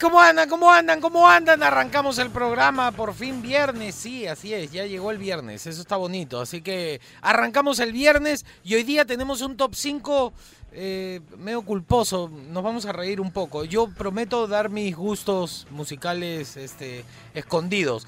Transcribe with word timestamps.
¿Cómo 0.00 0.20
andan? 0.20 0.48
¿Cómo 0.48 0.72
andan? 0.72 1.00
¿Cómo 1.00 1.28
andan? 1.28 1.62
Arrancamos 1.62 2.18
el 2.18 2.30
programa, 2.30 2.90
por 2.90 3.14
fin 3.14 3.40
viernes, 3.40 3.94
sí, 3.94 4.26
así 4.26 4.52
es, 4.52 4.72
ya 4.72 4.84
llegó 4.86 5.10
el 5.10 5.18
viernes, 5.18 5.66
eso 5.66 5.80
está 5.80 5.96
bonito, 5.96 6.40
así 6.40 6.62
que 6.62 7.00
arrancamos 7.20 7.78
el 7.78 7.92
viernes 7.92 8.44
y 8.64 8.74
hoy 8.74 8.82
día 8.82 9.04
tenemos 9.04 9.40
un 9.40 9.56
top 9.56 9.74
5 9.74 10.32
eh, 10.72 11.20
medio 11.38 11.62
culposo, 11.62 12.30
nos 12.50 12.62
vamos 12.62 12.86
a 12.86 12.92
reír 12.92 13.20
un 13.20 13.30
poco. 13.30 13.64
Yo 13.64 13.88
prometo 13.88 14.48
dar 14.48 14.68
mis 14.68 14.96
gustos 14.96 15.66
musicales 15.70 16.56
este, 16.56 17.04
escondidos. 17.34 18.06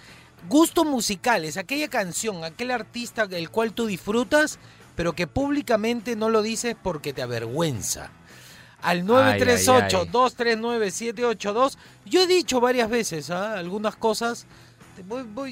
Gustos 0.48 0.86
musicales, 0.86 1.56
aquella 1.56 1.88
canción, 1.88 2.42
aquel 2.44 2.72
artista 2.72 3.26
del 3.26 3.50
cual 3.50 3.72
tú 3.72 3.86
disfrutas, 3.86 4.58
pero 4.96 5.12
que 5.12 5.26
públicamente 5.26 6.16
no 6.16 6.30
lo 6.30 6.42
dices 6.42 6.76
porque 6.82 7.12
te 7.12 7.22
avergüenza 7.22 8.10
al 8.82 9.04
938-239-782. 9.04 11.76
Yo 12.06 12.22
he 12.22 12.26
dicho 12.26 12.60
varias 12.60 12.90
veces 12.90 13.30
¿ah? 13.30 13.58
algunas 13.58 13.96
cosas. 13.96 14.46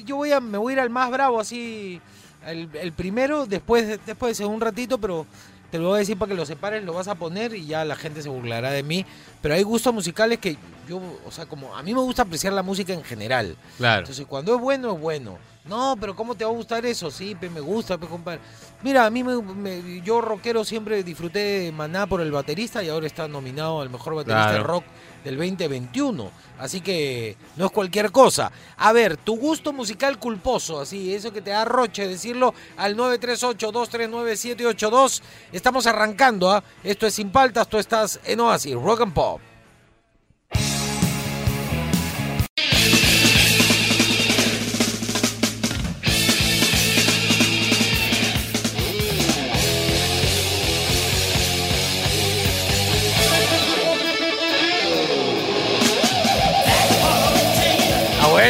yo 0.05 0.15
voy 0.15 0.31
a, 0.31 0.39
me 0.39 0.57
voy 0.57 0.73
a 0.73 0.75
ir 0.75 0.79
al 0.79 0.89
más 0.89 1.11
bravo, 1.11 1.39
así, 1.39 2.01
el, 2.45 2.93
primero, 2.93 3.45
después, 3.45 3.99
después 4.05 4.37
de 4.37 4.45
un 4.45 4.61
ratito, 4.61 4.97
pero 4.97 5.25
te 5.71 5.77
lo 5.77 5.89
voy 5.89 5.97
a 5.97 5.99
decir 5.99 6.17
para 6.17 6.29
que 6.29 6.35
lo 6.35 6.45
separes, 6.45 6.83
lo 6.83 6.93
vas 6.93 7.07
a 7.07 7.15
poner 7.15 7.53
y 7.53 7.65
ya 7.65 7.85
la 7.85 7.95
gente 7.95 8.21
se 8.21 8.29
burlará 8.29 8.71
de 8.71 8.83
mí. 8.83 9.05
Pero 9.41 9.53
hay 9.53 9.63
gustos 9.63 9.93
musicales 9.93 10.39
que 10.39 10.57
yo, 10.87 11.01
o 11.25 11.31
sea, 11.31 11.45
como 11.45 11.75
a 11.75 11.83
mí 11.83 11.93
me 11.93 12.01
gusta 12.01 12.23
apreciar 12.23 12.53
la 12.53 12.63
música 12.63 12.93
en 12.93 13.03
general. 13.03 13.55
Claro. 13.77 13.99
Entonces, 13.99 14.25
cuando 14.25 14.55
es 14.55 14.61
bueno, 14.61 14.93
es 14.93 14.99
bueno. 14.99 15.37
No, 15.69 15.95
pero 15.99 16.15
¿cómo 16.15 16.33
te 16.33 16.43
va 16.43 16.49
a 16.49 16.53
gustar 16.53 16.83
eso? 16.85 17.11
Sí, 17.11 17.37
me 17.41 17.59
gusta, 17.61 17.99
compadre. 17.99 18.39
Mira, 18.81 19.05
a 19.05 19.11
mí 19.11 19.23
me, 19.23 20.01
yo 20.01 20.19
rockero 20.19 20.65
siempre 20.65 21.03
disfruté 21.03 21.39
de 21.39 21.71
Maná 21.71 22.07
por 22.07 22.21
el 22.21 22.31
baterista 22.31 22.81
y 22.83 22.89
ahora 22.89 23.05
está 23.05 23.27
nominado 23.27 23.81
al 23.81 23.91
mejor 23.91 24.15
baterista 24.15 24.53
de 24.53 24.59
rock 24.59 24.83
del 25.23 25.37
2021. 25.37 26.31
Así 26.57 26.81
que 26.81 27.37
no 27.55 27.67
es 27.67 27.71
cualquier 27.71 28.11
cosa. 28.11 28.51
A 28.77 28.91
ver, 28.93 29.17
tu 29.17 29.37
gusto 29.37 29.71
musical 29.71 30.17
culposo, 30.17 30.79
así, 30.79 31.13
eso 31.13 31.31
que 31.31 31.41
te 31.41 31.51
da 31.51 31.65
roche 31.65 32.07
decirlo 32.07 32.55
al 32.75 32.97
938-239-782. 32.97 35.21
Estamos 35.51 35.85
arrancando, 35.85 36.51
¿ah? 36.51 36.63
Esto 36.83 37.05
es 37.05 37.13
Sin 37.13 37.31
Paltas, 37.31 37.69
tú 37.69 37.77
estás 37.77 38.19
en 38.25 38.39
Oasis, 38.39 38.73
Rock 38.73 39.01
and 39.01 39.13
Pop. 39.13 39.39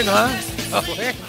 Bueno, 0.03 0.14
¿ah? 0.16 0.31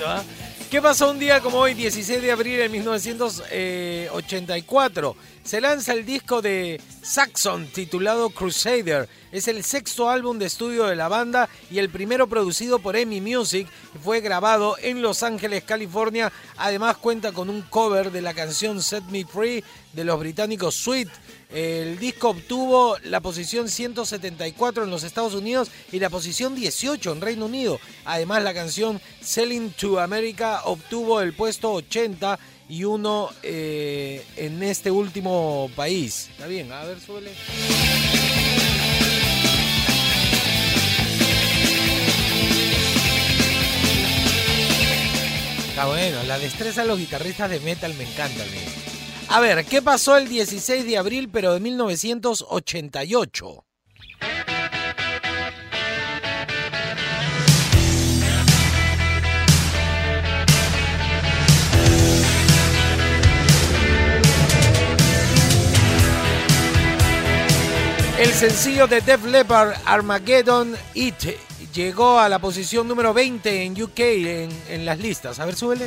¿ah? 0.06 0.22
¿Qué 0.70 0.80
pasó 0.80 1.10
un 1.10 1.18
día 1.18 1.40
como 1.40 1.58
hoy, 1.58 1.74
16 1.74 2.22
de 2.22 2.30
abril 2.30 2.56
de 2.56 2.68
1984? 2.68 5.16
Se 5.42 5.60
lanza 5.60 5.92
el 5.92 6.06
disco 6.06 6.40
de 6.40 6.80
Saxon 7.02 7.66
titulado 7.66 8.30
Crusader. 8.30 9.08
Es 9.32 9.48
el 9.48 9.64
sexto 9.64 10.08
álbum 10.08 10.38
de 10.38 10.46
estudio 10.46 10.86
de 10.86 10.94
la 10.94 11.08
banda 11.08 11.48
y 11.68 11.80
el 11.80 11.90
primero 11.90 12.28
producido 12.28 12.78
por 12.78 12.94
EMI 12.94 13.20
Music. 13.20 13.66
Fue 14.04 14.20
grabado 14.20 14.76
en 14.80 15.02
Los 15.02 15.24
Ángeles, 15.24 15.64
California. 15.64 16.30
Además 16.56 16.96
cuenta 16.98 17.32
con 17.32 17.50
un 17.50 17.62
cover 17.62 18.12
de 18.12 18.22
la 18.22 18.34
canción 18.34 18.80
Set 18.80 19.02
Me 19.10 19.24
Free 19.24 19.64
de 19.92 20.04
los 20.04 20.20
británicos 20.20 20.76
Sweet. 20.76 21.08
El 21.52 21.98
disco 21.98 22.30
obtuvo 22.30 22.96
la 23.04 23.20
posición 23.20 23.68
174 23.68 24.84
en 24.84 24.90
los 24.90 25.02
Estados 25.02 25.34
Unidos 25.34 25.68
y 25.90 25.98
la 25.98 26.08
posición 26.08 26.54
18 26.54 27.12
en 27.12 27.20
Reino 27.20 27.46
Unido. 27.46 27.80
Además, 28.04 28.44
la 28.44 28.54
canción 28.54 29.00
Selling 29.20 29.70
to 29.72 29.98
America 29.98 30.62
obtuvo 30.64 31.20
el 31.20 31.32
puesto 31.32 31.72
80 31.72 32.38
y 32.68 32.84
uno 32.84 33.30
eh, 33.42 34.24
en 34.36 34.62
este 34.62 34.92
último 34.92 35.68
país. 35.74 36.28
Está 36.30 36.46
bien, 36.46 36.70
a 36.70 36.84
ver, 36.84 37.00
suele. 37.00 37.32
Está 45.68 45.86
bueno, 45.86 46.22
la 46.24 46.38
destreza 46.38 46.82
de 46.82 46.88
los 46.88 46.98
guitarristas 46.98 47.50
de 47.50 47.58
metal 47.58 47.92
me 47.94 48.04
encanta. 48.04 48.44
A 49.32 49.38
ver, 49.38 49.64
¿qué 49.64 49.80
pasó 49.80 50.16
el 50.16 50.28
16 50.28 50.84
de 50.84 50.98
abril 50.98 51.30
pero 51.32 51.54
de 51.54 51.60
1988? 51.60 53.64
El 68.18 68.32
sencillo 68.32 68.88
de 68.88 69.00
Def 69.00 69.24
Leppard, 69.24 69.74
Armageddon 69.84 70.74
It, 70.94 71.36
llegó 71.72 72.18
a 72.18 72.28
la 72.28 72.40
posición 72.40 72.88
número 72.88 73.14
20 73.14 73.62
en 73.62 73.80
UK 73.80 74.00
en, 74.00 74.50
en 74.70 74.84
las 74.84 74.98
listas. 74.98 75.38
A 75.38 75.44
ver, 75.44 75.54
súbele. 75.54 75.86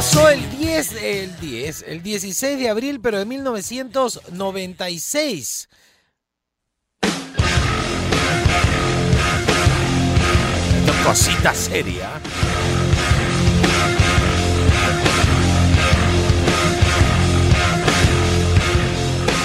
Pasó 0.00 0.30
el 0.30 0.40
10, 0.56 0.92
el 1.02 1.38
10, 1.40 1.84
el 1.86 2.02
16 2.02 2.58
de 2.58 2.70
abril, 2.70 3.02
pero 3.02 3.18
de 3.18 3.26
1996. 3.26 5.68
Esto 10.78 10.90
es 10.90 10.96
cosita 11.04 11.54
seria. 11.54 12.18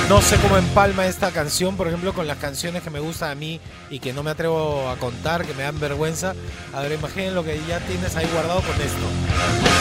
No 0.10 0.22
sé 0.22 0.38
cómo 0.38 0.58
empalma 0.58 1.08
esta 1.08 1.32
canción, 1.32 1.76
por 1.76 1.88
ejemplo, 1.88 2.14
con 2.14 2.28
las 2.28 2.38
canciones 2.38 2.84
que 2.84 2.90
me 2.90 3.00
gustan 3.00 3.32
a 3.32 3.36
mí 3.36 3.60
y 3.90 4.00
que 4.00 4.14
no 4.14 4.22
me 4.24 4.32
atrevo 4.32 4.88
a 4.90 4.98
contar, 4.98 5.46
que 5.46 5.54
me 5.54 5.64
dan 5.64 5.80
vergüenza. 5.80 6.36
A 6.74 6.82
ver, 6.82 6.92
imaginen 6.92 7.34
lo 7.34 7.44
que 7.44 7.60
ya 7.68 7.80
tienes 7.80 8.16
ahí 8.16 8.30
guardado 8.32 8.62
con 8.62 8.76
esto 8.82 9.76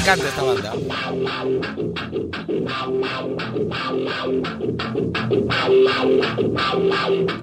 encanta 0.00 0.28
esta 0.28 0.42
banda. 0.42 0.72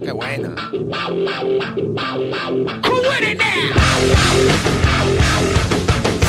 Qué 0.01 0.11
buena. 0.11 0.55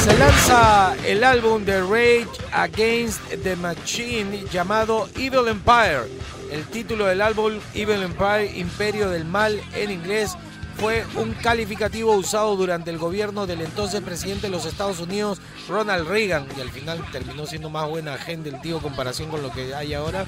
Se 0.08 0.16
lanza 0.16 0.96
el 1.04 1.22
álbum 1.22 1.66
de 1.66 1.82
Rage 1.82 2.26
Against 2.52 3.20
the 3.42 3.54
Machine 3.56 4.42
llamado 4.50 5.06
Evil 5.14 5.48
Empire. 5.48 6.08
El 6.50 6.64
título 6.64 7.04
del 7.04 7.20
álbum 7.20 7.58
Evil 7.74 8.02
Empire, 8.02 8.50
Imperio 8.56 9.10
del 9.10 9.27
Mal 9.27 9.60
en 9.74 9.91
inglés, 9.91 10.34
fue 10.78 11.04
un 11.16 11.34
calificativo 11.34 12.15
usado 12.15 12.56
durante 12.56 12.91
el 12.91 12.97
gobierno 12.97 13.47
del 13.47 13.60
entonces 13.60 14.00
presidente 14.00 14.47
de 14.47 14.53
los 14.53 14.65
Estados 14.65 14.98
Unidos, 15.00 15.41
Ronald 15.68 16.09
Reagan, 16.09 16.47
y 16.56 16.60
al 16.62 16.71
final 16.71 17.04
terminó 17.12 17.44
siendo 17.47 17.68
más 17.68 17.86
buena 17.86 18.16
gente 18.16 18.48
el 18.48 18.60
tío 18.62 18.77
en 18.77 18.83
comparación 18.83 19.28
con 19.28 19.42
lo 19.42 19.50
que 19.50 19.74
hay 19.74 19.92
ahora, 19.92 20.24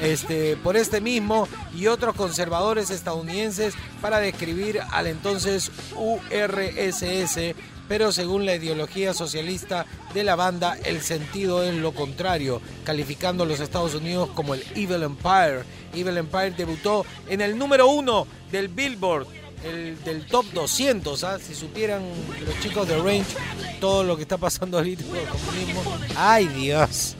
este, 0.00 0.56
por 0.56 0.76
este 0.76 1.00
mismo 1.00 1.48
y 1.74 1.86
otros 1.86 2.16
conservadores 2.16 2.90
estadounidenses 2.90 3.74
para 4.02 4.18
describir 4.18 4.80
al 4.90 5.06
entonces 5.06 5.70
URSS 5.96 7.54
pero 7.92 8.10
según 8.10 8.46
la 8.46 8.54
ideología 8.54 9.12
socialista 9.12 9.84
de 10.14 10.24
la 10.24 10.34
banda, 10.34 10.78
el 10.82 11.02
sentido 11.02 11.62
es 11.62 11.74
lo 11.74 11.92
contrario, 11.92 12.62
calificando 12.84 13.44
a 13.44 13.46
los 13.46 13.60
Estados 13.60 13.94
Unidos 13.94 14.30
como 14.34 14.54
el 14.54 14.64
Evil 14.74 15.02
Empire. 15.02 15.64
Evil 15.92 16.16
Empire 16.16 16.52
debutó 16.52 17.04
en 17.28 17.42
el 17.42 17.58
número 17.58 17.88
uno 17.88 18.26
del 18.50 18.68
Billboard 18.68 19.26
el, 19.62 20.02
del 20.04 20.24
top 20.24 20.46
200. 20.54 21.22
¿ah? 21.22 21.38
Si 21.38 21.54
supieran 21.54 22.00
los 22.46 22.58
chicos 22.60 22.88
de 22.88 22.96
Range 22.96 23.26
todo 23.78 24.02
lo 24.04 24.16
que 24.16 24.22
está 24.22 24.38
pasando 24.38 24.78
ahorita 24.78 25.04
con 25.04 25.18
el 25.18 25.26
comunismo. 25.26 25.82
¡Ay, 26.16 26.46
Dios! 26.46 27.14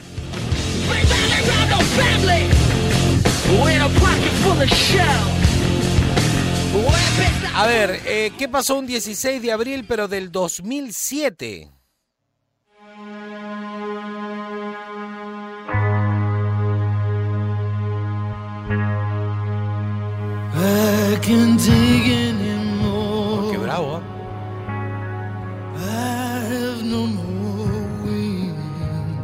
A 7.55 7.67
ver, 7.67 8.01
eh, 8.07 8.33
¿qué 8.39 8.49
pasó 8.49 8.77
un 8.79 8.87
16 8.87 9.43
de 9.43 9.53
abril 9.53 9.85
pero 9.87 10.09
del 10.09 10.33
2007? 10.33 11.71
I 20.55 21.17
can 21.21 21.57
take 21.59 22.31
anymore. 22.31 23.53
Qué 23.53 23.59
bravo, 23.59 23.99
¿eh? 23.99 24.03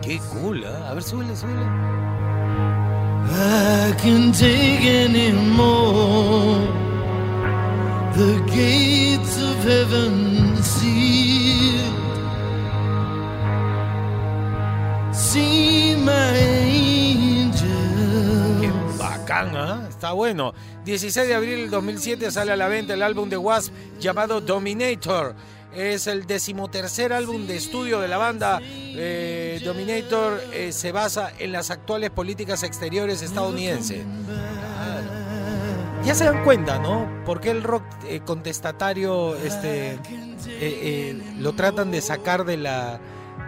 Qué 0.02 0.18
cool, 0.32 0.64
¿eh? 0.64 0.68
A 0.68 0.94
ver, 0.94 1.02
súbele, 1.02 1.36
súbele. 1.36 1.66
I 3.30 3.92
can 4.00 4.32
take 4.32 5.04
anymore. 5.06 6.87
The 8.18 8.42
gates 8.46 9.40
of 9.40 9.62
heaven 9.62 10.60
sealed. 10.60 11.94
See 15.14 15.94
my 15.94 16.36
angels. 16.36 17.62
Qué 18.60 18.72
bacán, 18.98 19.56
¿ah? 19.56 19.86
Está 19.88 20.14
bueno. 20.14 20.52
16 20.84 21.28
de 21.28 21.34
abril 21.36 21.60
del 21.60 21.70
2007 21.70 22.32
sale 22.32 22.50
a 22.50 22.56
la 22.56 22.66
venta 22.66 22.94
el 22.94 23.04
álbum 23.04 23.28
de 23.28 23.36
Wasp 23.36 23.72
llamado 24.00 24.40
Dominator. 24.40 25.36
Es 25.72 26.08
el 26.08 26.26
decimotercer 26.26 27.12
álbum 27.12 27.46
de 27.46 27.54
estudio 27.54 28.00
de 28.00 28.08
la 28.08 28.16
banda. 28.16 28.58
Eh, 28.60 29.60
Dominator 29.64 30.42
eh, 30.52 30.72
se 30.72 30.90
basa 30.90 31.30
en 31.38 31.52
las 31.52 31.70
actuales 31.70 32.10
políticas 32.10 32.64
exteriores 32.64 33.22
estadounidenses. 33.22 34.04
Ya 36.04 36.14
se 36.14 36.24
dan 36.24 36.42
cuenta, 36.44 36.78
¿no? 36.78 37.06
Por 37.26 37.40
qué 37.40 37.50
el 37.50 37.62
rock 37.62 37.82
eh, 38.06 38.20
contestatario 38.24 39.36
este, 39.36 39.92
eh, 39.92 39.98
eh, 40.46 41.22
lo 41.38 41.52
tratan 41.52 41.90
de 41.90 42.00
sacar 42.00 42.44
de 42.46 42.56
la, 42.56 42.98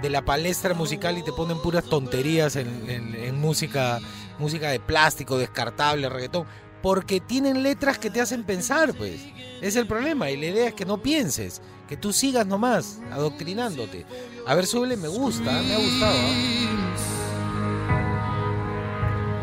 de 0.02 0.10
la 0.10 0.24
palestra 0.24 0.74
musical 0.74 1.16
y 1.16 1.22
te 1.22 1.32
ponen 1.32 1.58
puras 1.62 1.84
tonterías 1.84 2.56
en, 2.56 2.68
en- 2.90 3.40
música, 3.40 3.98
música 4.38 4.68
de 4.70 4.80
plástico, 4.80 5.38
descartable, 5.38 6.08
reggaetón. 6.10 6.44
Porque 6.82 7.20
tienen 7.20 7.62
letras 7.62 7.98
que 7.98 8.10
te 8.10 8.20
hacen 8.20 8.44
pensar, 8.44 8.92
pues. 8.94 9.20
Es 9.62 9.76
el 9.76 9.86
problema. 9.86 10.30
Y 10.30 10.36
la 10.36 10.46
idea 10.46 10.68
es 10.68 10.74
que 10.74 10.84
no 10.86 11.00
pienses, 11.00 11.62
que 11.88 11.96
tú 11.96 12.12
sigas 12.12 12.46
nomás, 12.46 12.98
adoctrinándote. 13.10 14.04
A 14.46 14.54
ver, 14.54 14.66
súbele, 14.66 14.96
me 14.96 15.08
gusta, 15.08 15.50
me 15.62 15.74
ha 15.74 15.78
gustado. 15.78 16.18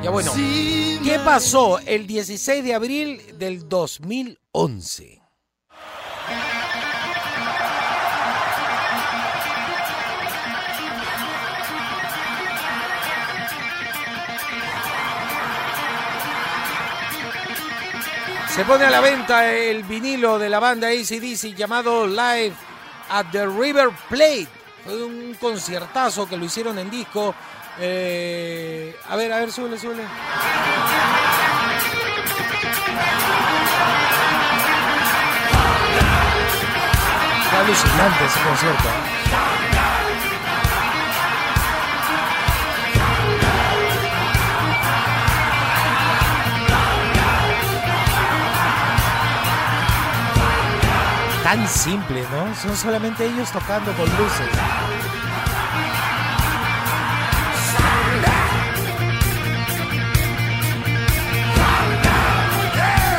Ya 0.04 0.12
bueno, 0.12 0.32
¿qué 0.36 1.20
pasó 1.26 1.80
el 1.80 2.06
16 2.06 2.64
de 2.64 2.74
abril 2.74 3.22
del 3.38 3.68
2011? 3.68 5.22
Se 18.58 18.66
pone 18.66 18.86
a 18.86 18.90
la 18.90 19.02
venta 19.02 19.54
el 19.54 19.84
vinilo 19.84 20.40
de 20.40 20.50
la 20.50 20.60
banda 20.60 20.88
ACDC 20.88 21.56
llamado 21.56 22.08
Live 22.08 22.56
at 23.10 23.28
the 23.32 23.46
River 23.46 23.90
Plate. 24.10 24.48
Fue 24.84 25.04
un 25.04 25.36
conciertazo 25.40 26.28
que 26.28 26.38
lo 26.38 26.46
hicieron 26.46 26.80
en 26.80 26.90
disco. 26.90 27.36
Eh, 27.80 28.96
a 29.08 29.16
ver, 29.16 29.32
a 29.32 29.40
ver, 29.40 29.52
súbele, 29.52 29.78
súbele. 29.78 30.04
Fue 37.50 37.60
alucinante 37.60 38.26
ese 38.26 38.40
concierto. 38.42 38.88
¿eh? 38.88 39.18
Tan 51.44 51.68
simple, 51.68 52.26
¿no? 52.32 52.54
Son 52.56 52.76
solamente 52.76 53.26
ellos 53.26 53.50
tocando 53.52 53.94
con 53.94 54.06
luces. 54.18 54.50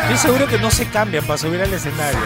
Estoy 0.08 0.30
seguro 0.32 0.46
que 0.46 0.58
no 0.58 0.70
se 0.70 0.86
cambian 0.86 1.22
para 1.26 1.36
subir 1.36 1.60
al 1.60 1.70
escenario. 1.70 2.18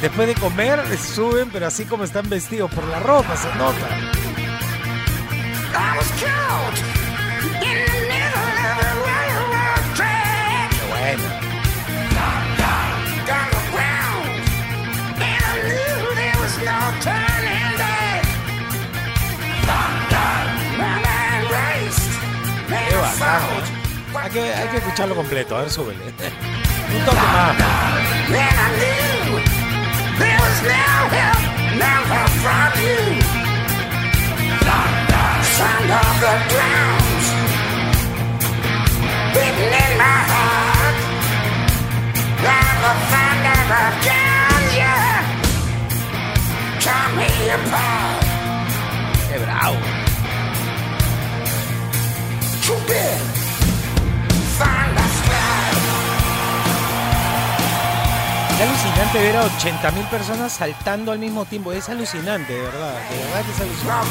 Después 0.00 0.26
de 0.26 0.34
comer, 0.34 0.80
suben, 0.98 1.48
pero 1.48 1.68
así 1.68 1.84
como 1.84 2.02
están 2.02 2.28
vestidos 2.28 2.68
por 2.74 2.84
la 2.88 2.98
ropa, 2.98 3.36
se 3.36 3.46
nota. 3.54 3.88
Qué 10.68 10.84
bueno. 10.90 11.22
Qué 22.88 22.96
bacán. 22.96 23.42
Hay 24.24 24.30
que, 24.32 24.40
hay 24.40 24.68
que 24.68 24.76
escucharlo 24.78 25.14
completo, 25.14 25.56
a 25.56 25.60
ver, 25.60 25.70
súbele. 25.70 26.00
no 26.92 27.04
tanto 27.04 27.20
help. 32.14 32.29
A 59.40 59.48
80.000 59.58 60.10
personas 60.10 60.52
saltando 60.52 61.12
al 61.12 61.18
mismo 61.18 61.46
tiempo. 61.46 61.72
Es 61.72 61.88
alucinante, 61.88 62.52
de 62.52 62.60
verdad. 62.60 62.94
De 63.08 63.16
verdad 63.16 63.44
que 63.44 63.52
es 63.52 63.60
alucinante. 63.60 64.10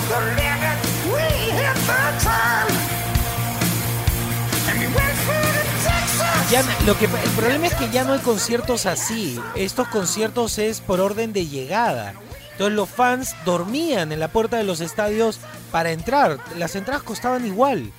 Lo 6.85 6.97
que, 6.97 7.05
el 7.05 7.31
problema 7.35 7.67
es 7.67 7.75
que 7.75 7.89
ya 7.89 8.03
no 8.03 8.13
hay 8.13 8.19
conciertos 8.19 8.87
así. 8.87 9.39
Estos 9.55 9.87
conciertos 9.89 10.57
es 10.57 10.81
por 10.81 10.99
orden 10.99 11.31
de 11.31 11.45
llegada. 11.45 12.15
Entonces 12.53 12.75
los 12.75 12.89
fans 12.89 13.35
dormían 13.45 14.11
en 14.11 14.19
la 14.19 14.29
puerta 14.29 14.57
de 14.57 14.63
los 14.63 14.81
estadios 14.81 15.39
para 15.71 15.91
entrar. 15.91 16.39
Las 16.57 16.75
entradas 16.75 17.03
costaban 17.03 17.45
igual. 17.45 17.91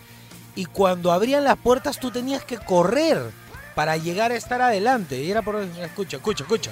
Y 0.56 0.64
cuando 0.64 1.12
abrían 1.12 1.44
las 1.44 1.58
puertas 1.58 2.00
tú 2.00 2.10
tenías 2.10 2.44
que 2.44 2.58
correr 2.58 3.30
para 3.74 3.96
llegar 3.96 4.32
a 4.32 4.36
estar 4.36 4.60
adelante. 4.60 5.16
Y 5.20 5.30
era 5.30 5.42
por... 5.42 5.56
Escucha, 5.56 6.16
escucha, 6.16 6.44
escucha. 6.44 6.70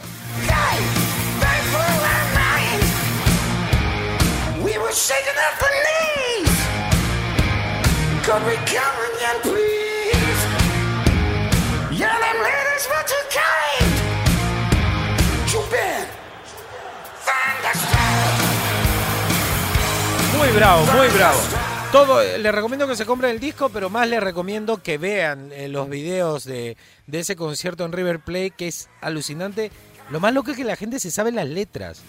Muy 20.37 20.49
bravo, 20.51 20.85
muy 20.87 21.09
bravo. 21.09 21.68
Todo, 21.91 22.21
les 22.23 22.55
recomiendo 22.55 22.87
que 22.87 22.97
se 22.97 23.07
compren 23.07 23.31
el 23.31 23.41
disco, 23.41 23.71
pero 23.71 23.89
más 23.89 24.07
les 24.07 24.23
recomiendo 24.23 24.83
que 24.83 24.99
vean 24.99 25.51
eh, 25.53 25.69
los 25.69 25.89
videos 25.89 26.45
de, 26.45 26.77
de 27.07 27.19
ese 27.19 27.35
concierto 27.35 27.87
en 27.87 27.93
River 27.93 28.21
Plate, 28.21 28.51
que 28.51 28.69
es 28.69 28.91
alucinante. 29.01 29.71
Lo 30.11 30.21
más 30.21 30.35
loco 30.35 30.51
es 30.51 30.59
que 30.59 30.65
la 30.65 30.77
gente 30.77 31.01
se 31.01 31.11
sabe 31.11 31.33
las 31.33 31.49
letras. 31.49 32.03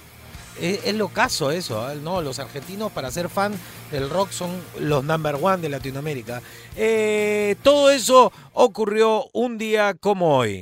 Es, 0.59 0.81
es 0.83 0.95
lo 0.95 1.07
caso 1.07 1.49
eso, 1.51 1.89
¿eh? 1.89 1.95
¿no? 1.95 2.21
Los 2.21 2.39
argentinos 2.39 2.91
para 2.91 3.09
ser 3.09 3.29
fan 3.29 3.53
del 3.89 4.09
rock 4.09 4.31
son 4.31 4.49
los 4.79 5.05
number 5.05 5.37
one 5.41 5.59
de 5.59 5.69
Latinoamérica. 5.69 6.41
Eh, 6.75 7.55
todo 7.63 7.89
eso 7.89 8.33
ocurrió 8.51 9.27
un 9.31 9.57
día 9.57 9.93
como 9.93 10.35
hoy. 10.35 10.61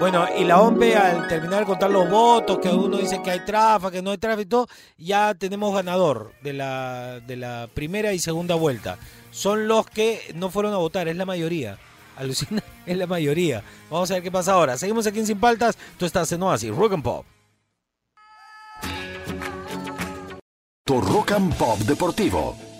Bueno, 0.00 0.26
y 0.36 0.44
la 0.44 0.60
OMPE 0.60 0.96
al 0.96 1.28
terminar 1.28 1.60
de 1.60 1.66
contar 1.66 1.90
los 1.90 2.10
votos, 2.10 2.58
que 2.58 2.68
uno 2.68 2.98
dice 2.98 3.22
que 3.22 3.30
hay 3.30 3.44
trafa, 3.44 3.90
que 3.90 4.02
no 4.02 4.10
hay 4.10 4.18
trafa 4.18 4.42
y 4.42 4.46
todo, 4.46 4.66
ya 4.98 5.34
tenemos 5.34 5.74
ganador 5.74 6.32
de 6.42 6.52
la, 6.52 7.20
de 7.20 7.36
la 7.36 7.68
primera 7.72 8.12
y 8.12 8.18
segunda 8.18 8.56
vuelta. 8.56 8.98
Son 9.30 9.68
los 9.68 9.86
que 9.86 10.20
no 10.34 10.50
fueron 10.50 10.74
a 10.74 10.78
votar, 10.78 11.08
es 11.08 11.16
la 11.16 11.24
mayoría. 11.24 11.78
Alucina, 12.16 12.62
es 12.86 12.96
la 12.96 13.06
mayoría. 13.06 13.62
Vamos 13.90 14.10
a 14.10 14.14
ver 14.14 14.22
qué 14.22 14.30
pasa 14.30 14.52
ahora. 14.52 14.76
Seguimos 14.76 15.06
aquí 15.06 15.20
en 15.20 15.26
Sin 15.26 15.40
Paltas. 15.40 15.76
Tú 15.96 16.06
estás 16.06 16.30
en 16.32 16.42
Oasis, 16.42 16.74
Rock 16.74 16.92
and 16.92 17.02
Pop. 17.02 17.24
Pop 21.58 21.78
Deportivo. 21.80 22.73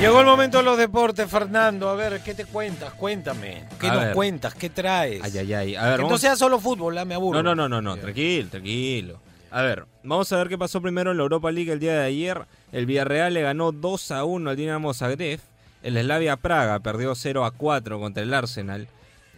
Llegó 0.00 0.20
el 0.20 0.26
momento 0.26 0.58
de 0.58 0.64
los 0.64 0.78
deportes, 0.78 1.28
Fernando. 1.28 1.88
A 1.88 1.94
ver, 1.96 2.20
¿qué 2.24 2.32
te 2.32 2.44
cuentas? 2.44 2.92
Cuéntame. 2.94 3.64
¿Qué 3.80 3.88
A 3.88 3.94
nos 3.94 4.04
ver. 4.04 4.14
cuentas? 4.14 4.54
¿Qué 4.54 4.70
traes? 4.70 5.20
Ay, 5.24 5.38
ay, 5.38 5.52
ay. 5.54 5.74
A 5.76 5.82
ver, 5.86 5.96
que 5.96 6.02
no 6.02 6.08
vamos- 6.08 6.20
sea 6.20 6.36
solo 6.36 6.60
fútbol, 6.60 6.96
¿ah? 6.98 7.04
me 7.04 7.16
aburro. 7.16 7.42
No, 7.42 7.54
no, 7.54 7.68
no, 7.68 7.68
no, 7.68 7.82
no, 7.82 7.96
tranquilo, 8.00 8.48
tranquilo. 8.48 9.20
A 9.50 9.62
ver, 9.62 9.86
vamos 10.04 10.30
a 10.32 10.36
ver 10.36 10.48
qué 10.48 10.56
pasó 10.56 10.80
primero 10.80 11.10
en 11.10 11.16
la 11.16 11.24
Europa 11.24 11.50
League 11.50 11.72
el 11.72 11.80
día 11.80 11.94
de 11.94 12.04
ayer. 12.06 12.42
El 12.70 12.86
Villarreal 12.86 13.34
le 13.34 13.42
ganó 13.42 13.72
2 13.72 14.10
a 14.12 14.24
1 14.24 14.50
al 14.50 14.56
Dinamo 14.56 14.94
Zagreb. 14.94 15.40
El 15.82 16.00
Slavia 16.00 16.36
Praga 16.36 16.78
perdió 16.78 17.14
0 17.16 17.44
a 17.44 17.50
4 17.50 17.98
contra 17.98 18.22
el 18.22 18.32
Arsenal. 18.32 18.86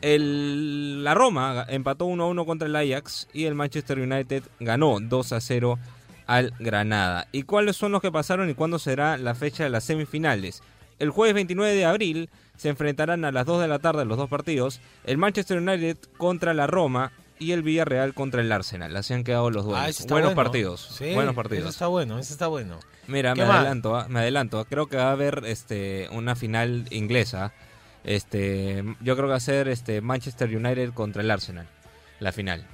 El, 0.02 1.05
la 1.05 1.14
Roma 1.14 1.64
empató 1.69 2.05
1 2.05 2.23
a 2.23 2.26
1 2.29 2.45
contra 2.45 2.69
el 2.69 2.76
Ajax 2.76 3.29
y 3.33 3.45
el 3.47 3.55
Manchester 3.55 3.99
United 3.99 4.43
ganó 4.59 4.99
2 5.00 5.33
a 5.33 5.40
0 5.40 5.79
al 6.31 6.53
Granada. 6.61 7.27
¿Y 7.33 7.43
cuáles 7.43 7.77
son 7.77 7.91
los 7.93 8.01
que 8.01 8.13
pasaron 8.13 8.49
y 8.49 8.55
cuándo 8.55 8.79
será 8.79 9.17
la 9.19 9.35
fecha 9.35 9.65
de 9.65 9.71
las 9.71 9.83
semifinales? 9.85 10.63
El 11.01 11.11
jueves 11.11 11.35
29 11.35 11.75
de 11.75 11.85
abril 11.85 12.31
se 12.57 12.69
enfrentarán 12.69 13.25
a 13.25 13.33
las 13.33 13.47
2 13.47 13.61
de 13.63 13.69
la 13.69 13.79
tarde 13.81 14.05
los 14.05 14.17
dos 14.19 14.29
partidos, 14.31 14.81
el 15.05 15.19
Manchester 15.19 15.59
United 15.59 15.97
contra 16.19 16.55
la 16.55 16.67
Roma 16.67 17.11
y 17.39 17.53
el 17.53 17.63
Villarreal 17.63 18.13
contra 18.15 18.43
el 18.43 18.53
Arsenal. 18.53 18.95
Así 18.97 19.13
han 19.15 19.25
quedado 19.25 19.51
los 19.51 19.65
duelos. 19.65 19.81
Ah, 20.01 20.05
Buenos 20.09 20.35
bueno. 20.35 20.35
partidos. 20.37 20.81
Sí, 20.97 21.15
buenos 21.15 21.33
Eso 21.33 21.35
partidos. 21.35 21.71
está 21.71 21.87
bueno, 21.89 22.19
eso 22.19 22.33
está 22.33 22.47
bueno. 22.49 22.79
Mira, 23.09 23.33
¿Qué 23.35 23.41
me 23.43 23.49
más? 23.49 23.57
adelanto, 23.59 23.97
ah, 23.97 24.07
me 24.09 24.21
adelanto. 24.21 24.65
Creo 24.67 24.87
que 24.89 24.99
va 24.99 25.09
a 25.09 25.13
haber 25.13 25.43
este 25.47 26.09
una 26.13 26.37
final 26.37 26.85
inglesa. 26.91 27.53
Este, 28.05 28.85
yo 29.01 29.17
creo 29.17 29.27
que 29.27 29.31
va 29.33 29.37
a 29.37 29.41
ser 29.41 29.69
este 29.69 30.01
Manchester 30.01 30.55
United 30.55 30.93
contra 30.93 31.23
el 31.23 31.31
Arsenal. 31.31 31.67
La 32.21 32.31
final. 32.33 32.67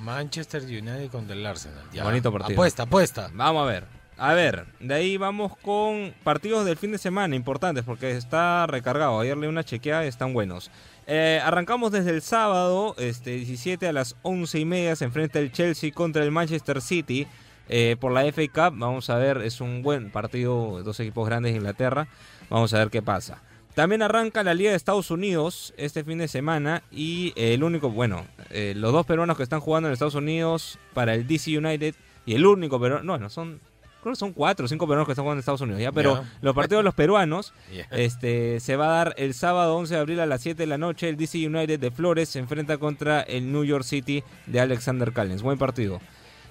Manchester 0.00 0.62
United 0.62 1.10
contra 1.10 1.34
el 1.34 1.46
Arsenal. 1.46 1.84
Ya. 1.92 2.04
Bonito 2.04 2.32
partido. 2.32 2.54
Apuesta, 2.54 2.82
apuesta. 2.84 3.30
Vamos 3.34 3.62
a 3.62 3.66
ver. 3.66 3.98
A 4.20 4.34
ver, 4.34 4.66
de 4.80 4.94
ahí 4.94 5.16
vamos 5.16 5.56
con 5.58 6.12
partidos 6.24 6.64
del 6.64 6.76
fin 6.76 6.90
de 6.90 6.98
semana 6.98 7.36
importantes 7.36 7.84
porque 7.84 8.10
está 8.10 8.66
recargado. 8.66 9.20
Ayer 9.20 9.36
le 9.36 9.46
di 9.46 9.48
una 9.48 9.62
chequeada 9.62 10.04
y 10.04 10.08
están 10.08 10.32
buenos. 10.32 10.72
Eh, 11.06 11.40
arrancamos 11.42 11.92
desde 11.92 12.10
el 12.10 12.20
sábado, 12.20 12.96
este 12.98 13.36
17 13.36 13.86
a 13.86 13.92
las 13.92 14.16
11 14.22 14.58
y 14.58 14.64
media 14.64 14.96
se 14.96 15.04
enfrenta 15.04 15.38
el 15.38 15.52
Chelsea 15.52 15.92
contra 15.92 16.24
el 16.24 16.32
Manchester 16.32 16.82
City 16.82 17.28
eh, 17.68 17.96
por 18.00 18.10
la 18.10 18.24
FA 18.32 18.42
Cup. 18.48 18.78
Vamos 18.78 19.08
a 19.08 19.16
ver, 19.16 19.38
es 19.38 19.60
un 19.60 19.82
buen 19.82 20.10
partido, 20.10 20.82
dos 20.82 20.98
equipos 20.98 21.26
grandes 21.26 21.52
de 21.52 21.58
Inglaterra. 21.58 22.08
Vamos 22.50 22.74
a 22.74 22.78
ver 22.78 22.90
qué 22.90 23.02
pasa. 23.02 23.40
También 23.74 24.02
arranca 24.02 24.42
la 24.42 24.54
Liga 24.54 24.70
de 24.70 24.76
Estados 24.76 25.10
Unidos 25.10 25.72
este 25.76 26.02
fin 26.02 26.18
de 26.18 26.28
semana 26.28 26.82
y 26.90 27.32
el 27.36 27.62
único, 27.62 27.90
bueno, 27.90 28.26
eh, 28.50 28.74
los 28.76 28.92
dos 28.92 29.06
peruanos 29.06 29.36
que 29.36 29.44
están 29.44 29.60
jugando 29.60 29.88
en 29.88 29.92
Estados 29.92 30.16
Unidos 30.16 30.78
para 30.94 31.14
el 31.14 31.26
DC 31.26 31.56
United 31.56 31.94
y 32.26 32.34
el 32.34 32.44
único 32.44 32.80
peruano, 32.80 33.04
no, 33.04 33.18
no, 33.18 33.30
son, 33.30 33.60
creo 34.02 34.14
que 34.14 34.18
son 34.18 34.32
cuatro 34.32 34.66
o 34.66 34.68
cinco 34.68 34.86
peruanos 34.86 35.06
que 35.06 35.12
están 35.12 35.24
jugando 35.24 35.38
en 35.38 35.40
Estados 35.40 35.60
Unidos, 35.60 35.80
ya, 35.80 35.92
pero 35.92 36.24
los 36.40 36.54
partidos 36.54 36.80
de 36.80 36.84
los 36.84 36.94
peruanos 36.94 37.54
este, 37.90 38.58
se 38.60 38.76
va 38.76 38.86
a 38.86 39.04
dar 39.04 39.14
el 39.16 39.32
sábado 39.32 39.76
11 39.76 39.94
de 39.94 40.00
abril 40.00 40.20
a 40.20 40.26
las 40.26 40.42
7 40.42 40.60
de 40.60 40.66
la 40.66 40.78
noche. 40.78 41.08
El 41.08 41.16
DC 41.16 41.46
United 41.46 41.78
de 41.78 41.90
Flores 41.90 42.28
se 42.28 42.40
enfrenta 42.40 42.78
contra 42.78 43.20
el 43.20 43.52
New 43.52 43.64
York 43.64 43.84
City 43.84 44.24
de 44.46 44.60
Alexander 44.60 45.12
Callens. 45.12 45.42
Buen 45.42 45.58
partido. 45.58 46.00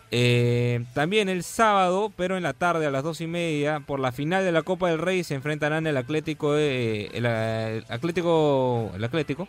Eh, 0.10 0.86
también 0.94 1.28
el 1.28 1.44
sábado, 1.44 2.14
pero 2.16 2.38
en 2.38 2.44
la 2.44 2.54
tarde 2.54 2.86
a 2.86 2.92
las 2.92 3.04
2 3.04 3.22
y 3.22 3.28
media, 3.28 3.82
por 3.82 4.00
la 4.00 4.12
final 4.12 4.44
de 4.46 4.52
la 4.52 4.62
Copa 4.62 4.90
del 4.90 5.00
Rey 5.00 5.24
se 5.24 5.36
enfrentarán 5.36 5.86
el 5.86 5.98
Atlético 5.98 6.54
de, 6.54 7.12
el, 7.14 7.26
eh, 7.28 7.84
Atlético, 7.90 8.92
el 8.96 9.04
Atlético, 9.04 9.48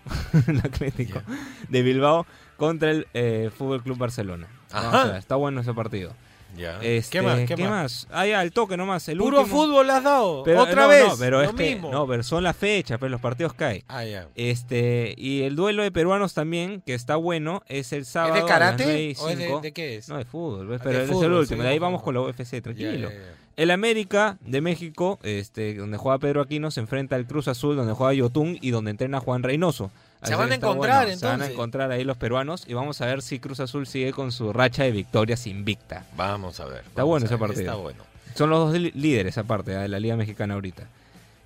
el 0.48 0.58
Atlético 0.58 1.22
de 1.68 1.82
Bilbao 1.82 2.26
contra 2.56 2.90
el 2.90 3.06
eh, 3.14 3.50
Fútbol 3.56 3.82
Club 3.82 3.98
Barcelona. 3.98 4.48
Está 5.16 5.36
bueno 5.36 5.60
ese 5.60 5.72
partido. 5.74 6.12
Ya. 6.56 6.78
Este, 6.82 7.18
¿Qué 7.18 7.22
más? 7.22 7.40
¿Qué, 7.46 7.56
más? 7.68 8.08
Ah, 8.10 8.26
ya, 8.26 8.42
el 8.42 8.52
toque 8.52 8.76
nomás. 8.76 9.08
El 9.08 9.18
Puro 9.18 9.40
último. 9.42 9.56
fútbol 9.56 9.88
has 9.90 10.02
dado. 10.02 10.42
Pero, 10.44 10.62
Otra 10.62 10.82
no, 10.82 10.88
vez. 10.88 11.06
No, 11.06 11.16
pero 11.18 11.38
lo 11.38 11.44
es 11.44 11.50
que- 11.52 11.74
mismo. 11.74 11.90
no, 11.92 12.06
pero 12.06 12.22
son 12.22 12.42
las 12.42 12.56
fechas, 12.56 12.98
pero 12.98 13.10
los 13.10 13.20
partidos 13.20 13.52
caen. 13.54 13.84
Ah, 13.86 14.04
ya. 14.04 14.26
Este, 14.34 15.14
y 15.16 15.42
el 15.42 15.54
duelo 15.56 15.82
de 15.82 15.92
peruanos 15.92 16.34
también, 16.34 16.80
que 16.84 16.94
está 16.94 17.16
bueno, 17.16 17.62
es 17.68 17.92
el 17.92 18.04
sábado. 18.06 18.34
¿Es 18.34 18.34
de 18.34 18.40
a 18.40 18.42
las 18.44 18.52
karate? 18.58 18.84
9 18.84 19.02
y 19.02 19.14
¿O 19.20 19.28
es 19.28 19.38
de, 19.38 19.44
5. 19.46 19.60
de 19.60 19.72
qué 19.72 19.96
es? 19.98 20.08
No, 20.08 20.16
de 20.18 20.24
fútbol, 20.24 20.66
¿ves? 20.66 20.80
Ah, 20.80 20.84
pero 20.84 20.98
de 20.98 21.04
es 21.04 21.10
el 21.10 21.32
último. 21.32 21.62
de 21.62 21.68
ahí 21.68 21.78
vamos 21.78 22.02
con 22.02 22.14
la 22.14 22.22
UFC, 22.22 22.54
Ya, 22.56 22.60
tranquilo. 22.62 23.08
ya, 23.10 23.14
ya. 23.14 23.34
El 23.56 23.70
América 23.72 24.38
de 24.40 24.60
México, 24.60 25.18
este, 25.24 25.74
donde 25.74 25.96
juega 25.96 26.18
Pedro 26.18 26.40
Aquino, 26.40 26.70
se 26.70 26.80
enfrenta 26.80 27.16
al 27.16 27.26
Cruz 27.26 27.48
Azul, 27.48 27.74
donde 27.76 27.92
juega 27.92 28.12
Yotun 28.14 28.56
y 28.60 28.70
donde 28.70 28.90
entrena 28.92 29.18
Juan 29.20 29.42
Reynoso. 29.42 29.90
Se 30.22 30.34
van 30.34 30.50
a 30.52 30.54
encontrar, 30.56 31.04
Se 31.16 31.24
van 31.24 31.32
a 31.32 31.34
entonces. 31.34 31.50
encontrar 31.50 31.90
ahí 31.92 32.04
los 32.04 32.16
peruanos 32.16 32.64
y 32.66 32.74
vamos 32.74 33.00
a 33.00 33.06
ver 33.06 33.22
si 33.22 33.38
Cruz 33.38 33.60
Azul 33.60 33.86
sigue 33.86 34.12
con 34.12 34.32
su 34.32 34.52
racha 34.52 34.82
de 34.82 34.90
victorias 34.90 35.46
invicta. 35.46 36.04
Vamos 36.16 36.58
a 36.60 36.64
ver. 36.66 36.84
Está 36.86 37.04
bueno 37.04 37.26
ese 37.26 37.38
partido. 37.38 37.60
Está 37.62 37.74
bueno. 37.76 38.02
Son 38.34 38.50
los 38.50 38.72
dos 38.72 38.80
líderes 38.94 39.38
aparte 39.38 39.72
¿eh? 39.72 39.78
de 39.78 39.88
la 39.88 40.00
Liga 40.00 40.16
Mexicana 40.16 40.54
ahorita. 40.54 40.84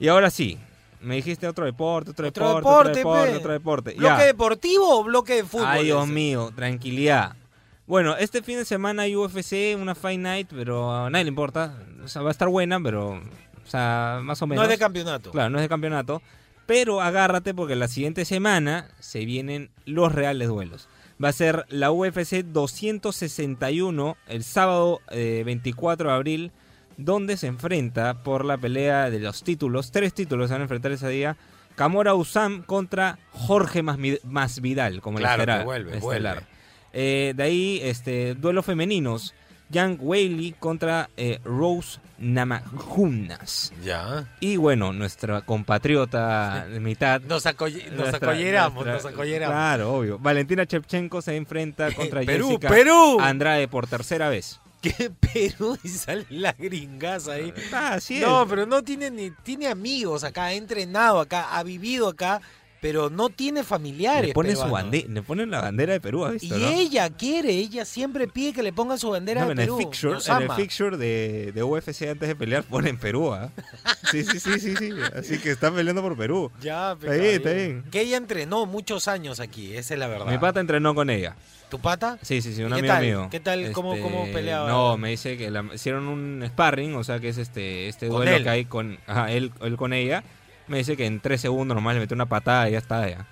Y 0.00 0.08
ahora 0.08 0.30
sí, 0.30 0.58
me 1.00 1.16
dijiste 1.16 1.46
otro 1.46 1.64
deporte, 1.64 2.10
otro, 2.12 2.28
Otro 2.28 2.54
deporte, 2.56 2.98
deporte, 2.98 3.00
otro 3.00 3.02
deporte, 3.02 3.30
pe. 3.32 3.36
otro 3.38 3.52
deporte. 3.52 3.90
¿Bloque 3.94 4.18
Ya. 4.20 4.24
deportivo 4.26 5.00
o 5.00 5.04
bloque 5.04 5.34
de 5.36 5.44
fútbol? 5.44 5.66
Ay, 5.68 5.84
Dios 5.84 6.04
ese? 6.04 6.12
mío, 6.12 6.50
tranquilidad. 6.54 7.36
Bueno, 7.86 8.16
este 8.16 8.42
fin 8.42 8.56
de 8.58 8.64
semana 8.64 9.02
hay 9.02 9.16
UFC, 9.16 9.76
una 9.78 9.94
Fight 9.94 10.20
Night, 10.20 10.48
pero 10.50 10.94
a 10.94 11.10
nadie 11.10 11.24
le 11.24 11.28
importa. 11.28 11.74
O 12.04 12.08
sea, 12.08 12.22
va 12.22 12.28
a 12.28 12.32
estar 12.32 12.48
buena, 12.48 12.80
pero, 12.80 13.10
o 13.10 13.68
sea, 13.68 14.20
más 14.22 14.40
o 14.40 14.46
No 14.46 14.50
menos. 14.50 14.64
es 14.64 14.70
de 14.70 14.78
campeonato. 14.78 15.30
Claro, 15.30 15.50
no 15.50 15.58
es 15.58 15.62
de 15.62 15.68
campeonato. 15.68 16.22
Pero 16.66 17.00
agárrate 17.00 17.54
porque 17.54 17.76
la 17.76 17.88
siguiente 17.88 18.24
semana 18.24 18.88
se 19.00 19.24
vienen 19.24 19.70
los 19.84 20.12
reales 20.12 20.48
duelos. 20.48 20.88
Va 21.22 21.28
a 21.28 21.32
ser 21.32 21.66
la 21.68 21.90
UFC 21.92 22.42
261 22.44 24.16
el 24.28 24.44
sábado 24.44 25.00
eh, 25.10 25.42
24 25.44 26.08
de 26.08 26.14
abril, 26.14 26.52
donde 26.96 27.36
se 27.36 27.46
enfrenta 27.46 28.22
por 28.22 28.44
la 28.44 28.58
pelea 28.58 29.10
de 29.10 29.20
los 29.20 29.42
títulos. 29.42 29.92
Tres 29.92 30.14
títulos 30.14 30.48
se 30.48 30.54
van 30.54 30.62
a 30.62 30.64
enfrentar 30.64 30.92
ese 30.92 31.08
día. 31.08 31.36
Camora 31.74 32.14
Usam 32.14 32.62
contra 32.62 33.18
Jorge 33.30 33.82
Masvidal, 33.82 35.00
como 35.00 35.18
Claro, 35.18 35.42
el 35.42 35.48
estelar. 35.48 35.64
vuelve, 35.64 35.96
estelar. 35.98 36.34
vuelve. 36.34 36.50
Eh, 36.92 37.32
de 37.36 37.42
ahí, 37.42 37.80
este, 37.82 38.34
duelos 38.34 38.66
femeninos. 38.66 39.34
Yang 39.70 39.98
Weili 40.02 40.52
contra 40.58 41.08
eh, 41.16 41.40
Rose 41.44 41.98
Namajunas. 42.22 43.72
Ya. 43.84 44.24
Y 44.40 44.56
bueno, 44.56 44.92
nuestra 44.92 45.40
compatriota 45.42 46.66
de 46.66 46.80
mitad. 46.80 47.20
Nos, 47.28 47.46
acolle- 47.46 47.90
nos 47.92 48.12
acolleramos, 48.14 48.84
nuestra- 48.86 48.92
nos 49.10 49.14
acolleramos. 49.14 49.54
Claro, 49.54 49.94
obvio. 49.94 50.18
Valentina 50.18 50.66
Chepchenko 50.66 51.22
se 51.22 51.36
enfrenta 51.36 51.90
contra 51.94 52.22
Perú, 52.22 52.48
Jessica 52.48 52.68
Perú. 52.68 53.18
Andrade 53.20 53.68
por 53.68 53.86
tercera 53.86 54.28
vez. 54.28 54.60
¿Qué 54.82 55.10
Perú? 55.10 55.78
Y 55.84 55.88
sale 55.88 56.26
la 56.30 56.52
gringaza 56.52 57.32
ahí. 57.32 57.52
Ah, 57.72 57.94
así 57.94 58.16
es. 58.16 58.22
No, 58.22 58.46
pero 58.48 58.66
no 58.66 58.82
tiene 58.82 59.10
ni 59.10 59.30
tiene 59.30 59.68
amigos 59.68 60.24
acá, 60.24 60.46
ha 60.46 60.52
entrenado 60.54 61.20
acá, 61.20 61.56
ha 61.56 61.62
vivido 61.62 62.08
acá, 62.08 62.40
pero 62.82 63.08
no 63.10 63.28
tiene 63.30 63.62
familiares. 63.62 64.26
le 64.28 64.34
ponen 64.34 64.56
su 64.56 64.68
bandera, 64.68 65.06
le 65.08 65.22
ponen 65.22 65.50
la 65.52 65.60
bandera 65.60 65.92
de 65.92 66.00
Perú, 66.00 66.24
¿has 66.24 66.42
Y 66.42 66.48
no? 66.50 66.56
ella 66.56 67.08
quiere, 67.10 67.50
ella 67.52 67.84
siempre 67.84 68.26
pide 68.26 68.52
que 68.52 68.62
le 68.64 68.72
pongan 68.72 68.98
su 68.98 69.08
bandera 69.10 69.42
No, 69.42 69.46
de 69.46 69.52
en 69.52 69.58
el 69.60 69.64
Perú. 69.66 69.78
fixture, 69.78 70.14
Nos 70.14 70.28
en 70.28 70.42
el 70.42 70.50
fixture 70.50 70.96
de, 70.96 71.52
de 71.52 71.62
UFC 71.62 72.02
antes 72.08 72.28
de 72.28 72.34
pelear 72.34 72.64
ponen 72.64 72.98
Perú, 72.98 73.32
¿ah? 73.32 73.50
Sí, 74.10 74.24
sí, 74.24 74.40
sí, 74.40 74.58
sí, 74.58 74.74
sí. 74.76 74.90
Así 75.16 75.38
que 75.38 75.52
están 75.52 75.74
peleando 75.74 76.02
por 76.02 76.16
Perú. 76.16 76.50
Ya, 76.60 76.96
pero 77.00 77.12
Está 77.12 77.22
bien, 77.24 77.36
está 77.36 77.50
bien. 77.52 77.84
Que 77.90 78.00
ella 78.00 78.16
entrenó 78.16 78.66
muchos 78.66 79.06
años 79.06 79.38
aquí, 79.38 79.74
esa 79.76 79.94
es 79.94 80.00
la 80.00 80.08
verdad. 80.08 80.26
Mi 80.26 80.38
pata 80.38 80.58
entrenó 80.58 80.92
con 80.94 81.08
ella. 81.08 81.36
¿Tu 81.70 81.78
pata? 81.78 82.18
Sí, 82.20 82.42
sí, 82.42 82.52
sí, 82.52 82.62
un 82.64 82.72
¿Y 82.72 82.74
qué 82.74 82.78
amigo 82.80 82.94
tal? 82.94 83.02
mío. 83.04 83.28
¿Qué 83.30 83.40
tal? 83.40 83.72
¿Cómo- 83.72 83.98
cómo 84.00 84.26
peleaba? 84.32 84.68
No, 84.68 84.98
me 84.98 85.08
dice 85.10 85.38
que 85.38 85.50
la- 85.50 85.64
hicieron 85.72 86.08
un 86.08 86.42
sparring, 86.46 86.96
o 86.96 87.04
sea 87.04 87.20
que 87.20 87.28
es 87.30 87.38
este, 87.38 87.88
este 87.88 88.06
duelo 88.08 88.42
que 88.42 88.48
hay 88.50 88.64
con 88.66 88.98
ajá, 89.06 89.30
él, 89.30 89.52
él 89.62 89.76
con 89.76 89.92
ella. 89.94 90.22
Me 90.68 90.78
dice 90.78 90.96
que 90.96 91.06
en 91.06 91.20
tres 91.20 91.40
segundos 91.40 91.74
nomás 91.74 91.94
le 91.94 92.00
metió 92.00 92.14
una 92.14 92.26
patada 92.26 92.68
y 92.68 92.72
ya 92.72 92.78
está. 92.78 93.08
Ya. 93.08 93.26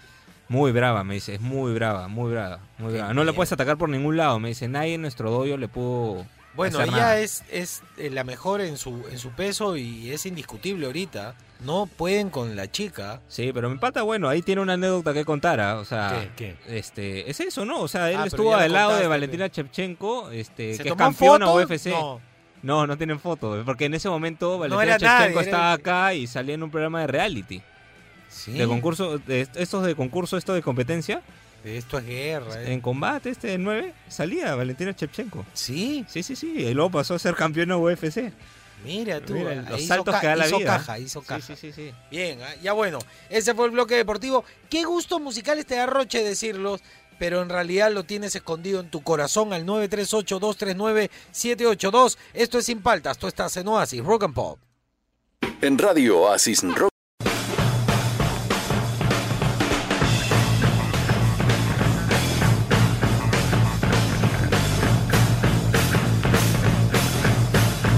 Muy 0.49 0.73
brava, 0.73 1.05
me 1.05 1.15
dice, 1.15 1.35
es 1.37 1.41
muy 1.41 1.73
brava, 1.75 2.09
muy 2.09 2.33
brava, 2.33 2.59
muy 2.79 2.93
brava. 2.93 3.15
No 3.15 3.23
la 3.23 3.33
puedes 3.33 3.53
atacar 3.53 3.77
por 3.79 3.89
ningún 3.89 4.17
lado, 4.17 4.41
me 4.41 4.49
dice, 4.49 4.67
nadie 4.67 4.95
en 4.95 5.03
nuestro 5.03 5.31
dojo 5.31 5.57
le 5.57 5.69
pudo 5.69 6.27
Bueno, 6.55 6.79
hacer 6.79 6.89
ella 6.89 6.97
nada. 7.03 7.19
es, 7.21 7.45
es 7.53 7.83
eh, 7.99 8.11
la 8.11 8.25
mejor 8.25 8.61
en 8.61 8.77
su, 8.77 9.05
en 9.13 9.19
su 9.21 9.31
peso 9.31 9.77
y 9.77 10.11
es 10.11 10.27
indiscutible 10.27 10.87
ahorita. 10.87 11.37
No 11.61 11.87
pueden 11.87 12.31
con 12.31 12.57
la 12.57 12.69
chica. 12.69 13.21
Sí, 13.29 13.53
pero 13.55 13.71
mi 13.71 13.77
pata, 13.79 14.03
bueno, 14.03 14.29
ahí 14.29 14.43
tiene 14.43 14.61
una 14.63 14.73
anécdota 14.73 15.13
que 15.13 15.25
contar, 15.25 15.61
¿ah? 15.61 15.79
o 15.79 15.85
sea, 15.85 16.31
¿Qué? 16.35 16.57
este, 16.67 17.31
es 17.31 17.39
eso, 17.39 17.65
¿no? 17.65 17.81
O 17.83 17.87
sea, 17.87 18.09
él 18.11 18.17
Ah, 18.17 18.21
pero 18.25 18.29
estuvo 18.29 18.51
ya 18.51 18.57
lo 18.57 18.63
al 18.65 18.73
lado 18.73 18.89
de 18.89 18.95
contaste, 18.95 19.09
Valentina 19.09 19.47
Shevchenko, 19.47 20.31
este, 20.31 20.75
¿Se 20.75 20.83
que 20.83 20.89
es 20.89 20.97
tomó 20.97 20.97
campeona? 20.97 21.53
UFC. 21.53 21.87
No. 21.91 22.21
No, 22.63 22.87
no 22.87 22.97
tienen 22.99 23.19
foto, 23.19 23.63
porque 23.65 23.87
en 23.87 23.95
ese 23.95 24.09
momento 24.09 24.53
No 24.53 24.59
Valentina 24.77 24.99
Shevchenko 24.99 25.41
era- 25.41 25.51
estaba 25.51 25.73
acá 25.73 26.15
y 26.15 26.27
salía 26.27 26.55
en 26.55 26.63
un 26.63 26.71
programa 26.71 27.01
de 27.01 27.07
reality, 27.07 27.63
Sí. 28.29 28.53
de 28.53 28.67
concurso, 28.67 29.19
de 29.19 29.49
estos 29.55 29.85
de 29.85 29.95
concurso, 29.95 30.37
esto 30.37 30.53
de 30.55 30.63
competencia, 30.63 31.23
Esto 31.65 31.99
es 31.99 32.07
guerra. 32.07 32.63
eh. 32.63 32.73
en 32.73 32.81
combate 32.81 33.31
este 33.31 33.49
del 33.49 33.63
9, 33.65 33.93
salía 34.09 34.55
Valentina 34.55 34.93
Shevchenko. 34.93 35.45
Sí. 35.55 36.05
Sí, 36.09 36.23
sí, 36.23 36.37
sí, 36.37 36.53
y 36.57 36.75
luego 36.75 36.91
pasó 36.91 37.15
a 37.15 37.19
ser 37.19 37.35
campeona 37.35 37.77
UFC. 37.77 38.33
Mira 38.85 39.21
tú, 39.21 39.35
Mira, 39.35 39.63
ah, 39.67 39.71
los 39.73 39.85
saltos 39.87 40.15
que 40.21 40.27
da 40.27 40.37
la 40.37 40.47
hizo 40.47 40.59
vida. 40.59 40.77
caja, 40.79 40.99
hizo 40.99 41.21
caja. 41.23 41.41
sí, 41.47 41.55
sí, 41.57 41.71
sí. 41.73 41.93
Bien, 42.11 42.39
ah, 42.43 42.55
ya 42.63 42.73
bueno, 42.73 42.99
ese 43.29 43.55
fue 43.55 43.67
el 43.67 43.73
bloque 43.73 43.95
deportivo. 43.95 44.43
¿Qué 44.71 44.85
gustos 44.85 45.21
musicales 45.21 45.67
te 45.67 45.75
da 45.77 45.85
Roche 45.87 46.23
decirlos? 46.25 46.81
Pero 47.21 47.41
en 47.43 47.51
realidad 47.51 47.93
lo 47.93 48.05
tienes 48.05 48.35
escondido 48.35 48.81
en 48.81 48.89
tu 48.89 49.03
corazón 49.03 49.53
al 49.53 49.67
938-239-782. 49.67 52.17
Esto 52.33 52.59
es 52.59 52.65
Sin 52.65 52.81
Paltas, 52.81 53.19
tú 53.19 53.27
estás 53.27 53.55
en 53.59 53.69
Oasis, 53.69 54.03
Rock 54.03 54.25
and 54.25 54.33
Pop. 54.33 54.59
En 55.61 55.77
Radio 55.77 56.21
Oasis 56.21 56.63
Rock. 56.63 56.89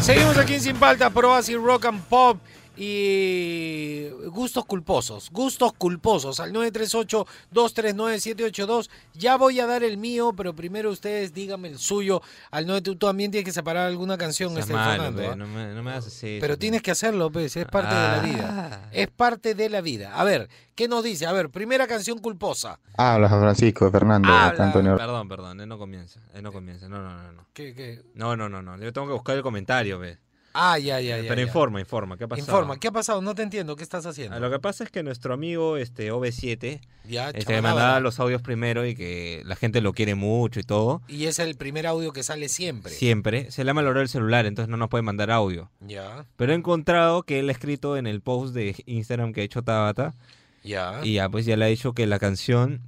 Seguimos 0.01 0.37
aquí 0.37 0.55
en 0.55 0.61
Sin 0.61 0.75
Paltas, 0.75 1.13
por 1.13 1.27
Oasis, 1.27 1.59
Rock 1.59 1.85
and 1.85 2.03
Pop. 2.07 2.39
Y 2.77 4.09
gustos 4.31 4.65
culposos, 4.65 5.31
gustos 5.31 5.75
culposos 5.75 6.41
al 6.41 6.53
938-239-782. 6.53 8.89
Ya 9.15 9.37
voy 9.37 9.61
a 9.61 9.67
dar 9.67 9.85
el 9.85 9.99
mío, 9.99 10.33
pero 10.35 10.55
primero 10.55 10.91
ustedes 10.91 11.35
díganme 11.35 11.69
el 11.69 11.79
suyo. 11.79 12.23
Al 12.51 12.67
9 12.67 12.81
tú 12.81 12.97
también 12.97 13.31
tienes 13.31 13.45
que 13.45 13.53
separar 13.53 13.89
alguna 13.89 14.17
canción, 14.17 14.57
este 14.57 14.73
malo, 14.73 15.03
Fernando. 15.03 15.21
pe, 15.21 15.29
¿ah? 15.29 15.37
no 15.37 15.47
me, 15.47 15.75
no 15.75 15.83
me 15.83 15.93
así. 15.93 16.39
Pero 16.41 16.55
pe. 16.55 16.59
tienes 16.59 16.81
que 16.81 16.91
hacerlo, 16.91 17.31
pues, 17.31 17.55
es 17.57 17.67
parte 17.67 17.95
de 17.95 18.09
la 18.09 18.19
vida. 18.21 18.71
Ah. 18.73 18.89
Es 18.91 19.09
parte 19.09 19.55
de 19.55 19.69
la 19.69 19.83
vida. 19.83 20.15
A 20.15 20.25
ver, 20.25 20.49
¿qué 20.75 20.89
nos 20.89 21.05
dice? 21.05 21.27
A 21.27 21.33
ver, 21.33 21.51
primera 21.51 21.87
canción 21.87 22.21
culposa. 22.21 22.81
Habla 22.97 23.29
Francisco, 23.29 23.91
Fernando, 23.91 24.33
Habla. 24.33 24.65
Antonio. 24.65 24.97
Perdón, 24.97 25.29
perdón, 25.29 25.61
él 25.61 25.69
no 25.69 25.77
comienza. 25.79 26.21
Él 26.33 26.43
no 26.43 26.53
comienza. 26.53 26.89
No, 26.89 27.03
no, 27.03 27.23
no, 27.23 27.33
no. 27.33 27.47
¿Qué, 27.53 27.75
qué? 27.75 28.03
No, 28.15 28.35
no, 28.37 28.49
no, 28.49 28.63
no. 28.63 28.79
Yo 28.79 28.93
tengo 28.93 29.09
que 29.09 29.13
buscar 29.13 29.37
el 29.37 29.43
comentario, 29.43 29.99
ve. 29.99 30.19
Ah, 30.55 30.79
ya, 30.79 31.01
ya, 31.01 31.17
ya. 31.19 31.29
Pero 31.29 31.37
ya. 31.41 31.47
informa, 31.47 31.81
informa. 31.81 32.17
¿Qué 32.17 32.25
ha 32.25 32.29
pasado? 32.29 32.47
Informa, 32.47 32.79
¿qué 32.79 32.89
ha 32.89 32.93
pasado? 32.93 33.23
No 33.23 33.35
te 33.35 33.43
entiendo, 33.43 33.75
¿qué 33.77 33.83
estás 33.83 34.05
haciendo? 34.07 34.37
Ah, 34.37 34.41
Lo 34.41 34.51
que 34.51 34.59
pasa 34.59 34.85
es 34.85 34.91
que 34.91 35.03
nuestro 35.03 35.33
amigo 35.33 35.77
este 35.79 36.13
OB7 36.13 36.81
Ya, 37.09 37.29
este, 37.31 37.45
chavalada. 37.45 37.63
mandaba 37.75 38.01
los 38.01 38.21
audios 38.21 38.43
primero 38.43 38.85
y 38.87 38.95
que 38.95 39.43
la 39.47 39.57
gente 39.57 39.81
lo 39.81 39.93
quiere 39.95 40.15
mucho 40.15 40.61
y 40.61 40.63
todo. 40.63 41.01
Y 41.09 41.25
es 41.25 41.39
el 41.39 41.57
primer 41.57 41.87
audio 41.87 42.13
que 42.13 42.23
sale 42.23 42.49
siempre. 42.51 42.93
Siempre. 42.93 43.51
Se 43.51 43.65
le 43.65 43.71
ha 43.71 43.75
malogrado 43.75 44.03
el 44.03 44.09
celular, 44.09 44.45
entonces 44.47 44.69
no 44.71 44.77
nos 44.77 44.89
puede 44.91 45.03
mandar 45.03 45.31
audio. 45.31 45.71
Ya, 45.81 46.27
Pero 46.37 46.53
he 46.53 46.57
encontrado 46.57 47.23
que 47.23 47.39
él 47.39 47.49
ha 47.49 47.53
escrito 47.53 47.97
en 47.97 48.07
el 48.07 48.21
post 48.21 48.55
de 48.55 48.75
Instagram 48.87 49.33
que 49.33 49.41
ha 49.41 49.45
hecho 49.45 49.63
Tabata. 49.63 50.15
ya. 50.63 51.01
Y 51.03 51.15
ya, 51.15 51.29
pues 51.31 51.47
ya 51.47 51.57
le 51.57 51.65
ha 51.65 51.69
dicho 51.69 51.95
que 51.95 52.07
la 52.07 52.19
canción, 52.19 52.83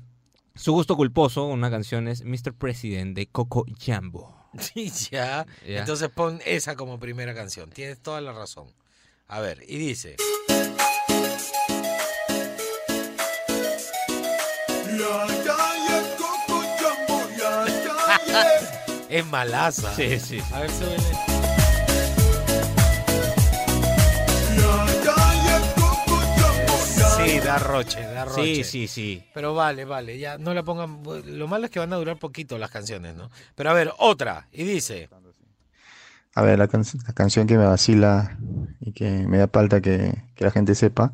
su 0.55 0.73
gusto 0.73 0.97
culposo, 0.97 1.47
una 1.47 1.71
canción 1.71 2.09
es 2.09 2.25
Mr. 2.25 2.53
President 2.53 3.17
de 3.17 3.27
Coco 3.27 3.65
Jambo. 3.79 4.44
Sí, 4.59 4.91
ya. 5.11 5.47
Ya. 5.67 5.81
Entonces 5.81 6.09
pon 6.09 6.41
esa 6.45 6.77
como 6.77 6.99
primera 6.99 7.35
canción. 7.35 7.71
Tienes 7.71 7.99
toda 8.01 8.21
la 8.21 8.33
razón. 8.33 8.67
A 9.29 9.41
ver, 9.41 9.63
y 9.67 9.79
dice. 9.79 10.17
Es 19.09 19.25
malaza. 19.27 19.95
Sí, 19.95 20.19
sí. 20.19 20.41
A 20.53 20.61
ver, 20.61 20.71
súbele. 20.71 21.54
Sí, 27.25 27.41
da 27.41 27.59
roche, 27.59 28.01
da 28.03 28.25
roche. 28.25 28.55
Sí, 28.57 28.65
sí, 28.65 28.89
sí. 28.89 29.25
Pero 29.35 29.55
vale, 29.55 29.85
vale, 29.85 30.19
ya 30.19 30.39
no 30.39 30.53
la 30.55 30.63
pongan. 30.63 31.03
Lo 31.27 31.49
malo 31.49 31.65
es 31.67 31.71
que 31.71 31.79
van 31.79 31.93
a 31.93 31.97
durar 31.97 32.19
poquito 32.19 32.59
las 32.59 32.71
canciones, 32.71 33.15
¿no? 33.17 33.31
Pero 33.55 33.71
a 33.71 33.73
ver, 33.73 33.93
otra. 33.99 34.49
Y 34.53 34.65
dice. 34.65 35.09
A 36.35 36.43
ver, 36.43 36.59
la, 36.59 36.67
can- 36.69 36.85
la 37.07 37.13
canción 37.13 37.47
que 37.47 37.57
me 37.57 37.65
vacila 37.65 38.37
y 38.81 38.93
que 38.93 39.09
me 39.29 39.39
da 39.39 39.49
falta 39.49 39.81
que, 39.81 40.13
que 40.35 40.45
la 40.45 40.51
gente 40.51 40.75
sepa. 40.75 41.13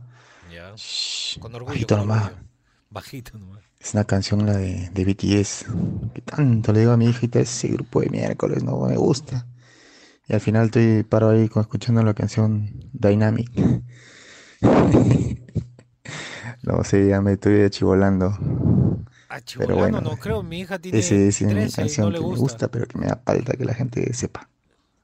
Ya. 0.52 0.72
Shh, 0.76 1.38
Con 1.38 1.54
orgullo. 1.54 1.74
bajito 1.74 1.96
con 1.96 2.08
nomás. 2.08 2.24
orgullo. 2.26 2.44
Bajito 2.90 3.38
nomás. 3.38 3.60
Es 3.78 3.94
una 3.94 4.04
canción 4.04 4.46
la 4.46 4.54
de, 4.56 4.90
de 4.92 5.04
BTS. 5.04 5.66
Que 6.14 6.22
tanto 6.22 6.72
le 6.72 6.80
digo 6.80 6.92
a 6.92 6.96
mi 6.96 7.06
hijita 7.06 7.38
ese 7.40 7.68
grupo 7.68 8.00
de 8.00 8.10
miércoles, 8.10 8.62
no 8.64 8.78
me 8.86 8.96
gusta. 8.96 9.46
Y 10.28 10.34
al 10.34 10.40
final 10.40 10.66
estoy 10.66 11.02
paro 11.02 11.30
ahí 11.30 11.44
escuchando 11.54 12.02
la 12.02 12.14
canción 12.14 12.70
Dynamic. 12.92 13.50
No 16.62 16.84
sé, 16.84 17.08
ya 17.08 17.20
me 17.20 17.32
estoy 17.32 17.62
achivolando. 17.62 18.36
Ah, 19.28 19.40
Pero 19.56 19.76
chibolano, 19.76 19.78
bueno, 19.78 20.00
no 20.00 20.16
creo. 20.18 20.42
Mi 20.42 20.60
hija 20.60 20.78
tiene 20.78 20.98
Esa 20.98 21.14
es 21.14 21.40
una 21.42 21.50
13 21.52 21.72
y 21.82 21.84
canción 21.84 22.06
no 22.06 22.10
le 22.10 22.18
que 22.18 22.24
me 22.24 22.36
gusta. 22.36 22.68
pero 22.68 22.86
que 22.86 22.98
me 22.98 23.06
da 23.06 23.20
falta 23.24 23.52
que 23.54 23.64
la 23.64 23.74
gente 23.74 24.12
sepa. 24.12 24.48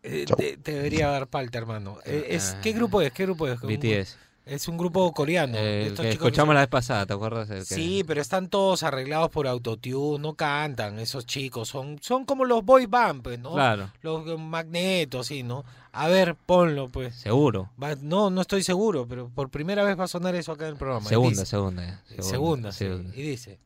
Eh, 0.03 0.25
te, 0.37 0.57
te 0.59 0.73
debería 0.73 1.09
dar 1.09 1.29
palta, 1.29 1.59
hermano. 1.59 1.99
Eh, 2.07 2.27
es, 2.31 2.55
Ah. 2.57 2.61
¿Qué 2.63 2.73
grupo 2.73 3.01
es? 3.03 3.13
¿Qué 3.13 3.25
grupo 3.25 3.49
es? 3.49 3.61
Un- 3.63 3.69
BTS. 3.69 4.17
Es 4.47 4.69
un 4.69 4.79
grupo 4.79 5.13
coreano. 5.13 5.57
Eh, 5.59 5.89
Estos 5.89 6.05
que 6.05 6.11
escuchamos 6.13 6.51
son- 6.51 6.55
la 6.55 6.61
vez 6.61 6.69
pasada, 6.69 7.05
¿te 7.05 7.13
acuerdas? 7.15 7.51
El 7.51 7.59
que- 7.67 7.75
Sí, 7.75 8.05
pero 8.07 8.21
están 8.21 8.49
todos 8.49 8.85
arreglados 8.85 9.29
por 9.31 9.49
autotune, 9.49 10.23
no 10.23 10.35
cantan 10.35 11.01
esos 11.01 11.27
chicos, 11.27 11.69
son, 11.69 11.99
son 12.01 12.25
como 12.25 12.45
los 12.45 12.65
boy 12.65 12.87
band, 12.87 13.23
pues, 13.25 13.41
¿no? 13.41 13.55
Claro, 13.55 13.91
Los 14.03 14.25
eh, 14.29 14.37
magnetos, 14.39 15.27
sí, 15.27 15.43
¿no? 15.43 15.65
A 15.91 16.07
ver, 16.07 16.37
ponlo, 16.37 16.89
pues. 16.89 17.17
seguro. 17.17 17.71
Va- 17.83 17.97
no, 18.01 18.31
no 18.31 18.41
estoy 18.41 18.63
seguro, 18.63 19.05
pero 19.09 19.29
por 19.35 19.51
primera 19.51 19.83
vez 19.83 19.99
va 19.99 20.05
a 20.05 20.09
sonar 20.09 20.37
eso 20.37 20.53
acá 20.53 20.67
en 20.67 20.73
el 20.75 20.77
programa. 20.77 21.05
Y 21.05 21.09
Segunda, 21.09 21.31
dice- 21.31 21.47
segunda, 21.47 21.83
ya, 21.85 22.01
segunda. 22.07 22.23
segunda, 22.31 22.73
sí. 22.73 22.79
segunda. 22.85 23.17
Y 23.17 23.23
dice, 23.23 23.59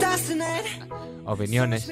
fascinated. 0.00 0.90
Opiniones. 1.26 1.88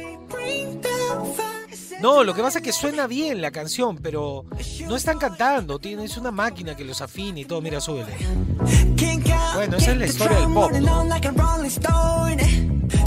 No, 2.02 2.24
lo 2.24 2.34
que 2.34 2.42
pasa 2.42 2.58
es 2.58 2.64
que 2.64 2.72
suena 2.72 3.06
bien 3.06 3.40
la 3.40 3.52
canción, 3.52 3.96
pero 3.96 4.44
no 4.86 4.96
están 4.96 5.18
cantando, 5.18 5.78
tiene, 5.78 6.04
es 6.04 6.16
una 6.16 6.32
máquina 6.32 6.74
que 6.74 6.84
los 6.84 7.00
afina 7.00 7.38
y 7.38 7.44
todo, 7.44 7.60
mira, 7.60 7.80
súbele. 7.80 8.12
Bueno, 9.54 9.76
esa 9.76 9.92
es 9.92 9.96
la 9.96 10.06
historia 10.06 10.40
del 10.40 10.52
pop, 10.52 10.72
¿no? 10.72 11.04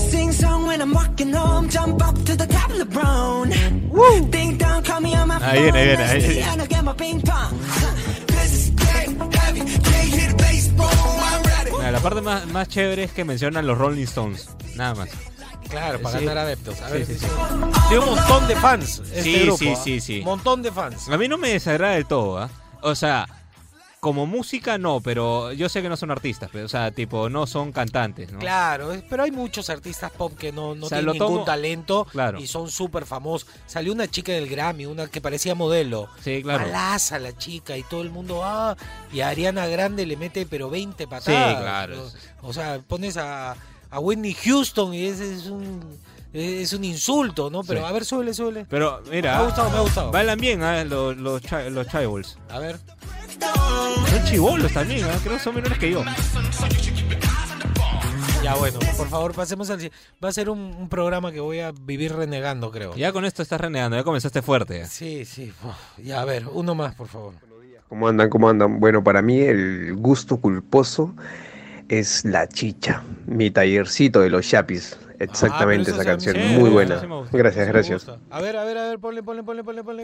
Sing 0.10 0.31
song 0.31 0.65
when 0.65 0.79
I'm 0.81 0.93
walking 0.93 1.34
home, 1.34 1.67
jump 1.69 2.01
up 2.01 2.15
to 2.25 2.38
the 2.38 2.47
top 2.47 2.71
of 2.71 2.77
the 2.77 2.86
brown. 2.86 3.49
Ding 4.31 4.58
dong, 4.58 4.81
call 4.84 5.01
me 5.01 5.13
on 5.13 5.27
my 5.27 5.36
Ahí 5.41 5.63
viene, 5.63 5.77
ahí 5.77 5.88
viene, 5.88 6.03
ahí 6.03 6.19
viene. 6.21 6.45
La 11.91 11.99
parte 11.99 12.21
más, 12.21 12.47
más 12.47 12.67
chévere 12.67 13.03
es 13.03 13.12
que 13.12 13.25
mencionan 13.25 13.67
los 13.67 13.77
Rolling 13.77 14.03
Stones. 14.03 14.49
Nada 14.75 14.95
más. 14.95 15.10
Claro, 15.69 15.99
para 16.01 16.19
Sí. 16.19 16.25
ganar 16.25 16.45
adeptos. 16.45 16.82
A 16.82 16.88
Sí, 16.88 16.93
ver, 16.93 17.06
sí, 17.06 17.13
dice- 17.13 17.28
sí. 17.28 17.34
Tiene 17.89 18.04
un 18.06 18.15
montón 18.15 18.47
de 18.47 18.56
fans. 18.56 18.99
Este 18.99 19.23
Sí, 19.23 19.39
grupo, 19.41 19.58
sí, 19.58 19.69
¿ah? 19.69 19.75
sí, 19.84 19.99
sí. 20.01 20.21
Montón 20.23 20.62
de 20.62 20.71
fans. 20.71 21.10
A 21.10 21.17
mí 21.17 21.28
no 21.28 21.38
me 21.38 21.49
desagrada 21.49 21.93
del 21.95 22.06
todo, 22.06 22.38
¿ah? 22.39 22.49
O 22.82 22.93
sea, 22.95 23.28
como 23.99 24.28
música 24.28 24.78
no, 24.78 25.01
pero 25.01 25.51
yo 25.54 25.67
sé 25.67 25.82
que 25.82 25.89
no 25.89 25.97
son 25.97 26.12
artistas, 26.12 26.51
pero, 26.54 26.65
o 26.65 26.69
sea, 26.69 26.91
tipo, 26.91 27.28
no 27.28 27.47
son 27.47 27.71
cantantes, 27.71 28.32
¿no? 28.32 28.38
Claro, 28.38 28.93
pero 29.10 29.23
hay 29.23 29.32
muchos 29.32 29.71
artistas 29.71 30.12
pop 30.12 30.38
que 30.38 30.51
no, 30.51 30.75
no 30.75 30.86
O 30.86 30.89
sea, 30.89 30.99
tienen 30.99 31.13
ningún 31.19 31.43
talento 31.43 32.06
Claro. 32.12 32.39
y 32.39 32.45
son 32.45 32.69
súper 32.69 33.08
famosos. 33.08 33.49
Salió 33.65 33.91
una 33.93 34.08
chica 34.08 34.32
del 34.32 34.47
Grammy, 34.47 34.86
una 34.86 35.08
que 35.08 35.21
parecía 35.21 35.56
modelo. 35.56 36.08
Sí, 36.23 36.43
claro. 36.43 36.65
Malaza 36.67 37.17
la 37.17 37.36
chica 37.36 37.75
y 37.78 37.82
todo 37.82 38.04
el 38.04 38.12
mundo, 38.12 38.41
ah, 38.43 38.78
y 39.12 39.21
a 39.21 39.30
Ariana 39.30 39.65
Grande 39.65 40.06
le 40.06 40.17
mete 40.17 40.45
pero 40.45 40.69
20 40.69 41.08
patadas. 41.08 41.60
claro. 41.62 42.12
O, 42.43 42.49
o 42.49 42.54
sea, 42.54 42.80
pones 42.88 43.17
a, 43.17 43.56
a 43.95 43.99
Whitney 43.99 44.34
Houston 44.34 44.93
y 44.93 45.05
ese 45.05 45.34
es 45.34 45.45
un 45.47 45.79
es 46.34 46.73
un 46.73 46.84
insulto, 46.84 47.49
¿no? 47.49 47.63
Pero 47.63 47.79
Sí. 47.79 47.86
a 47.88 47.91
ver, 47.93 48.03
súbele, 48.03 48.34
súbele. 48.34 48.65
Pero, 48.69 49.01
Me 49.05 49.15
mira, 49.17 49.39
ha 49.39 49.43
gustado, 49.45 49.69
me 49.69 49.77
ha 49.77 49.81
gustado. 49.81 50.12
bailan 50.12 50.38
bien 50.38 50.62
¿ah? 50.63 50.84
los, 50.84 51.15
los, 51.15 51.41
chi- 51.41 51.69
los 51.71 51.88
chibols. 51.88 52.38
A 52.49 52.60
ver. 52.60 52.77
Son 54.10 54.23
chibolos 54.25 54.73
también, 54.73 55.05
¿ah? 55.05 55.17
creo 55.23 55.38
que 55.38 55.43
son 55.43 55.55
menores 55.55 55.77
que 55.77 55.91
yo. 55.91 56.03
Ya 58.43 58.53
bueno, 58.55 58.77
por 58.97 59.08
favor, 59.10 59.34
pasemos 59.34 59.69
al 59.69 59.79
si- 59.81 59.89
Va 60.23 60.29
a 60.29 60.34
ser 60.34 60.49
un, 60.49 60.60
un 60.60 60.88
programa 60.89 61.31
que 61.31 61.39
voy 61.39 61.60
a 61.62 61.71
vivir 61.71 62.13
renegando, 62.13 62.69
creo. 62.69 62.95
Ya 62.95 63.12
con 63.12 63.25
esto 63.25 63.41
estás 63.41 63.60
renegando, 63.60 63.97
ya 63.97 64.03
comenzaste 64.03 64.41
fuerte. 64.41 64.86
Sí, 64.88 65.25
sí. 65.25 65.51
Ya, 66.03 66.21
a 66.21 66.25
ver, 66.25 66.45
uno 66.51 66.75
más, 66.75 66.93
por 66.95 67.08
favor. 67.08 67.34
¿Cómo 67.89 68.08
andan? 68.08 68.29
¿Cómo 68.29 68.49
andan? 68.49 68.79
Bueno, 68.79 69.03
para 69.03 69.21
mí 69.21 69.39
el 69.39 69.95
gusto 69.95 70.38
culposo 70.38 71.15
es 71.89 72.25
la 72.25 72.47
chicha, 72.47 73.03
mi 73.25 73.51
tallercito 73.51 74.21
de 74.21 74.29
los 74.29 74.47
chapis. 74.47 74.97
Exactamente 75.19 75.91
Ah, 75.91 75.93
esa 75.93 76.03
canción, 76.05 76.37
muy 76.59 76.69
buena. 76.69 77.01
Gracias, 77.31 77.67
gracias. 77.67 78.07
A 78.29 78.41
ver, 78.41 78.57
a 78.57 78.63
ver, 78.65 78.77
a 78.77 78.87
ver, 78.89 78.99
ponle, 78.99 79.23
ponle, 79.23 79.43
ponle, 79.43 79.63
ponle, 79.63 79.83
ponle. 79.83 80.03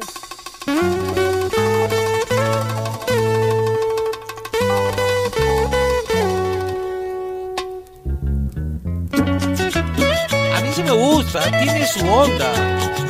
A 10.56 10.62
mí 10.62 10.70
sí 10.74 10.84
me 10.84 10.92
gusta, 10.92 11.42
tiene 11.62 11.86
su 11.88 12.06
onda. 12.08 12.52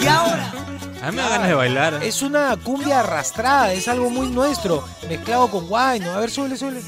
Y 0.01 0.07
ahora. 0.07 0.60
A 1.01 1.09
mí 1.09 1.15
me 1.15 1.23
da 1.23 1.29
ganas 1.29 1.47
de 1.47 1.55
bailar. 1.55 2.03
Es 2.03 2.21
una 2.21 2.55
cumbia 2.57 2.99
arrastrada, 2.99 3.73
es 3.73 3.87
algo 3.87 4.11
muy 4.11 4.27
nuestro, 4.27 4.87
mezclado 5.09 5.49
con 5.49 5.67
guayno. 5.67 6.11
A 6.11 6.19
ver, 6.19 6.29
suele, 6.29 6.55
suele. 6.55 6.81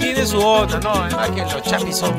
Tiene 0.00 0.26
su 0.26 0.40
onda, 0.40 0.80
no, 0.80 1.06
es 1.06 1.14
más 1.14 1.30
que 1.30 1.42
los 1.42 1.62
chapis 1.62 1.96
son 1.96 2.18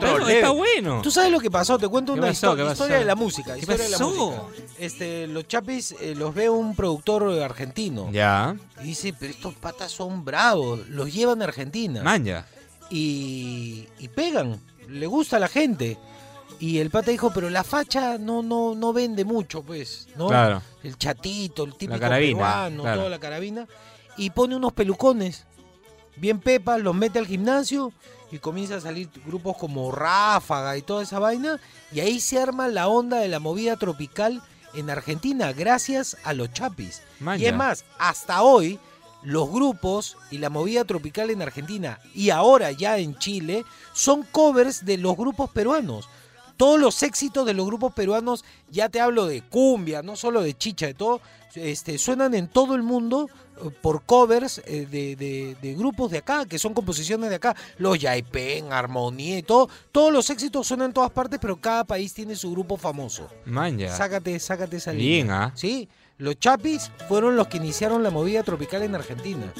level. 0.00 0.28
está 0.30 0.50
bueno. 0.50 1.00
¿Tú 1.02 1.10
sabes 1.10 1.30
lo 1.30 1.40
que 1.40 1.50
pasó? 1.50 1.78
Te 1.78 1.88
cuento 1.88 2.12
¿Qué 2.14 2.18
una 2.20 2.28
pasó? 2.28 2.52
historia 2.72 2.98
de 2.98 3.04
la 3.04 3.14
música. 3.14 3.54
¿Qué 3.54 3.60
historia 3.60 3.84
de 3.84 3.90
la 3.90 3.98
pasó? 3.98 4.10
música. 4.10 4.42
Este, 4.78 5.26
los 5.26 5.46
chapis 5.48 5.94
eh, 6.00 6.14
los 6.16 6.34
ve 6.34 6.48
un 6.50 6.74
productor 6.76 7.40
argentino. 7.42 8.10
Ya. 8.12 8.56
Y 8.80 8.84
dice, 8.88 9.14
pero 9.18 9.32
estos 9.32 9.54
patas 9.54 9.90
son 9.92 10.24
bravos, 10.24 10.88
los 10.88 11.12
llevan 11.12 11.42
a 11.42 11.46
Argentina. 11.46 12.02
Manja. 12.02 12.46
y, 12.90 13.86
y 13.98 14.08
pegan, 14.08 14.60
le 14.88 15.06
gusta 15.06 15.36
a 15.36 15.40
la 15.40 15.48
gente. 15.48 15.98
Y 16.58 16.78
el 16.78 16.88
pata 16.90 17.10
dijo, 17.10 17.30
pero 17.34 17.50
la 17.50 17.64
facha 17.64 18.16
no, 18.16 18.42
no, 18.42 18.74
no 18.74 18.92
vende 18.94 19.24
mucho, 19.26 19.62
pues, 19.62 20.08
¿no? 20.16 20.28
Claro. 20.28 20.62
El 20.82 20.96
chatito, 20.96 21.64
el 21.64 21.74
típico 21.74 22.00
carabina, 22.00 22.38
peruano, 22.38 22.82
claro. 22.82 22.98
toda 22.98 23.10
la 23.10 23.18
carabina. 23.18 23.66
Y 24.16 24.30
pone 24.30 24.56
unos 24.56 24.72
pelucones, 24.72 25.44
bien 26.16 26.40
pepas, 26.40 26.80
los 26.80 26.94
mete 26.94 27.18
al 27.18 27.26
gimnasio 27.26 27.92
y 28.30 28.38
comienza 28.38 28.76
a 28.76 28.80
salir 28.80 29.08
grupos 29.24 29.56
como 29.56 29.92
Ráfaga 29.92 30.76
y 30.76 30.82
toda 30.82 31.02
esa 31.02 31.18
vaina. 31.18 31.60
Y 31.92 32.00
ahí 32.00 32.20
se 32.20 32.38
arma 32.38 32.68
la 32.68 32.88
onda 32.88 33.18
de 33.18 33.28
la 33.28 33.38
movida 33.38 33.76
tropical 33.76 34.42
en 34.74 34.90
Argentina, 34.90 35.52
gracias 35.52 36.16
a 36.24 36.32
los 36.32 36.52
chapis. 36.52 37.02
Y 37.38 37.46
es 37.46 37.54
más, 37.54 37.84
hasta 37.98 38.42
hoy, 38.42 38.78
los 39.26 39.50
grupos 39.50 40.16
y 40.30 40.38
la 40.38 40.50
movida 40.50 40.84
tropical 40.84 41.30
en 41.30 41.42
Argentina 41.42 41.98
y 42.14 42.30
ahora 42.30 42.70
ya 42.70 42.98
en 42.98 43.18
Chile 43.18 43.64
son 43.92 44.22
covers 44.22 44.84
de 44.84 44.98
los 44.98 45.16
grupos 45.16 45.50
peruanos. 45.50 46.08
Todos 46.56 46.78
los 46.78 47.02
éxitos 47.02 47.44
de 47.44 47.52
los 47.52 47.66
grupos 47.66 47.92
peruanos, 47.92 48.44
ya 48.70 48.88
te 48.88 49.00
hablo 49.00 49.26
de 49.26 49.42
cumbia, 49.42 50.02
no 50.02 50.14
solo 50.14 50.42
de 50.42 50.56
chicha, 50.56 50.86
de 50.86 50.94
todo, 50.94 51.20
este, 51.54 51.98
suenan 51.98 52.34
en 52.34 52.46
todo 52.46 52.76
el 52.76 52.82
mundo 52.82 53.28
por 53.82 54.02
covers 54.02 54.60
eh, 54.66 54.86
de, 54.90 55.16
de- 55.16 55.56
de 55.60 55.74
grupos 55.74 56.10
de 56.10 56.18
acá, 56.18 56.44
que 56.46 56.58
son 56.58 56.74
composiciones 56.74 57.30
de 57.30 57.36
acá. 57.36 57.56
Los 57.78 57.98
Yaipen, 57.98 58.72
Armonía 58.72 59.38
y 59.38 59.42
todo. 59.42 59.68
Todos 59.92 60.12
los 60.12 60.28
éxitos 60.30 60.66
suenan 60.66 60.88
en 60.88 60.92
todas 60.92 61.10
partes, 61.10 61.38
pero 61.40 61.56
cada 61.56 61.84
país 61.84 62.12
tiene 62.14 62.36
su 62.36 62.50
grupo 62.50 62.76
famoso. 62.76 63.28
Manja. 63.46 63.96
Sácate, 63.96 64.38
sácate 64.38 64.76
esa 64.76 64.92
Bien, 64.92 65.26
línea. 65.26 65.44
¿ah? 65.44 65.52
Sí, 65.54 65.88
los 66.18 66.38
Chapis 66.38 66.90
fueron 67.08 67.36
los 67.36 67.48
que 67.48 67.58
iniciaron 67.58 68.02
la 68.02 68.10
movida 68.10 68.42
tropical 68.42 68.82
en 68.82 68.94
Argentina. 68.94 69.52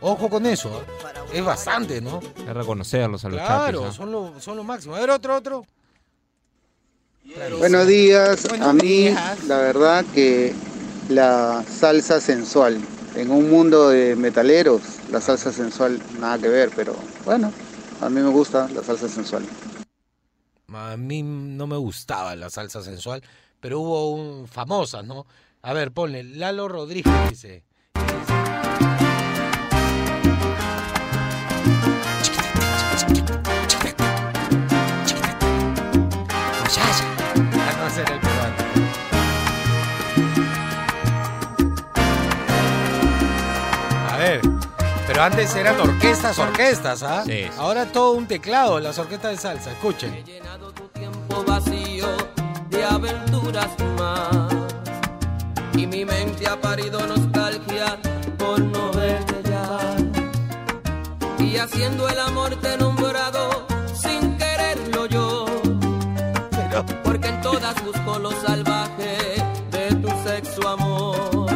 Ojo 0.00 0.28
con 0.28 0.44
eso, 0.46 0.82
¿ah? 1.04 1.24
es 1.32 1.44
bastante, 1.44 2.00
¿no? 2.00 2.20
Que 2.20 2.52
reconocerlos 2.52 3.24
a 3.24 3.28
los 3.28 3.38
Claro, 3.40 3.80
chapis. 3.80 3.94
¿ah? 3.94 3.96
son 3.96 4.12
lo, 4.12 4.40
son 4.40 4.56
lo 4.56 4.64
máximo. 4.64 4.94
A 4.94 5.00
ver, 5.00 5.10
otro, 5.10 5.34
otro. 5.36 5.64
Buenos 7.58 7.86
días, 7.86 8.46
Buenos 8.48 8.68
a 8.68 8.72
mí 8.72 8.82
días. 8.82 9.44
la 9.44 9.58
verdad 9.58 10.04
que 10.14 10.54
la 11.08 11.64
salsa 11.68 12.20
sensual, 12.20 12.80
en 13.16 13.30
un 13.30 13.50
mundo 13.50 13.88
de 13.88 14.14
metaleros, 14.14 14.82
la 15.10 15.20
salsa 15.20 15.50
sensual 15.50 16.00
nada 16.20 16.38
que 16.38 16.48
ver, 16.48 16.70
pero 16.76 16.94
bueno, 17.24 17.50
a 18.00 18.10
mí 18.10 18.20
me 18.20 18.28
gusta 18.28 18.68
la 18.68 18.82
salsa 18.82 19.08
sensual. 19.08 19.44
A 20.68 20.96
mí 20.96 21.22
no 21.22 21.66
me 21.66 21.76
gustaba 21.76 22.36
la 22.36 22.50
salsa 22.50 22.82
sensual, 22.82 23.22
pero 23.60 23.80
hubo 23.80 24.10
un 24.10 24.46
famosa, 24.46 25.02
¿no? 25.02 25.26
A 25.62 25.72
ver, 25.72 25.92
ponle, 25.92 26.22
Lalo 26.22 26.68
Rodríguez 26.68 27.14
dice. 27.30 27.64
Pero 45.16 45.24
antes 45.24 45.56
eran 45.56 45.80
orquestas, 45.80 46.38
orquestas, 46.38 47.02
¿ah? 47.02 47.22
Sí, 47.24 47.44
sí. 47.44 47.50
Ahora 47.56 47.86
todo 47.86 48.10
un 48.10 48.26
teclado, 48.26 48.78
las 48.78 48.98
orquestas 48.98 49.30
de 49.30 49.38
salsa. 49.38 49.72
Escuchen. 49.72 50.22
llenado 50.26 50.70
tu 50.72 50.88
tiempo 50.88 51.42
vacío 51.42 52.06
de 52.68 52.84
aventuras 52.84 53.70
más. 53.96 54.54
Y 55.72 55.86
mi 55.86 56.04
mente 56.04 56.46
ha 56.46 56.60
parido 56.60 57.06
nostalgia 57.06 57.96
por 58.36 58.60
no 58.60 58.92
verte 58.92 59.36
ya. 59.48 59.78
Y 61.42 61.56
haciendo 61.56 62.06
el 62.10 62.20
amor 62.20 62.54
te 62.56 62.74
he 62.74 62.76
nombrado 62.76 63.66
sin 63.94 64.36
quererlo 64.36 65.06
yo. 65.06 65.46
Pero, 66.50 66.84
Porque 67.02 67.28
en 67.28 67.40
todas 67.40 67.74
busco 67.82 68.18
lo 68.18 68.32
salvaje 68.32 69.42
de 69.70 69.94
tu 69.94 70.10
sexo 70.28 70.68
amor. 70.68 71.46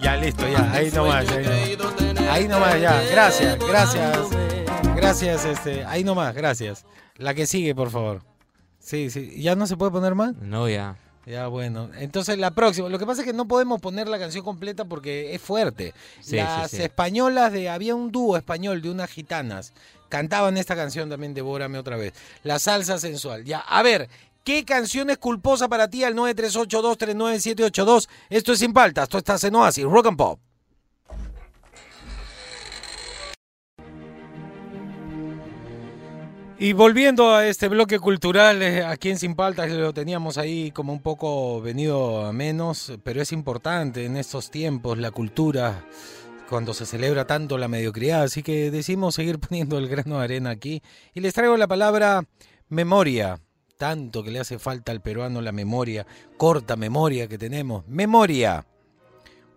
ya, 0.00 0.16
listo, 0.16 0.46
ya, 0.46 0.70
ahí 0.70 0.90
nomás, 0.90 1.24
he 1.30 1.48
ahí 1.48 1.76
nomás. 1.78 1.79
Ahí 2.30 2.46
nomás, 2.46 2.80
ya, 2.80 3.02
gracias, 3.10 3.58
gracias. 3.58 4.18
Gracias, 4.94 5.44
este, 5.44 5.84
ahí 5.84 6.04
nomás, 6.04 6.32
gracias. 6.32 6.84
La 7.16 7.34
que 7.34 7.44
sigue, 7.44 7.74
por 7.74 7.90
favor. 7.90 8.22
Sí, 8.78 9.10
sí, 9.10 9.42
¿ya 9.42 9.56
no 9.56 9.66
se 9.66 9.76
puede 9.76 9.90
poner 9.90 10.14
más? 10.14 10.36
No, 10.36 10.68
ya. 10.68 10.96
Ya, 11.26 11.48
bueno. 11.48 11.90
Entonces, 11.98 12.38
la 12.38 12.52
próxima. 12.52 12.88
Lo 12.88 13.00
que 13.00 13.06
pasa 13.06 13.22
es 13.22 13.26
que 13.26 13.32
no 13.32 13.48
podemos 13.48 13.80
poner 13.80 14.06
la 14.08 14.18
canción 14.18 14.44
completa 14.44 14.84
porque 14.84 15.34
es 15.34 15.42
fuerte. 15.42 15.92
Sí, 16.20 16.36
Las 16.36 16.70
sí, 16.70 16.76
sí. 16.78 16.82
españolas 16.84 17.52
de... 17.52 17.68
Había 17.68 17.96
un 17.96 18.12
dúo 18.12 18.36
español 18.36 18.80
de 18.80 18.90
unas 18.90 19.10
gitanas. 19.10 19.72
Cantaban 20.08 20.56
esta 20.56 20.76
canción 20.76 21.10
también, 21.10 21.34
Devórame 21.34 21.78
otra 21.78 21.96
vez. 21.96 22.14
La 22.42 22.58
salsa 22.58 22.98
sensual. 22.98 23.44
Ya, 23.44 23.58
a 23.58 23.82
ver, 23.82 24.08
¿qué 24.44 24.64
canción 24.64 25.10
es 25.10 25.18
culposa 25.18 25.68
para 25.68 25.88
ti 25.88 26.04
al 26.04 26.14
938239782? 26.14 28.08
Esto 28.30 28.52
es 28.52 28.58
Sin 28.60 28.72
Paltas, 28.72 29.08
tú 29.08 29.18
estás 29.18 29.42
en 29.44 29.54
Oasis, 29.56 29.84
Rock 29.84 30.06
and 30.06 30.16
Pop. 30.16 30.40
Y 36.62 36.74
volviendo 36.74 37.34
a 37.34 37.46
este 37.46 37.68
bloque 37.68 37.98
cultural, 37.98 38.60
eh, 38.60 38.84
aquí 38.84 39.08
en 39.08 39.18
Sin 39.18 39.34
Paltas 39.34 39.70
lo 39.70 39.94
teníamos 39.94 40.36
ahí 40.36 40.72
como 40.72 40.92
un 40.92 41.00
poco 41.00 41.62
venido 41.62 42.26
a 42.26 42.34
menos, 42.34 42.92
pero 43.02 43.22
es 43.22 43.32
importante 43.32 44.04
en 44.04 44.18
estos 44.18 44.50
tiempos 44.50 44.98
la 44.98 45.10
cultura, 45.10 45.86
cuando 46.50 46.74
se 46.74 46.84
celebra 46.84 47.26
tanto 47.26 47.56
la 47.56 47.66
mediocridad, 47.66 48.24
así 48.24 48.42
que 48.42 48.70
decimos 48.70 49.14
seguir 49.14 49.38
poniendo 49.48 49.78
el 49.78 49.88
grano 49.88 50.18
de 50.18 50.24
arena 50.24 50.50
aquí. 50.50 50.82
Y 51.14 51.20
les 51.20 51.32
traigo 51.32 51.56
la 51.56 51.66
palabra 51.66 52.24
memoria, 52.68 53.40
tanto 53.78 54.22
que 54.22 54.30
le 54.30 54.40
hace 54.40 54.58
falta 54.58 54.92
al 54.92 55.00
peruano 55.00 55.40
la 55.40 55.52
memoria, 55.52 56.06
corta 56.36 56.76
memoria 56.76 57.26
que 57.26 57.38
tenemos, 57.38 57.88
memoria. 57.88 58.66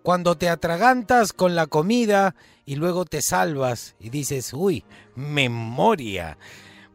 Cuando 0.03 0.37
te 0.37 0.47
atragantas 0.47 1.33
con 1.33 1.53
la 1.53 1.67
comida 1.67 2.33
y 2.63 2.75
luego 2.75 3.03
te 3.03 3.21
salvas 3.21 3.97
y 3.99 4.09
dices, 4.09 4.53
uy, 4.53 4.85
memoria. 5.15 6.37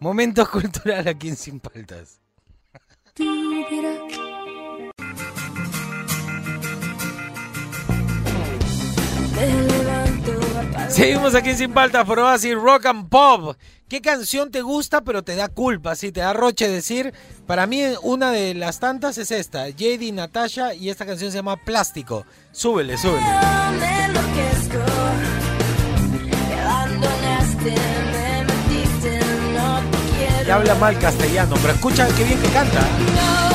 Momento 0.01 0.49
cultural 0.51 1.09
aquí 1.09 1.29
en 1.29 1.37
Sin 1.37 1.61
Paltas. 1.61 2.21
Seguimos 10.89 11.35
aquí 11.35 11.51
en 11.51 11.57
Sin 11.57 11.73
Paltas 11.73 12.05
por 12.05 12.19
Oasis 12.19 12.55
Rock 12.55 12.87
and 12.87 13.09
Pop. 13.09 13.57
¿Qué 13.89 14.01
canción 14.01 14.51
te 14.51 14.63
gusta 14.63 15.03
pero 15.03 15.23
te 15.23 15.35
da 15.35 15.49
culpa? 15.49 15.97
Si 15.97 16.13
te 16.13 16.21
da 16.21 16.33
roche 16.33 16.69
decir. 16.69 17.13
Para 17.47 17.67
mí 17.67 17.83
una 18.03 18.31
de 18.31 18.55
las 18.55 18.81
tantas 18.81 19.19
es 19.19 19.31
esta. 19.31 19.69
JD 19.69 20.13
Natasha 20.13 20.75
y 20.75 20.91
esta 20.91 21.07
canción 21.07 21.33
se 21.33 21.39
llama 21.39 21.57
Plástico. 21.57 22.25
Súbele, 22.53 22.97
súbele. 22.99 23.27
Habla 30.51 30.75
mal 30.77 30.99
castellano, 30.99 31.55
pero 31.61 31.75
escucha 31.75 32.07
qué 32.17 32.25
bien 32.25 32.41
que 32.41 32.49
canta. 32.49 33.48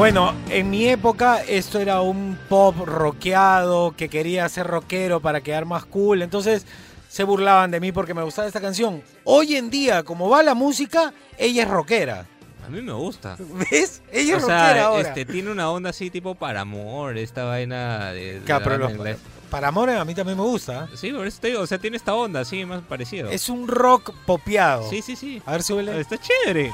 Bueno, 0.00 0.32
en 0.48 0.70
mi 0.70 0.88
época 0.88 1.42
esto 1.46 1.78
era 1.78 2.00
un 2.00 2.38
pop 2.48 2.74
rockeado 2.86 3.94
que 3.94 4.08
quería 4.08 4.48
ser 4.48 4.66
rockero 4.66 5.20
para 5.20 5.42
quedar 5.42 5.66
más 5.66 5.84
cool. 5.84 6.22
Entonces 6.22 6.64
se 7.10 7.22
burlaban 7.22 7.70
de 7.70 7.80
mí 7.80 7.92
porque 7.92 8.14
me 8.14 8.22
gustaba 8.22 8.48
esta 8.48 8.62
canción. 8.62 9.02
Hoy 9.24 9.56
en 9.56 9.68
día, 9.68 10.02
como 10.02 10.30
va 10.30 10.42
la 10.42 10.54
música, 10.54 11.12
ella 11.36 11.64
es 11.64 11.68
rockera. 11.68 12.24
A 12.66 12.70
mí 12.70 12.80
me 12.80 12.94
gusta. 12.94 13.36
¿Ves? 13.70 14.00
Ella 14.10 14.38
es 14.38 14.44
o 14.44 14.46
rockera 14.46 14.72
sea, 14.72 14.86
ahora. 14.86 15.08
este, 15.08 15.26
tiene 15.26 15.50
una 15.50 15.70
onda 15.70 15.90
así 15.90 16.08
tipo 16.08 16.34
para 16.34 16.62
amor, 16.62 17.18
esta 17.18 17.44
vaina 17.44 18.10
de... 18.12 18.40
de 18.40 18.42
pero 18.46 18.58
banda 18.60 18.78
los- 18.78 18.92
inglés. 18.92 19.18
para 19.50 19.68
amor 19.68 19.90
a 19.90 20.02
mí 20.06 20.14
también 20.14 20.38
me 20.38 20.44
gusta. 20.44 20.88
Sí, 20.96 21.12
por 21.12 21.26
eso 21.26 21.38
te 21.42 21.48
digo, 21.48 21.60
o 21.60 21.66
sea, 21.66 21.76
tiene 21.76 21.98
esta 21.98 22.14
onda 22.14 22.40
así, 22.40 22.64
más 22.64 22.80
parecido. 22.80 23.28
Es 23.28 23.50
un 23.50 23.68
rock 23.68 24.14
popeado. 24.24 24.88
Sí, 24.88 25.02
sí, 25.02 25.14
sí. 25.14 25.42
A 25.44 25.52
ver, 25.52 25.62
súbele. 25.62 26.00
Está 26.00 26.16
chévere. 26.16 26.72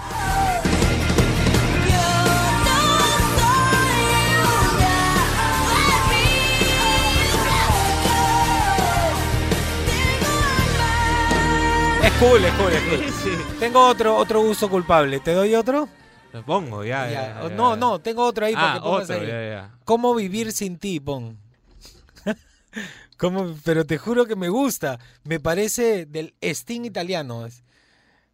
Cool, 12.20 12.44
es 12.44 12.52
cool, 12.55 12.72
es 12.72 12.83
cool. 13.12 13.57
Tengo 13.61 13.87
otro, 13.87 14.16
otro 14.16 14.42
gusto 14.42 14.68
culpable. 14.68 15.20
¿Te 15.20 15.33
doy 15.33 15.55
otro? 15.55 15.88
Lo 16.33 16.44
pongo, 16.44 16.85
ya, 16.85 17.09
Ya, 17.11 17.12
ya, 17.40 17.42
ya, 17.48 17.55
no, 17.55 17.76
no, 17.76 17.98
tengo 18.00 18.24
otro 18.24 18.46
ahí 18.46 18.55
para 18.55 18.72
Ah, 18.72 18.74
que 18.74 18.81
pongas 18.81 19.05
otro, 19.11 19.16
ahí. 19.22 19.26
ya, 19.26 19.48
ya. 19.48 19.79
¿Cómo 19.85 20.14
vivir 20.14 20.52
sin 20.52 20.79
ti, 20.79 21.00
pon? 21.00 21.38
¿Cómo? 23.16 23.57
Pero 23.64 23.87
te 23.87 23.96
juro 23.98 24.26
que 24.26 24.37
me 24.37 24.48
gusta. 24.48 24.98
Me 25.24 25.40
parece 25.40 26.05
del 26.07 26.35
Sting 26.42 26.85
italiano. 26.85 27.46
es- 27.46 27.62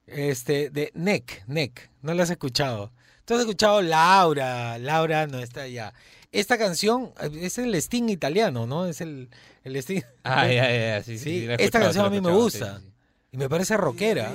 Este, 0.06 0.68
de 0.70 0.90
Neck, 0.94 1.44
Neck. 1.46 1.90
No 2.02 2.12
lo 2.14 2.22
has 2.24 2.30
escuchado. 2.30 2.92
Tú 3.24 3.34
has 3.34 3.40
escuchado 3.40 3.80
Laura. 3.82 4.76
Laura 4.78 5.26
no 5.28 5.38
está 5.38 5.68
ya. 5.68 5.94
Esta 6.32 6.58
canción 6.58 7.12
es 7.40 7.58
el 7.58 7.72
Sting 7.76 8.08
italiano, 8.08 8.66
¿no? 8.66 8.86
Es 8.86 9.00
el, 9.00 9.28
el 9.62 9.76
Sting. 9.76 10.02
Ah, 10.24 10.48
ya, 10.48 10.68
ya, 10.70 11.02
sí, 11.04 11.18
sí, 11.18 11.46
Esta 11.58 11.78
canción 11.78 12.04
a 12.06 12.10
mí 12.10 12.20
me 12.20 12.32
gusta. 12.32 12.78
sí, 12.80 12.84
sí, 12.86 12.91
Y 13.34 13.38
me 13.38 13.48
parece 13.48 13.78
rockera. 13.78 14.30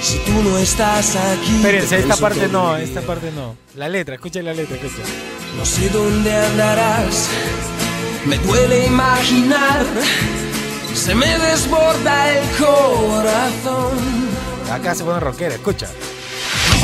Si 0.00 0.16
tú 0.18 0.30
no 0.44 0.58
estás 0.58 1.16
aquí. 1.16 1.56
Espérense, 1.56 1.98
esta 1.98 2.14
parte 2.14 2.46
no, 2.46 2.76
esta 2.76 3.00
parte 3.00 3.32
no. 3.32 3.56
La 3.74 3.88
letra, 3.88 4.14
escucha 4.14 4.40
la 4.40 4.54
letra, 4.54 4.76
escucha. 4.76 5.02
No 5.58 5.66
sé 5.66 5.88
dónde 5.88 6.32
andarás. 6.32 7.28
Me 8.26 8.38
duele 8.38 8.86
imaginar. 8.86 9.84
Se 10.94 11.16
me 11.16 11.36
desborda 11.36 12.38
el 12.38 12.48
corazón. 12.58 13.98
Acá 14.70 14.94
se 14.94 15.02
pone 15.02 15.18
rockera, 15.18 15.56
escucha. 15.56 15.88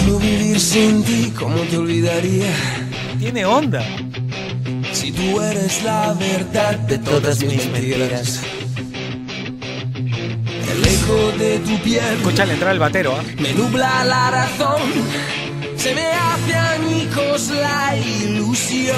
¿Cómo 0.00 0.18
vivir 0.18 0.58
sin 0.58 1.04
ti? 1.04 1.32
¿Cómo 1.38 1.60
te 1.70 1.78
olvidaría? 1.78 2.52
Tiene 3.20 3.44
onda. 3.44 3.86
Si 4.92 5.12
tú 5.12 5.40
eres 5.40 5.84
la 5.84 6.14
verdad 6.14 6.80
de 6.80 6.98
todas 6.98 7.44
mis 7.44 7.64
mentiras. 7.70 8.40
El 8.42 8.55
de 11.14 11.60
tu 11.60 11.78
piel 11.82 12.16
Escucha 12.16 12.44
la 12.46 12.52
entrada 12.54 12.72
del 12.72 12.80
batero, 12.80 13.16
¿ah? 13.16 13.22
me 13.38 13.52
nubla 13.52 14.04
la 14.04 14.30
razón. 14.30 14.82
Se 15.76 15.94
me 15.94 16.04
hace 16.06 16.54
añicos 16.54 17.48
la 17.50 17.96
ilusión. 17.96 18.96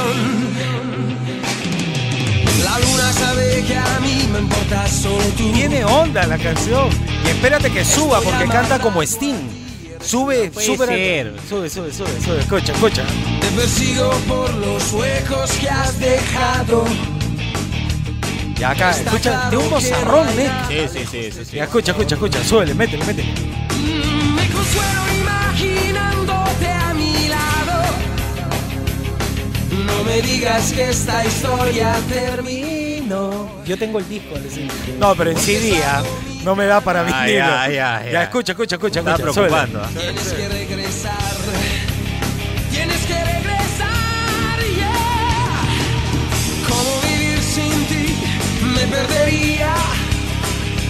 La 2.64 2.78
luna 2.78 3.12
sabe 3.12 3.62
que 3.66 3.76
a 3.76 4.00
mí 4.00 4.26
me 4.32 4.38
importa 4.38 4.88
solo 4.88 5.22
tú. 5.36 5.52
Tiene 5.52 5.84
onda 5.84 6.26
la 6.26 6.38
canción. 6.38 6.88
Y 7.26 7.28
espérate 7.28 7.70
que 7.70 7.84
suba 7.84 8.20
porque 8.22 8.46
canta 8.46 8.78
como 8.78 9.02
Sting. 9.02 9.36
Sube, 10.00 10.50
Puede 10.50 10.66
sube, 10.66 10.86
ser. 10.86 11.34
sube, 11.46 11.68
sube, 11.68 11.92
sube, 11.92 12.20
sube. 12.24 12.40
Escucha, 12.40 12.72
escucha. 12.72 13.02
Te 13.40 13.48
persigo 13.48 14.10
por 14.26 14.54
los 14.54 14.92
huecos 14.92 15.50
que 15.60 15.68
has 15.68 15.98
dejado. 16.00 16.84
Y 18.58 18.62
acá, 18.64 18.90
escucha, 18.90 19.50
de 19.50 19.56
un 19.56 19.70
bozarrón, 19.70 20.26
¿eh? 20.38 20.50
Sí, 20.68 20.76
sí, 20.92 21.06
sí, 21.10 21.30
sí, 21.32 21.44
sí. 21.44 21.56
Ya, 21.56 21.64
escucha, 21.64 21.92
escucha, 21.92 22.14
escucha. 22.16 22.42
Súbele, 22.44 22.74
métele, 22.74 23.04
métele. 23.04 23.32
Me 24.34 24.48
consuelo 24.50 25.02
imaginándote 25.20 26.68
a 26.68 26.92
mi 26.94 27.28
lado. 27.28 27.82
No 29.86 30.02
me 30.04 30.20
digas 30.22 30.72
que 30.72 30.90
esta 30.90 31.24
historia 31.24 31.94
terminó. 32.08 33.62
Yo 33.64 33.78
tengo 33.78 34.00
el 34.00 34.08
disco, 34.08 34.34
digo. 34.40 34.72
No, 34.98 35.14
pero 35.14 35.30
en 35.30 35.36
CD, 35.38 35.80
¿ah? 35.84 36.02
no 36.42 36.56
me 36.56 36.66
da 36.66 36.80
para 36.80 37.00
Ah, 37.00 37.04
vinilo. 37.04 37.38
ya, 37.38 37.68
ya, 37.68 38.02
ya. 38.04 38.10
Ya, 38.10 38.22
escucha, 38.24 38.52
escucha, 38.52 38.74
escucha. 38.74 38.98
Estaba 39.00 39.16
escucha, 39.18 39.32
preocupando. 39.34 39.84
súbele. 39.88 39.98
¿ah? 39.98 40.00
Tienes 40.14 40.32
que 40.32 40.48
regresar. 40.48 41.27
Perdería 49.02 49.74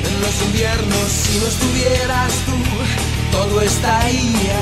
en 0.06 0.20
los 0.20 0.42
inviernos 0.46 1.08
si 1.10 1.38
no 1.38 1.46
estuvieras 1.46 2.32
tú. 2.46 2.52
Todo 3.32 3.60
estaría 3.60 4.60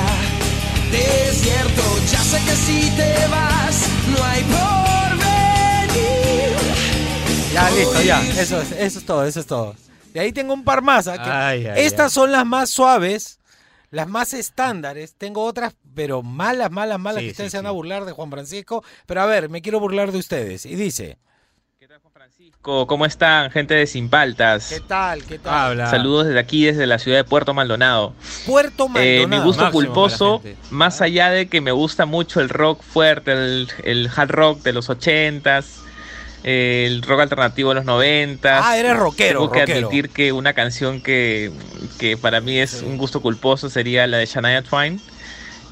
desierto. 0.90 1.82
Ya 2.11 2.18
sé 2.18 2.38
que 2.44 2.56
si 2.56 2.90
te 2.96 3.26
vas, 3.28 3.88
no 4.09 4.24
hay 4.24 4.42
porvenir. 4.42 6.56
Ya, 7.52 7.64
¿Cómo 7.68 7.76
listo, 7.76 8.02
ya. 8.02 8.22
Eso 8.40 8.61
es, 8.61 8.72
eso 8.72 8.98
es 8.98 9.06
todo, 9.06 9.24
eso 9.24 9.40
es 9.40 9.46
todo. 9.46 9.74
De 10.12 10.20
ahí 10.20 10.32
tengo 10.32 10.52
un 10.54 10.64
par 10.64 10.82
más. 10.82 11.06
¿ah? 11.09 11.22
Que 11.22 11.30
Ay, 11.30 11.66
ay, 11.66 11.85
Estas 11.87 12.12
ay. 12.12 12.14
son 12.14 12.32
las 12.32 12.46
más 12.46 12.70
suaves, 12.70 13.38
las 13.90 14.09
más 14.09 14.35
estándares. 14.35 15.14
Tengo 15.16 15.44
otras, 15.44 15.74
pero 15.94 16.22
malas, 16.22 16.70
malas, 16.70 16.98
malas, 16.98 17.20
Sí, 17.20 17.26
que 17.26 17.30
ustedes 17.32 17.50
sí, 17.50 17.52
se 17.52 17.59
van 17.59 17.66
a 17.66 17.70
sí. 17.70 17.74
burlar 17.74 18.04
de 18.04 18.12
Juan 18.12 18.30
Francisco. 18.30 18.85
Pero 19.06 19.22
a 19.22 19.26
ver, 19.26 19.48
me 19.48 19.62
quiero 19.62 19.80
burlar 19.80 20.12
de 20.12 20.18
ustedes. 20.18 20.66
Y 20.66 20.74
dice, 20.74 21.18
¿Cómo 22.66 23.07
están, 23.07 23.52
gente 23.52 23.74
de 23.74 23.87
Sin 23.87 24.09
Paltas? 24.09 24.70
¿qué 24.70 24.81
tal? 24.81 25.22
¿Qué 25.22 25.38
tal? 25.38 25.55
Habla. 25.55 25.88
Saludos 25.88 26.26
desde 26.26 26.40
aquí, 26.40 26.64
desde 26.64 26.85
la 26.88 26.98
ciudad 26.98 27.18
de 27.18 27.22
Puerto 27.24 27.55
Maldonado. 27.55 28.12
Puerto 28.44 28.87
Eh, 28.96 29.20
Maldonado. 29.20 29.29
mi 29.29 29.38
gusto 29.46 29.62
Máximo 29.62 30.40
gente. 30.42 30.59
más 30.70 31.00
allá 31.00 31.31
de 31.31 31.46
que 31.48 31.61
me 31.61 31.70
gusta 31.70 32.07
mucho 32.07 32.40
el 32.40 32.48
rock 32.48 32.83
fuerte, 32.83 33.31
el, 33.33 33.68
el 33.85 34.11
hard 34.14 34.31
rock 34.33 34.62
de 34.64 34.72
los 34.72 34.90
ochentas, 34.90 35.76
el 36.42 37.02
rock 37.02 37.20
alternativo 37.20 37.68
de 37.68 37.76
los 37.76 37.85
noventas. 37.85 38.62
Ah, 38.66 38.76
eres 38.76 38.96
rockero, 38.96 39.40
Tengo 39.42 39.52
que 39.52 39.61
rockero. 39.61 39.79
admitir 39.87 40.11
que 40.11 40.33
una 40.33 40.52
canción 40.52 41.00
que, 41.00 41.52
que 42.00 42.16
para 42.16 42.40
mí 42.40 42.59
es 42.59 42.83
un 42.83 42.98
gusto 42.98 43.22
culposo 43.22 43.70
sería 43.70 44.09
la 44.09 44.16
de 44.16 44.26
Shania 44.26 44.62
Twain. 44.62 45.00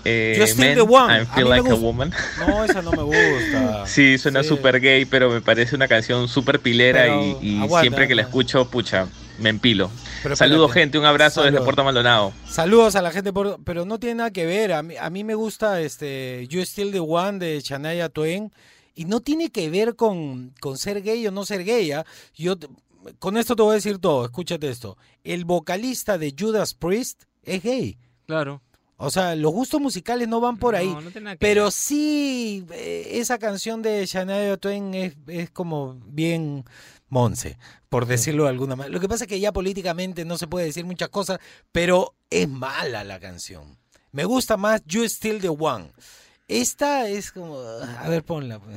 Eh, 0.04 0.34
You're 0.36 0.46
still 0.50 0.64
Men, 0.66 0.74
the 0.76 0.82
one. 0.82 1.22
I 1.22 1.24
Feel 1.26 1.48
Like 1.48 1.68
a. 1.70 1.74
Woman. 1.74 2.12
No, 2.38 2.64
esa 2.64 2.82
no 2.82 2.92
me 2.92 3.02
gusta. 3.02 3.86
Sí, 3.86 4.18
suena 4.18 4.42
Sí. 4.42 4.48
súper 4.50 4.80
gay, 4.80 5.04
pero 5.06 5.30
me 5.30 5.40
parece 5.40 5.74
una 5.76 5.88
canción 5.88 6.28
súper 6.28 6.60
pilera 6.60 7.02
Pero, 7.02 7.38
y, 7.40 7.48
y 7.54 7.56
aguanta, 7.62 7.80
siempre 7.80 8.08
que 8.08 8.14
la 8.14 8.22
escucho, 8.22 8.68
pucha, 8.70 9.08
me 9.38 9.48
empilo. 9.50 9.90
Pero 10.22 10.36
Saludos, 10.36 10.68
espérate. 10.70 10.80
gente, 10.80 10.98
un 10.98 11.04
abrazo 11.06 11.42
desde. 11.42 11.60
Puerto 11.60 11.84
Maldonado. 11.84 12.32
Saludos 12.48 12.96
a 12.96 13.02
la 13.02 13.10
gente, 13.12 13.32
por, 13.32 13.62
pero 13.64 13.84
no 13.84 13.98
tiene 13.98 14.16
nada 14.16 14.30
que 14.30 14.44
ver. 14.46 14.72
A 14.72 14.82
mí, 14.82 14.94
a 14.98 15.08
mí 15.10 15.24
me 15.24 15.34
gusta 15.34 15.80
este 15.80 16.46
You 16.48 16.60
Still 16.62 16.92
the 16.92 17.00
One 17.00 17.38
de 17.38 17.60
Shania 17.60 18.08
Twain 18.08 18.50
y 18.94 19.06
no 19.06 19.20
tiene 19.20 19.50
que 19.50 19.68
ver 19.70 19.96
con, 19.96 20.54
con 20.60 20.76
ser 20.78 21.02
gay 21.02 21.26
o 21.26 21.30
no 21.30 21.44
ser 21.44 21.64
gay. 21.64 21.92
¿ah? 21.92 22.04
Yo 22.34 22.56
con 23.18 23.36
esto 23.36 23.54
te 23.56 23.62
voy 23.62 23.72
a 23.72 23.74
decir 23.74 23.98
todo. 23.98 24.24
Escúchate 24.24 24.68
esto. 24.70 24.96
El 25.24 25.44
vocalista 25.44 26.16
de 26.18 26.34
Judas 26.38 26.74
Priest 26.74 27.24
es 27.42 27.62
gay. 27.62 27.98
Claro. 28.26 28.62
O 29.04 29.10
sea, 29.10 29.34
los 29.36 29.52
gustos 29.52 29.80
musicales 29.80 30.26
no 30.28 30.40
van 30.40 30.56
por 30.58 30.74
ahí. 30.74 30.88
No, 30.88 31.00
no 31.00 31.10
tiene 31.10 31.24
nada 31.24 31.36
que 31.36 31.40
Pero 31.40 31.64
ver. 31.64 31.72
sí, 31.72 32.64
eh, 32.72 33.10
esa 33.14 33.38
canción 33.38 33.82
de 33.82 34.04
Shania 34.06 34.56
Twain 34.56 34.94
es, 34.94 35.14
es 35.26 35.50
como 35.50 35.94
bien 36.06 36.64
Monse, 37.08 37.58
por 37.88 38.06
decirlo 38.06 38.44
de 38.44 38.50
alguna 38.50 38.76
manera. 38.76 38.92
Lo 38.92 39.00
que 39.00 39.08
pasa 39.08 39.24
es 39.24 39.28
que 39.28 39.38
ya 39.40 39.52
políticamente 39.52 40.24
no 40.24 40.36
se 40.38 40.46
puede 40.46 40.66
decir 40.66 40.84
muchas 40.84 41.08
cosas, 41.10 41.38
pero 41.72 42.14
es 42.30 42.48
mala 42.48 43.04
la 43.04 43.20
canción. 43.20 43.78
Me 44.12 44.24
gusta 44.24 44.56
más 44.56 44.82
You 44.86 45.04
Still 45.08 45.40
the 45.40 45.48
One. 45.48 45.92
Esta 46.48 47.08
es 47.08 47.32
como... 47.32 47.58
A 47.58 48.08
ver, 48.08 48.22
ponla. 48.24 48.58
pues. 48.58 48.76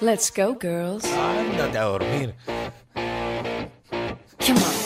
Let's 0.00 0.32
go, 0.34 0.56
girls. 0.60 1.04
Ándate 1.04 1.78
a 1.78 1.82
dormir. 1.84 2.34
Come 2.94 4.58
on. 4.60 4.81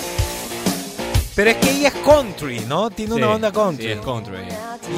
Pero 1.36 1.50
es 1.50 1.56
que 1.58 1.70
ella 1.70 1.88
es 1.88 1.94
country, 1.96 2.60
¿no? 2.60 2.88
Tiene 2.88 3.12
una 3.12 3.26
Sí, 3.26 3.32
onda 3.34 3.52
country. 3.52 3.84
Sí, 3.84 3.90
es 3.92 4.00
country. 4.00 4.38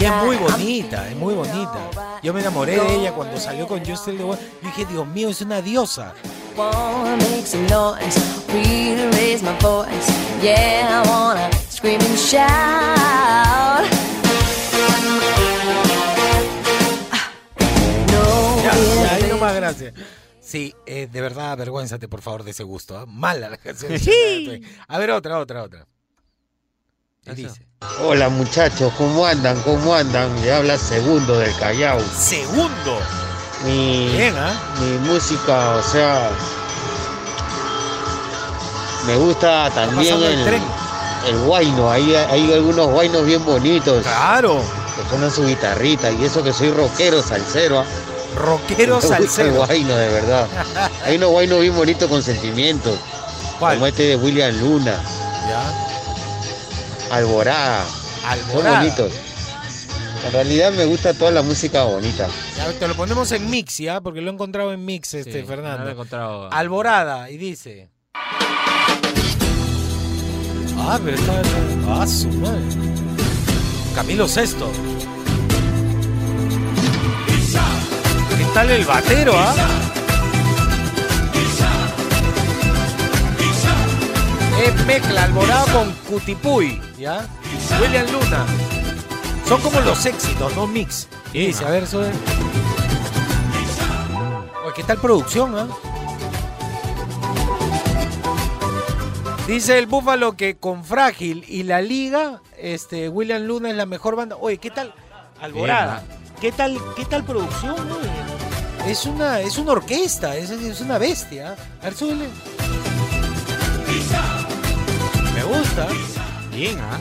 Y 0.00 0.04
es 0.04 0.12
muy 0.22 0.36
bonita, 0.36 1.08
es 1.08 1.16
muy 1.16 1.34
bonita. 1.34 1.90
Yo 2.22 2.32
me 2.32 2.40
enamoré 2.40 2.78
de 2.78 2.94
ella 2.94 3.12
cuando 3.12 3.40
salió 3.40 3.66
con 3.66 3.80
One. 3.80 3.92
Yo 4.16 4.38
dije, 4.62 4.84
Dios 4.84 5.04
mío, 5.08 5.30
es 5.30 5.40
una 5.40 5.60
diosa. 5.60 6.14
Nomás, 19.28 19.54
gracias. 19.56 19.94
Sí, 20.40 20.72
eh, 20.86 21.08
de 21.10 21.20
verdad, 21.20 21.50
avergüénzate, 21.50 22.06
por 22.06 22.22
favor, 22.22 22.44
de 22.44 22.52
ese 22.52 22.62
gusto. 22.62 22.96
¿ah? 22.96 23.06
Mala 23.08 23.50
la 23.50 23.56
canción. 23.56 23.92
Twain. 23.98 24.64
A 24.86 24.98
ver, 24.98 25.10
otra, 25.10 25.40
otra, 25.40 25.64
otra. 25.64 25.84
Y 27.28 27.32
Eso. 27.44 27.52
dice, 27.54 27.66
Hola 28.04 28.28
muchachos, 28.28 28.92
¿cómo 28.98 29.24
andan? 29.26 29.60
¿Cómo 29.62 29.94
andan? 29.94 30.34
Le 30.42 30.52
habla 30.52 30.76
Segundo 30.78 31.38
del 31.38 31.54
Callao. 31.56 32.00
segundo. 32.18 32.98
Mi, 33.64 34.08
Bien, 34.10 34.34
¿ah? 34.36 34.52
mi 34.80 35.08
música, 35.08 35.76
o 35.76 35.82
sea, 35.82 36.30
me 39.06 39.16
gusta 39.16 39.70
también 39.74 40.14
el 40.22 40.60
el, 41.26 41.38
guayno. 41.44 41.90
Hay, 41.90 42.14
hay 42.14 42.52
algunos 42.52 42.86
guainos 42.88 43.24
bien 43.26 43.44
bonitos 43.44 44.02
Claro, 44.04 44.62
que 44.96 45.02
ponen 45.10 45.30
su 45.30 45.44
guitarrita 45.46 46.10
y 46.12 46.24
eso 46.24 46.42
que 46.42 46.52
soy 46.52 46.70
rockero, 46.70 47.22
salsero. 47.22 47.80
¿ah? 47.80 47.84
rockero 48.36 48.96
Me 48.96 49.00
gusta 49.00 49.16
el 49.18 49.28
salsero. 49.28 49.64
guayno, 49.66 49.94
de 49.96 50.08
verdad. 50.08 50.46
Hay 51.04 51.16
unos 51.16 51.30
guainos 51.30 51.60
bien 51.60 51.74
bonitos 51.76 52.08
con 52.08 52.22
sentimientos, 52.22 52.96
¿Cuál? 53.58 53.74
como 53.74 53.86
este 53.86 54.02
de 54.04 54.16
William 54.16 54.54
Luna, 54.60 54.94
Ya. 55.48 55.84
Alborada. 57.10 57.84
Son 57.86 58.30
Alborada. 58.30 58.78
bonitos. 58.80 59.12
En 60.26 60.32
realidad 60.32 60.72
me 60.72 60.84
gusta 60.84 61.14
toda 61.14 61.30
la 61.30 61.42
música 61.42 61.84
bonita. 61.84 62.28
Ya, 62.56 62.72
te 62.72 62.88
lo 62.88 62.94
ponemos 62.94 63.30
en 63.32 63.48
mix, 63.48 63.78
¿ya? 63.78 64.00
Porque 64.00 64.20
lo 64.20 64.30
he 64.30 64.34
encontrado 64.34 64.72
en 64.72 64.84
mix, 64.84 65.14
este, 65.14 65.40
Sí, 65.40 65.46
Fernando. 65.46 65.78
no 65.78 65.84
lo 65.84 65.90
he 65.90 65.92
encontrado. 65.92 66.52
Alborada, 66.52 67.30
y 67.30 67.36
dice. 67.36 67.88
Ah, 70.80 70.98
pero 71.04 71.16
está. 71.16 71.42
Ah, 71.88 72.06
su 72.06 72.28
madre. 72.28 72.60
Camilo 73.94 74.26
Sesto. 74.28 74.70
¿Qué 78.36 78.44
tal 78.54 78.70
el 78.70 78.84
batero, 78.84 79.32
ah? 79.36 79.54
Mezcla 84.88 85.24
Alborada 85.24 85.70
con 85.70 85.92
Cutipuy, 86.08 86.80
¿ya? 86.98 87.28
William 87.78 88.06
Luna. 88.10 88.46
Son 89.46 89.60
como 89.60 89.80
los 89.82 90.06
éxitos, 90.06 90.56
no 90.56 90.66
mix. 90.66 91.08
Y 91.34 91.48
dice, 91.48 91.66
a 91.66 91.70
ver, 91.70 91.82
eso 91.82 92.02
es. 92.02 92.16
Oye, 94.64 94.72
¿qué 94.74 94.82
tal 94.84 94.96
producción, 94.96 95.54
ah? 95.58 95.68
Dice 99.46 99.78
el 99.78 99.86
Búfalo 99.88 100.38
que 100.38 100.56
con 100.56 100.82
Frágil 100.82 101.44
y 101.46 101.64
la 101.64 101.82
Liga, 101.82 102.40
este, 102.56 103.10
William 103.10 103.42
Luna 103.42 103.68
es 103.68 103.76
la 103.76 103.84
mejor 103.84 104.16
banda. 104.16 104.36
Oye, 104.40 104.56
¿qué 104.56 104.70
tal? 104.70 104.94
Alborada. 105.42 106.02
¿Qué 106.40 106.50
tal, 106.50 106.78
qué 106.96 107.04
tal 107.04 107.24
producción, 107.24 107.76
oye? 107.92 108.90
Es 108.90 109.04
una, 109.04 109.40
es 109.40 109.58
una 109.58 109.72
orquesta, 109.72 110.34
es, 110.34 110.48
es 110.48 110.80
una 110.80 110.96
bestia. 110.96 111.56
A 111.82 111.84
ver, 111.84 111.94
súbele. 111.94 112.28
Me 115.48 115.58
gusta. 115.58 115.86
Bien, 116.52 116.78
¿ah? 116.80 116.98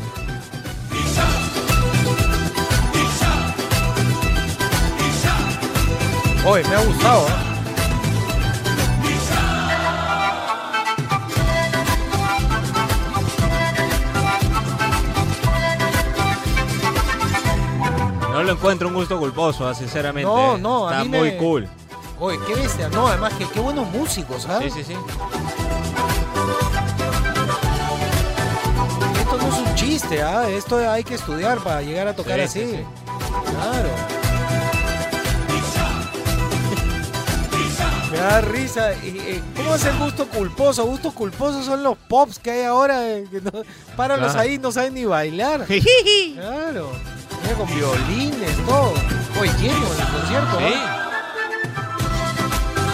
Oye, 6.45 6.63
me 6.63 6.75
ha 6.75 6.83
gustado. 6.85 7.25
¿ah? 7.29 7.43
No 18.31 18.43
lo 18.43 18.51
encuentro 18.51 18.87
un 18.87 18.93
gusto 18.93 19.17
culposo, 19.17 19.67
ah, 19.67 19.73
sinceramente. 19.73 20.29
No, 20.29 20.57
no, 20.57 20.87
a 20.87 20.91
Está 20.91 21.03
mí 21.03 21.09
muy 21.17 21.31
me- 21.31 21.37
cool. 21.37 21.67
Oye, 22.19 22.37
qué 22.47 22.55
bestia. 22.55 22.89
No, 22.89 23.07
además 23.07 23.33
que 23.33 23.45
qué 23.47 23.59
buenos 23.59 23.89
músicos, 23.91 24.45
¿ah? 24.47 24.59
Sí, 24.61 24.69
sí, 24.69 24.83
sí. 24.83 24.93
Chiste, 29.87 30.21
¿ah? 30.21 30.49
Esto 30.49 30.77
hay 30.91 31.01
que 31.03 31.15
estudiar 31.15 31.59
para 31.59 31.81
llegar 31.81 32.07
a 32.09 32.13
tocar 32.15 32.35
Sí, 32.39 32.43
así. 32.43 32.59
sí, 32.59 32.71
sí. 32.77 32.83
Claro. 33.51 33.89
Me 38.11 38.17
da 38.17 38.41
risa. 38.41 38.91
Eh, 38.93 39.41
¿Cómo 39.55 39.75
es 39.75 39.85
el 39.85 39.97
gusto 39.97 40.27
culposo? 40.27 40.85
Gustos 40.85 41.13
culposos 41.13 41.65
son 41.65 41.83
los 41.83 41.97
pops 41.97 42.37
que 42.39 42.51
hay 42.51 42.63
ahora. 42.63 43.07
eh, 43.07 43.25
que 43.31 43.39
no, 43.41 43.51
páralos 43.95 44.33
Claro. 44.33 44.39
ahí, 44.49 44.57
no 44.57 44.71
saben 44.73 44.93
ni 44.93 45.05
bailar. 45.05 45.65
claro. 46.35 46.91
Mira, 47.43 47.55
con 47.55 47.73
violines, 47.75 48.57
todo. 48.65 48.93
Oye, 49.39 49.51
lleno 49.59 49.75
el 49.75 50.07
concierto. 50.19 50.57
Sí. 50.57 50.73
¿ah? 50.75 51.03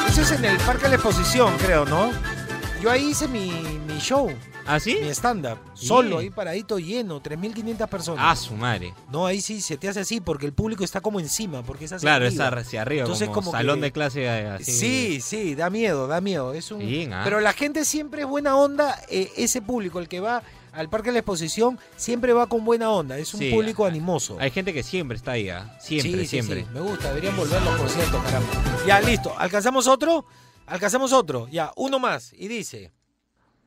Eso 0.10 0.22
es 0.22 0.32
en 0.32 0.46
el 0.46 0.58
Parque 0.58 0.84
de 0.84 0.90
la 0.90 0.96
Exposición, 0.96 1.56
creo, 1.58 1.86
¿no? 1.86 2.12
Yo 2.82 2.92
ahí 2.92 3.10
hice 3.10 3.28
mi, 3.28 3.50
mi 3.88 3.98
show. 4.00 4.32
¿Ah, 4.66 4.80
sí? 4.80 4.98
Mi 5.02 5.10
stand-up. 5.10 5.58
Solo, 5.74 6.20
ahí 6.20 6.30
paradito, 6.30 6.80
lleno. 6.80 7.22
3.500 7.22 7.88
personas. 7.90 8.24
Ah, 8.28 8.36
su 8.36 8.54
madre. 8.56 8.94
No, 9.12 9.26
ahí 9.26 9.42
sí 9.42 9.60
se 9.62 9.78
te 9.78 9.90
hace 9.90 10.00
así 10.02 10.22
porque 10.22 10.46
el 10.46 10.54
público 10.54 10.84
está 10.84 11.02
como 11.02 11.20
encima, 11.20 11.64
porque 11.64 11.86
es 11.86 11.92
hacia 11.92 12.06
Claro, 12.08 12.26
arriba. 12.26 12.46
está 12.46 12.60
hacia 12.60 12.82
arriba, 12.82 13.02
Entonces, 13.04 13.28
como, 13.28 13.42
como 13.42 13.52
salón 13.52 13.76
que- 13.80 13.82
de 13.86 13.92
clase 13.92 14.24
eh, 14.24 14.48
así. 14.48 14.72
Sí, 14.72 15.22
sí, 15.22 15.56
da 15.56 15.70
miedo, 15.70 16.08
da 16.08 16.22
miedo. 16.22 16.54
Es 16.54 16.72
un... 16.72 16.80
Bien, 16.80 17.12
ah. 17.14 17.22
Pero 17.24 17.40
la 17.42 17.54
gente 17.54 17.84
siempre 17.86 18.22
es 18.22 18.28
buena 18.28 18.56
onda. 18.56 19.00
eh, 19.10 19.32
ese 19.38 19.62
público, 19.62 20.00
el 20.00 20.08
que 20.08 20.20
va 20.22 20.44
al 20.72 20.90
Parque 20.90 21.10
de 21.10 21.14
la 21.14 21.20
Exposición, 21.20 21.78
siempre 21.98 22.34
va 22.34 22.48
con 22.48 22.64
buena 22.66 22.90
onda. 22.90 23.18
Es 23.18 23.34
un 23.34 23.42
Sí, 23.42 23.52
público 23.52 23.86
animoso. 23.86 24.38
Hay 24.40 24.50
gente 24.52 24.74
que 24.74 24.82
siempre 24.82 25.18
está 25.18 25.34
ahí, 25.34 25.50
ah. 25.50 25.78
Siempre, 25.82 26.12
Sí, 26.12 26.20
sí, 26.20 26.26
siempre. 26.28 26.62
sí, 26.64 26.68
me 26.74 26.80
gusta, 26.80 27.10
deberían 27.10 27.36
volver 27.36 27.62
los 27.62 27.76
conciertos, 27.76 28.24
caramba. 28.24 28.48
Ya, 28.88 29.02
listo. 29.02 29.34
¿Alcanzamos 29.38 29.88
otro? 29.88 30.26
Alcanzamos 30.66 31.12
otro. 31.14 31.48
Ya, 31.50 31.72
uno 31.76 32.00
más. 32.00 32.32
Y 32.34 32.48
dice. 32.48 32.92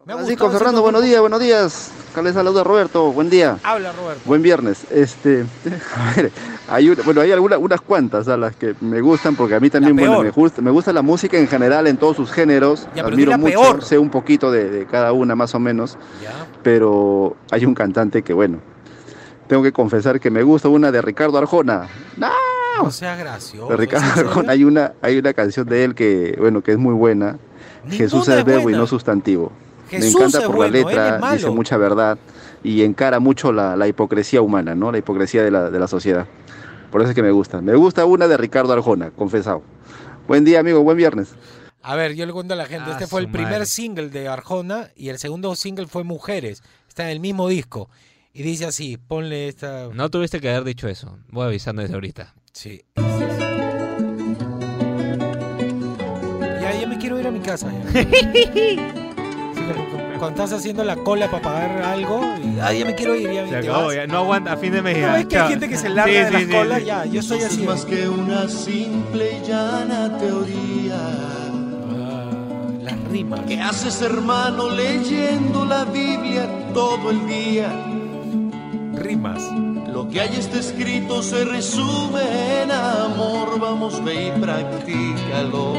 Francisco 0.07 0.51
Fernando, 0.53 0.83
buenos 0.83 1.03
días, 1.03 1.21
buenos 1.21 1.41
días. 1.41 1.91
Acá 2.13 2.23
les 2.23 2.35
saluda 2.35 2.63
Roberto, 2.63 3.11
buen 3.13 3.29
día. 3.29 3.59
Habla, 3.65 3.93
Roberto. 3.93 4.23
Buen 4.25 4.41
viernes. 4.41 4.87
Este, 4.93 5.45
a 5.97 6.15
ver, 6.15 6.31
hay 6.69 6.89
una- 6.91 7.03
bueno, 7.03 7.21
hay 7.23 7.33
algunas 7.33 7.59
unas 7.59 7.81
cuantas 7.81 8.29
a 8.29 8.37
las 8.37 8.55
que 8.55 8.77
me 8.81 9.01
gustan 9.01 9.35
porque 9.35 9.57
a 9.57 9.61
mí 9.61 9.69
también 9.69 9.97
bueno, 9.97 10.23
me 10.23 10.31
gusta 10.31 10.63
me 10.63 10.71
gusta 10.71 10.93
la 10.93 11.03
música 11.03 11.37
en 11.39 11.49
general 11.49 11.89
en 11.89 11.97
todos 11.97 12.17
sus 12.17 12.31
géneros. 12.31 12.87
Ya, 12.95 13.03
Admiro 13.03 13.37
mucho, 13.37 13.51
peor. 13.61 13.83
sé 13.85 13.99
un 13.99 14.11
poquito 14.11 14.53
de, 14.53 14.71
de 14.71 14.87
cada 14.87 15.13
una 15.13 15.35
más 15.35 15.57
o 15.57 15.59
menos, 15.59 15.99
Ya. 16.23 16.31
pero 16.63 17.37
hay 17.51 17.67
un 17.67 17.75
cantante 17.75 18.23
que 18.23 18.33
bueno, 18.33 18.61
tengo 19.49 19.65
que 19.65 19.73
confesar 19.73 20.21
que 20.21 20.31
me 20.31 20.45
gusta 20.45 20.69
una 20.69 20.93
de 20.93 21.03
Ricardo 21.03 21.37
Arjona. 21.37 21.89
No 22.17 22.91
seas 22.93 23.19
gracioso. 23.19 23.69
De 23.71 23.77
Ricardo. 23.77 24.21
Arjona 24.21 24.53
hay 24.53 24.63
una 24.63 24.93
hay 25.03 25.19
una 25.19 25.35
canción 25.35 25.67
de 25.67 25.83
él 25.83 25.97
que 25.97 26.37
bueno, 26.39 26.63
que 26.63 26.71
es 26.71 26.79
muy 26.79 26.95
buena. 26.95 27.39
Jesús 27.91 28.21
Ninguna 28.29 28.35
es 28.35 28.39
es 28.41 28.45
verbo 28.45 28.71
y 28.71 28.73
no 28.75 28.87
sustantivo. 28.87 29.51
Jesús 29.89 30.15
me 30.15 30.27
encanta 30.27 30.47
por 30.47 30.57
bueno, 30.57 30.73
la 30.73 30.79
letra, 31.19 31.33
dice 31.33 31.51
mucha 31.51 31.77
verdad 31.77 32.19
y 32.63 32.83
encara 32.83 33.21
mucho 33.21 33.53
la, 33.53 33.77
la 33.77 33.87
hipocresía 33.89 34.41
humana, 34.43 34.75
¿no? 34.75 34.91
La 34.91 34.99
hipocresía 34.99 35.43
de 35.43 35.51
la, 35.51 35.71
de 35.71 35.79
la 35.79 35.87
sociedad. 35.89 36.27
Por 36.91 37.01
eso 37.03 37.11
es 37.11 37.15
que 37.15 37.23
me 37.23 37.31
gusta. 37.31 37.61
Me 37.61 37.75
gusta 37.75 38.05
una 38.05 38.27
de 38.29 38.37
Ricardo 38.37 38.73
Arjona, 38.73 39.11
confesado. 39.11 39.63
Buen 40.27 40.45
día, 40.45 40.61
amigo, 40.61 40.83
buen 40.83 40.97
viernes. 40.97 41.35
A 41.83 41.95
ver, 41.95 42.15
yo 42.15 42.27
le 42.27 42.33
cuento 42.33 42.55
a 42.55 42.57
la 42.57 42.67
gente, 42.67 42.87
Ah, 42.89 42.93
este 42.93 43.07
fue 43.07 43.21
el 43.21 43.31
primer 43.31 43.53
madre. 43.53 43.67
single 43.67 44.09
de 44.09 44.27
Arjona 44.29 44.91
y 44.97 45.09
el 45.11 45.19
segundo 45.19 45.55
single 45.55 45.87
fue 45.87 46.03
Mujeres. 46.03 46.63
Está 46.89 47.05
en 47.05 47.11
el 47.11 47.21
mismo 47.21 47.49
disco. 47.49 47.89
Y 48.33 48.43
dice 48.43 48.67
así, 48.67 48.97
ponle 48.97 49.49
esta... 49.49 49.89
No 49.95 50.11
tuviste 50.11 50.41
que 50.41 50.51
haber 50.51 50.65
dicho 50.65 50.89
eso. 50.89 51.17
Voy 51.29 51.47
avisando 51.47 51.83
desde 51.83 51.95
ahorita. 51.95 52.35
Sí. 52.53 52.83
Ya, 56.61 56.81
ya 56.81 56.87
me 56.89 56.99
quiero 56.99 57.21
ir 57.21 57.27
a 57.27 57.31
mi 57.31 57.41
casa. 57.41 57.71
Ya. 57.93 58.93
Cuando- 60.19 60.29
estás 60.45 60.53
haciendo 60.59 60.83
la 60.85 60.97
cola 60.97 61.31
para 61.31 61.43
pagar 61.43 61.83
algo, 61.83 62.21
y, 62.43 62.59
ah, 62.61 62.73
ya 62.73 62.85
me 62.87 62.95
quiero 62.95 63.15
ir. 63.17 63.31
Ya, 63.33 63.45
Se 63.45 63.51
te 63.51 63.57
acabó, 63.69 63.87
vas. 63.87 63.95
ya. 63.97 64.07
No 64.07 64.19
aguanta, 64.19 64.53
a 64.53 64.57
fin 64.57 64.73
de 64.73 64.83
mes 64.83 64.97
No, 64.99 65.03
ya. 65.09 65.21
es 65.21 65.27
que 65.27 65.39
hay 65.39 65.49
gente 65.51 65.69
que 65.69 65.77
se 65.77 65.89
larga 65.91 66.13
Sí, 66.13 66.19
de 66.19 66.27
sí, 66.27 66.33
las 66.33 66.43
sí, 66.43 66.49
colas, 66.51 66.79
sí. 66.81 66.85
ya, 66.87 67.05
yo 67.07 67.23
soy 67.23 67.41
así. 67.43 67.63
más 67.65 67.85
que 67.85 68.09
una 68.09 68.49
simple 68.49 69.41
y 69.43 69.47
llana 69.49 70.17
teoría. 70.19 70.97
Ah, 71.99 72.31
las 72.83 73.05
rimas. 73.11 73.41
¿Qué 73.47 73.61
haces, 73.61 74.01
hermano, 74.03 74.71
leyendo 74.71 75.65
la 75.65 75.85
Biblia 75.85 76.49
todo 76.73 77.11
el 77.11 77.27
día? 77.27 77.69
Rimas. 78.95 79.43
Lo 79.93 80.09
que 80.09 80.21
hay 80.21 80.37
está 80.37 80.59
escrito 80.59 81.23
se 81.23 81.45
resume 81.45 82.63
en 82.63 82.71
amor. 82.71 83.59
Vamos, 83.61 84.03
ve 84.05 84.27
y 84.29 84.41
practícalo. 84.41 85.75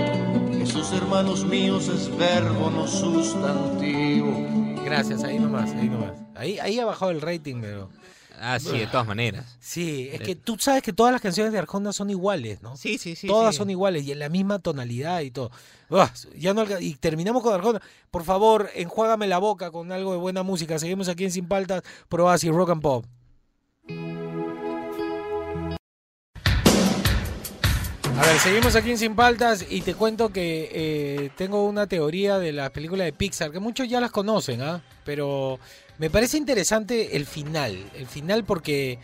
Jesús, 0.67 0.91
hermanos 0.91 1.45
míos, 1.45 1.88
es 1.88 2.15
verbo, 2.17 2.69
no 2.69 2.86
sustantivo. 2.89 4.45
Gracias, 4.84 5.23
ahí 5.23 5.39
nomás, 5.39 5.71
ahí 5.71 5.88
nomás. 5.88 6.12
Ahí, 6.36 6.60
ahí 6.60 6.77
ha 6.77 6.86
bajado 6.86 7.12
el 7.12 7.21
rating, 7.21 7.62
pero... 7.62 7.89
Ah, 8.38 8.60
sí, 8.60 8.77
de 8.77 8.88
todas 8.88 9.08
maneras. 9.08 9.58
Sí, 9.62 10.10
es 10.12 10.19
que 10.19 10.36
tú 10.36 10.58
sabes 10.60 10.84
que 10.84 10.91
todas 10.91 11.13
las 11.13 11.21
canciones 11.21 11.53
de 11.53 11.60
Arjona 11.60 11.93
son 11.93 12.10
iguales, 12.10 12.62
¿no? 12.62 12.75
Sí, 12.75 12.97
sí, 12.97 13.15
sí. 13.15 13.27
Todas 13.27 13.56
sí. 13.56 13.60
son 13.60 13.69
iguales 13.69 14.03
y 14.03 14.12
en 14.12 14.19
la 14.19 14.27
misma 14.27 14.60
tonalidad 14.60 15.21
y 15.21 15.32
todo. 15.32 15.51
Uah, 15.89 16.12
ya 16.37 16.54
no 16.54 16.65
y 16.81 16.96
terminamos 16.96 17.41
con 17.41 17.54
Arjona. 17.54 17.81
Por 18.12 18.25
favor, 18.25 18.69
enjuágame 18.75 19.25
la 19.27 19.37
boca 19.37 19.71
con 19.71 19.94
algo 19.94 20.12
de 20.12 20.17
buena 20.17 20.44
música. 20.44 20.77
Seguimos 20.79 21.08
aquí 21.08 21.23
en 21.23 21.31
Sin 21.31 21.48
Paltas, 21.48 21.81
Probas 22.10 22.44
y 22.44 22.52
Rock 22.52 22.71
and 22.71 22.81
Pop. 22.81 23.06
A 28.17 28.25
ver, 28.25 28.39
seguimos 28.39 28.75
aquí 28.75 28.89
en 28.89 28.97
Sin 28.97 29.15
Paltas 29.15 29.63
y 29.69 29.81
te 29.81 29.93
cuento 29.93 30.29
que 30.29 30.71
eh, 30.73 31.29
tengo 31.35 31.65
una 31.65 31.85
teoría 31.85 32.39
de 32.39 32.51
las 32.51 32.71
películas 32.71 33.05
de 33.05 33.13
Pixar, 33.13 33.51
que 33.51 33.59
muchos 33.59 33.87
ya 33.87 34.01
las 34.01 34.09
conocen, 34.09 34.61
¿ah? 34.63 34.81
Pero 35.05 35.59
me 35.99 36.09
parece 36.09 36.37
interesante 36.37 37.15
el 37.15 37.27
final. 37.27 37.77
El 37.93 38.07
final 38.07 38.43
porque 38.43 38.97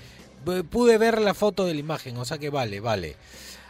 eh, 0.47 0.64
pude 0.68 0.97
ver 0.97 1.22
la 1.22 1.36
foto 1.36 1.66
de 1.66 1.76
la 1.76 1.80
imagen, 1.80 2.18
o 2.18 2.26
sea 2.26 2.39
que 2.39 2.49
vale, 2.49 2.80
vale. 2.80 3.16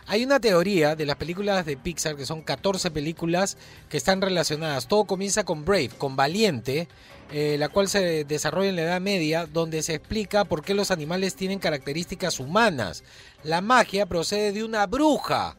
Hay 0.07 0.23
una 0.23 0.39
teoría 0.39 0.95
de 0.95 1.05
las 1.05 1.15
películas 1.15 1.65
de 1.65 1.77
Pixar, 1.77 2.15
que 2.15 2.25
son 2.25 2.41
14 2.41 2.91
películas 2.91 3.57
que 3.89 3.97
están 3.97 4.21
relacionadas. 4.21 4.87
Todo 4.87 5.05
comienza 5.05 5.45
con 5.45 5.63
Brave, 5.63 5.91
con 5.97 6.15
Valiente, 6.15 6.87
eh, 7.31 7.55
la 7.57 7.69
cual 7.69 7.87
se 7.87 8.25
desarrolla 8.25 8.69
en 8.69 8.75
la 8.75 8.81
Edad 8.83 9.01
Media, 9.01 9.45
donde 9.45 9.81
se 9.81 9.95
explica 9.95 10.43
por 10.43 10.63
qué 10.63 10.73
los 10.73 10.91
animales 10.91 11.35
tienen 11.35 11.59
características 11.59 12.39
humanas. 12.39 13.03
La 13.43 13.61
magia 13.61 14.05
procede 14.05 14.51
de 14.51 14.63
una 14.63 14.85
bruja. 14.87 15.55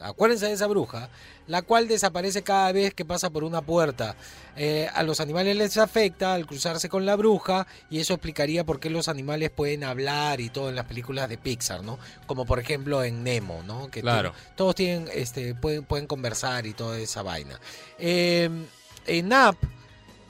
Acuérdense 0.00 0.46
de 0.46 0.52
esa 0.52 0.66
bruja, 0.66 1.08
la 1.46 1.62
cual 1.62 1.88
desaparece 1.88 2.42
cada 2.42 2.72
vez 2.72 2.92
que 2.94 3.04
pasa 3.04 3.30
por 3.30 3.44
una 3.44 3.62
puerta. 3.62 4.16
Eh, 4.56 4.88
a 4.92 5.02
los 5.02 5.20
animales 5.20 5.56
les 5.56 5.76
afecta 5.78 6.34
al 6.34 6.46
cruzarse 6.46 6.88
con 6.88 7.06
la 7.06 7.16
bruja 7.16 7.66
y 7.90 8.00
eso 8.00 8.12
explicaría 8.14 8.64
por 8.64 8.80
qué 8.80 8.90
los 8.90 9.08
animales 9.08 9.50
pueden 9.50 9.84
hablar 9.84 10.40
y 10.40 10.50
todo 10.50 10.68
en 10.68 10.76
las 10.76 10.86
películas 10.86 11.28
de 11.28 11.38
Pixar, 11.38 11.82
¿no? 11.82 11.98
Como 12.26 12.44
por 12.44 12.58
ejemplo 12.58 13.02
en 13.04 13.22
Nemo, 13.22 13.62
¿no? 13.66 13.90
Que 13.90 14.00
Claro. 14.02 14.30
to- 14.32 14.36
todos 14.56 14.74
tienen, 14.74 15.08
este, 15.14 15.54
pueden, 15.54 15.84
pueden 15.84 16.06
conversar 16.06 16.66
y 16.66 16.74
toda 16.74 16.98
esa 16.98 17.22
vaina. 17.22 17.58
Eh, 17.98 18.50
en 19.06 19.32
Up, 19.32 19.56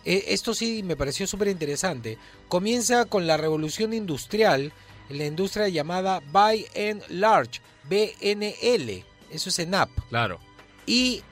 eh, 0.04 0.24
esto 0.28 0.54
sí 0.54 0.82
me 0.82 0.96
pareció 0.96 1.26
súper 1.26 1.48
interesante. 1.48 2.18
Comienza 2.48 3.06
con 3.06 3.26
la 3.26 3.36
revolución 3.38 3.92
industrial 3.94 4.72
en 5.08 5.18
la 5.18 5.24
industria 5.26 5.68
llamada 5.68 6.20
By 6.30 6.66
and 6.76 7.02
Large, 7.08 7.60
BNL. 7.88 9.04
Eso 9.30 9.48
es 9.48 9.58
en 9.58 9.74
Up. 9.74 9.88
Claro. 10.08 10.38
Y 10.86 11.22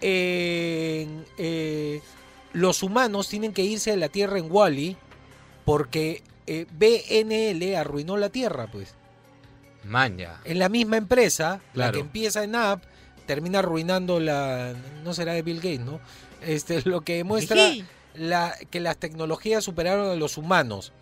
eh, 0.00 1.06
eh, 1.38 2.00
los 2.52 2.82
humanos 2.82 3.28
tienen 3.28 3.52
que 3.52 3.62
irse 3.62 3.90
de 3.90 3.96
la 3.96 4.08
Tierra 4.08 4.38
en 4.38 4.50
Wally 4.50 4.96
porque 5.64 6.22
eh, 6.46 6.66
BNL 6.70 7.76
arruinó 7.76 8.16
la 8.16 8.30
Tierra, 8.30 8.68
pues. 8.70 8.94
Manja. 9.84 10.40
En 10.44 10.58
la 10.58 10.68
misma 10.68 10.96
empresa, 10.96 11.60
la 11.74 11.92
que 11.92 12.00
empieza 12.00 12.44
en 12.44 12.54
App, 12.54 12.82
termina 13.26 13.60
arruinando 13.60 14.20
la. 14.20 14.74
No 15.04 15.14
será 15.14 15.32
de 15.32 15.42
Bill 15.42 15.56
Gates, 15.58 15.80
¿no? 15.80 16.00
Este, 16.42 16.82
lo 16.82 17.02
que 17.02 17.16
demuestra 17.16 17.70
la, 18.14 18.54
que 18.70 18.80
las 18.80 18.96
tecnologías 18.96 19.64
superaron 19.64 20.10
a 20.10 20.14
los 20.14 20.36
humanos. 20.36 20.92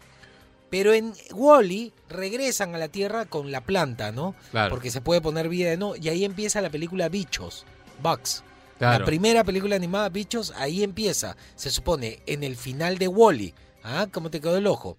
Pero 0.70 0.92
en 0.92 1.12
Wally 1.32 1.92
regresan 2.08 2.74
a 2.74 2.78
la 2.78 2.88
Tierra 2.88 3.24
con 3.26 3.50
la 3.52 3.60
planta, 3.60 4.10
¿no? 4.12 4.34
Claro. 4.50 4.70
Porque 4.70 4.90
se 4.90 5.00
puede 5.00 5.20
poner 5.20 5.48
vida 5.48 5.70
de 5.70 5.76
no. 5.76 5.94
Y 5.96 6.08
ahí 6.08 6.24
empieza 6.24 6.60
la 6.60 6.70
película 6.70 7.08
Bichos, 7.08 7.64
Bugs. 8.02 8.42
Claro. 8.78 8.98
La 9.00 9.04
primera 9.06 9.44
película 9.44 9.76
animada, 9.76 10.08
Bichos, 10.08 10.52
ahí 10.56 10.82
empieza. 10.82 11.36
Se 11.54 11.70
supone, 11.70 12.20
en 12.26 12.42
el 12.44 12.56
final 12.56 12.98
de 12.98 13.08
Wally. 13.08 13.54
¿Ah? 13.84 14.08
¿Cómo 14.12 14.30
te 14.30 14.40
quedó 14.40 14.56
el 14.56 14.66
ojo? 14.66 14.98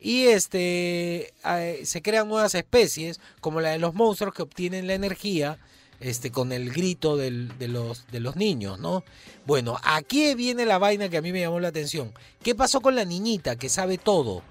Y 0.00 0.24
este 0.26 1.32
eh, 1.46 1.80
se 1.84 2.02
crean 2.02 2.28
nuevas 2.28 2.54
especies, 2.54 3.20
como 3.40 3.60
la 3.60 3.70
de 3.70 3.78
los 3.78 3.94
monstruos 3.94 4.34
que 4.34 4.42
obtienen 4.42 4.86
la 4.86 4.94
energía 4.94 5.58
este, 6.00 6.30
con 6.32 6.52
el 6.52 6.70
grito 6.72 7.16
del- 7.16 7.56
de, 7.58 7.68
los, 7.68 8.06
de 8.08 8.20
los 8.20 8.36
niños, 8.36 8.78
¿no? 8.80 9.04
Bueno, 9.46 9.78
aquí 9.84 10.34
viene 10.34 10.66
la 10.66 10.78
vaina 10.78 11.08
que 11.08 11.16
a 11.16 11.22
mí 11.22 11.32
me 11.32 11.40
llamó 11.40 11.60
la 11.60 11.68
atención. 11.68 12.12
¿Qué 12.42 12.54
pasó 12.54 12.80
con 12.80 12.96
la 12.96 13.04
niñita 13.04 13.56
que 13.56 13.68
sabe 13.68 13.96
todo? 13.96 14.42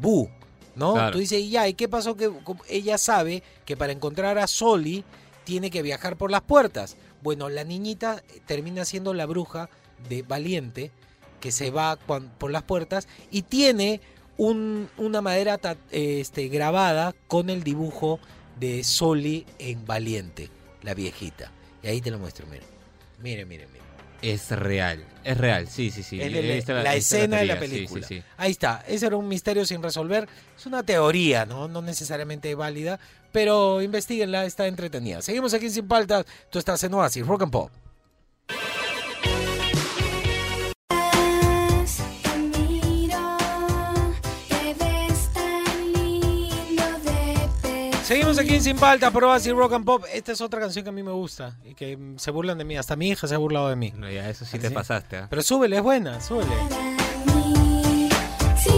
Bu, 0.00 0.28
¿no? 0.76 0.94
Claro. 0.94 1.12
Tú 1.12 1.18
dices, 1.18 1.40
y 1.40 1.50
ya, 1.50 1.68
¿y 1.68 1.74
qué 1.74 1.88
pasó? 1.88 2.16
Que 2.16 2.30
ella 2.68 2.98
sabe 2.98 3.42
que 3.64 3.76
para 3.76 3.92
encontrar 3.92 4.38
a 4.38 4.46
Soli 4.46 5.04
tiene 5.44 5.70
que 5.70 5.82
viajar 5.82 6.16
por 6.16 6.30
las 6.30 6.42
puertas. 6.42 6.96
Bueno, 7.22 7.48
la 7.48 7.64
niñita 7.64 8.22
termina 8.46 8.84
siendo 8.84 9.12
la 9.14 9.26
bruja 9.26 9.68
de 10.08 10.22
Valiente 10.22 10.90
que 11.40 11.52
se 11.52 11.70
va 11.70 11.96
por 11.96 12.50
las 12.50 12.62
puertas 12.62 13.08
y 13.30 13.42
tiene 13.42 14.00
un- 14.36 14.88
una 14.96 15.20
madera 15.20 15.58
eh, 15.90 16.20
este, 16.20 16.48
grabada 16.48 17.14
con 17.28 17.50
el 17.50 17.62
dibujo 17.62 18.18
de 18.58 18.84
Soli 18.84 19.46
en 19.58 19.84
Valiente, 19.86 20.48
la 20.82 20.94
viejita. 20.94 21.50
Y 21.82 21.88
ahí 21.88 22.00
te 22.00 22.10
lo 22.10 22.18
muestro, 22.18 22.46
mire. 22.46 22.62
Mire, 23.22 23.44
mire, 23.44 23.66
mire. 23.68 23.80
Es 24.22 24.50
real. 24.50 25.04
Es 25.24 25.36
real, 25.36 25.68
sí, 25.68 25.90
sí, 25.90 26.02
sí. 26.02 26.20
Es 26.20 26.32
de- 26.32 26.64
la, 26.82 26.94
escena 26.94 27.38
de 27.38 27.46
la 27.46 27.54
teoría, 27.54 27.68
sí, 27.68 27.74
película. 27.74 28.06
Sí, 28.06 28.16
sí, 28.16 28.24
Ahí 28.36 28.50
está. 28.52 28.84
Ese 28.86 29.06
era 29.06 29.16
un 29.16 29.28
misterio 29.28 29.64
sin 29.66 29.82
resolver. 29.82 30.28
Es 30.56 30.66
una 30.66 30.82
teoría, 30.82 31.44
¿no? 31.46 31.68
No 31.68 31.82
necesariamente 31.82 32.54
válida. 32.54 32.98
Pero 33.32 33.80
investiguenla, 33.82 34.44
está 34.44 34.66
entretenida. 34.66 35.22
Seguimos 35.22 35.54
aquí 35.54 35.66
en 35.66 35.72
Sin 35.72 35.88
Paltas. 35.88 36.24
Tú 36.50 36.58
estás 36.58 36.82
en 36.84 36.94
Oasis, 36.94 37.26
Rock 37.26 37.42
and 37.42 37.52
Pop. 37.52 37.70
Aquí 48.40 48.54
en 48.54 48.62
Sin 48.62 48.76
Paltas 48.78 49.12
por 49.12 49.24
Oasis, 49.24 49.52
Rock 49.52 49.74
and 49.74 49.84
Pop. 49.84 50.04
Esta 50.12 50.32
es 50.32 50.40
otra 50.40 50.60
canción 50.60 50.82
que 50.82 50.88
a 50.88 50.92
mí 50.92 51.02
me 51.02 51.12
gusta. 51.12 51.56
Y 51.64 51.74
que 51.74 51.98
se 52.16 52.30
burlan 52.30 52.56
de 52.58 52.64
mí. 52.64 52.76
Hasta 52.76 52.96
mi 52.96 53.08
hija 53.08 53.26
se 53.26 53.34
ha 53.34 53.38
burlado 53.38 53.68
de 53.68 53.76
mí. 53.76 53.92
No, 53.96 54.10
ya, 54.10 54.28
eso 54.28 54.44
sí 54.44 54.58
te 54.58 54.68
¿Sí? 54.68 54.74
pasaste. 54.74 55.18
¿ah? 55.18 55.26
Pero 55.28 55.42
súbele, 55.42 55.76
es 55.76 55.82
buena, 55.82 56.20
súbele. 56.20 56.50
Si 58.56 58.70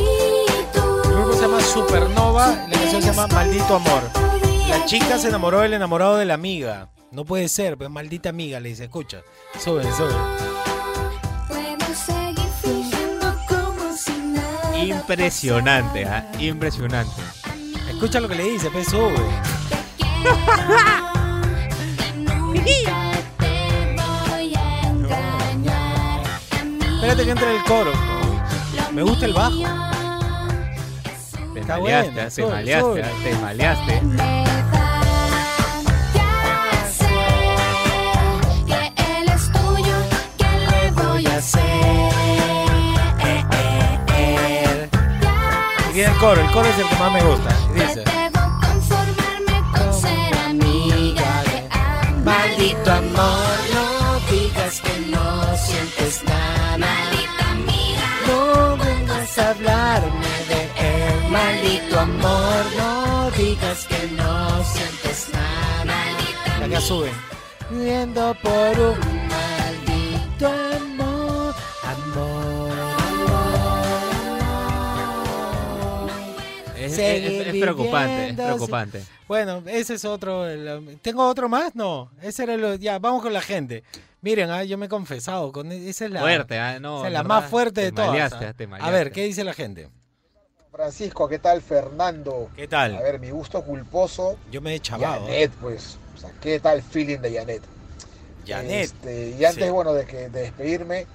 tú 0.72 1.02
El 1.04 1.10
grupo 1.14 1.32
se 1.32 1.42
llama 1.42 1.60
Supernova 1.60 2.66
y 2.66 2.70
la 2.70 2.78
canción 2.78 3.02
se 3.02 3.08
llama 3.08 3.26
Maldito 3.28 3.76
Amor. 3.76 4.02
La 4.68 4.84
chica 4.86 5.18
se 5.18 5.28
enamoró 5.28 5.60
del 5.60 5.74
enamorado 5.74 6.16
de 6.16 6.24
la 6.24 6.34
amiga. 6.34 6.90
No 7.10 7.24
puede 7.24 7.48
ser, 7.48 7.76
pues 7.76 7.90
maldita 7.90 8.30
amiga, 8.30 8.58
le 8.58 8.70
dice, 8.70 8.84
escucha. 8.84 9.22
Si 9.58 9.70
nada 14.12 14.84
Impresionante, 14.84 16.04
¿ah? 16.06 16.32
Impresionante. 16.40 17.22
Escucha 18.02 18.18
lo 18.18 18.28
que 18.28 18.34
le 18.34 18.42
dice, 18.42 18.68
pues 18.68 18.88
sube. 18.88 19.14
Espérate 26.94 27.24
que 27.24 27.30
entre 27.30 27.56
el 27.56 27.62
coro. 27.64 27.92
Me 28.92 29.02
gusta 29.02 29.24
el 29.26 29.32
bajo. 29.32 29.56
Te 31.54 31.60
Está 31.60 31.78
maleaste, 31.78 32.10
buena, 32.10 32.22
¿ah? 32.22 32.24
te 32.24 32.30
sube, 32.30 32.50
maleaste, 32.50 32.90
sube. 32.90 33.02
¿ah? 33.04 33.08
te 33.22 33.34
maleaste. 33.36 34.00
Que 38.66 38.92
él 39.18 39.28
es 39.28 39.52
tuyo, 39.52 39.96
¿qué 40.38 40.50
le 40.70 40.90
voy 41.02 41.26
a 41.26 41.36
hacer? 41.36 41.62
Y 45.94 46.00
el 46.00 46.12
coro, 46.16 46.40
el 46.40 46.50
coro 46.52 46.66
es 46.68 46.78
el 46.78 46.88
que 46.88 46.96
más 46.96 47.12
me 47.12 47.22
gusta. 47.22 47.50
Dice, 47.86 48.04
Debo 48.04 48.42
conformarme 48.66 49.56
con 49.76 49.94
ser 50.00 50.34
amiga 50.50 51.42
de 51.50 51.58
ambos. 51.70 52.24
Maldito 52.24 52.92
amor, 52.92 53.56
no 53.74 53.86
digas 54.30 54.80
que 54.80 54.94
no 55.10 55.56
sientes 55.56 56.22
nada. 56.24 56.78
Maldita 56.78 57.44
amiga, 57.50 58.06
No 58.28 58.76
vengas 58.76 59.38
a 59.38 59.50
hablarme 59.50 60.32
de 60.50 60.60
él. 60.90 61.30
Maldito 61.30 62.00
amor, 62.00 62.62
no 62.78 63.30
digas 63.32 63.86
que 63.90 64.00
no 64.20 64.64
sientes 64.64 65.28
nada. 65.32 65.94
La 66.60 66.68
que 66.68 66.80
sube. 66.80 67.10
Viendo 67.70 68.34
por 68.42 68.78
un 68.90 68.98
maldito 69.32 70.46
amor, 70.76 71.54
amor. 71.94 72.71
Es, 76.86 76.92
es- 76.92 76.96
Seguir 76.96 77.48
es 77.48 77.60
preocupante, 77.60 78.28
es 78.30 78.34
preocupante. 78.34 79.02
Bueno, 79.28 79.62
ese 79.66 79.94
es 79.94 80.04
otro. 80.04 80.48
el- 80.48 80.98
¿Tengo 81.02 81.26
otro 81.28 81.48
más? 81.48 81.74
No. 81.74 82.10
Ese 82.22 82.42
era 82.44 82.56
lo. 82.56 82.74
Ya, 82.76 82.98
vamos 82.98 83.22
con 83.22 83.32
la 83.32 83.40
gente. 83.40 83.82
Miren, 84.20 84.50
ah, 84.50 84.62
yo 84.64 84.78
me 84.78 84.86
he 84.86 84.88
confesado. 84.88 85.50
Con, 85.52 85.72
esa 85.72 86.04
es 86.04 86.10
la, 86.10 86.20
Fuerte, 86.20 86.58
¿ah? 86.58 86.78
No, 86.78 86.98
esa 86.98 87.04
es 87.04 87.06
en 87.08 87.12
la 87.14 87.22
más 87.24 87.50
fuerte 87.50 87.80
te 87.80 87.84
de 87.86 87.92
todas. 87.92 88.08
maleaste, 88.10 88.46
ah. 88.46 88.52
te 88.54 88.68
A 88.80 88.90
ver, 88.90 89.10
¿qué 89.12 89.24
dice 89.24 89.42
la 89.44 89.52
gente? 89.52 89.88
Francisco, 90.70 91.28
¿qué 91.28 91.38
tal? 91.38 91.60
Fernando. 91.60 92.48
¿Qué 92.56 92.66
tal? 92.66 92.96
A 92.96 93.02
ver, 93.02 93.18
mi 93.20 93.30
gusto 93.30 93.62
culposo. 93.62 94.38
Yo 94.50 94.60
me 94.60 94.74
he 94.74 94.80
chavado. 94.80 95.26
Janet, 95.26 95.50
pues. 95.60 95.98
O 96.16 96.18
sea, 96.18 96.30
¿qué 96.40 96.60
tal 96.60 96.82
feeling 96.82 97.18
de 97.18 97.34
Janet? 97.34 97.62
Janet. 98.46 98.70
Este, 98.84 99.30
y 99.38 99.44
antes, 99.44 99.64
Sí. 99.64 99.70
bueno, 99.70 99.92
de, 99.92 100.06
que, 100.06 100.28
de 100.30 100.40
despedirme, 100.42 101.06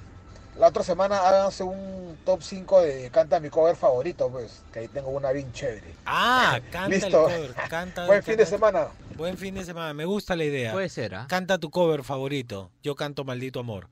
la 0.59 0.67
otra 0.67 0.83
semana 0.83 1.17
háganse 1.19 1.63
un 1.63 2.17
top 2.25 2.41
5 2.41 2.81
de 2.81 3.09
canta 3.11 3.39
mi 3.39 3.49
cover 3.49 3.75
favorito, 3.75 4.29
pues. 4.29 4.63
Que 4.73 4.79
ahí 4.79 4.87
tengo 4.87 5.09
una 5.09 5.31
bien 5.31 5.51
chévere. 5.53 5.93
Ah, 6.05 6.59
canta 6.71 6.89
Listo. 6.89 7.29
el 7.29 7.51
cover. 7.51 7.53
Canta, 7.69 8.05
Buen 8.05 8.23
fin 8.23 8.37
de 8.37 8.45
semana. 8.45 8.87
Buen 9.15 9.37
fin 9.37 9.55
de 9.55 9.65
semana. 9.65 9.93
Me 9.93 10.05
gusta 10.05 10.35
la 10.35 10.43
idea. 10.45 10.73
Puede 10.73 10.89
ser, 10.89 11.15
¿ah? 11.15 11.25
Canta 11.29 11.57
tu 11.57 11.69
cover 11.69 12.03
favorito. 12.03 12.71
Yo 12.83 12.95
canto 12.95 13.23
Maldito 13.23 13.59
Amor. 13.59 13.89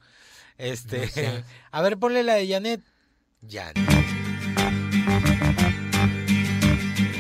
Este, 0.58 1.02
No 1.02 1.08
sé. 1.08 1.44
a 1.72 1.82
ver, 1.82 1.98
ponle 1.98 2.24
la 2.24 2.36
de 2.36 2.48
Janet. 2.48 2.82
Janet. 3.48 3.76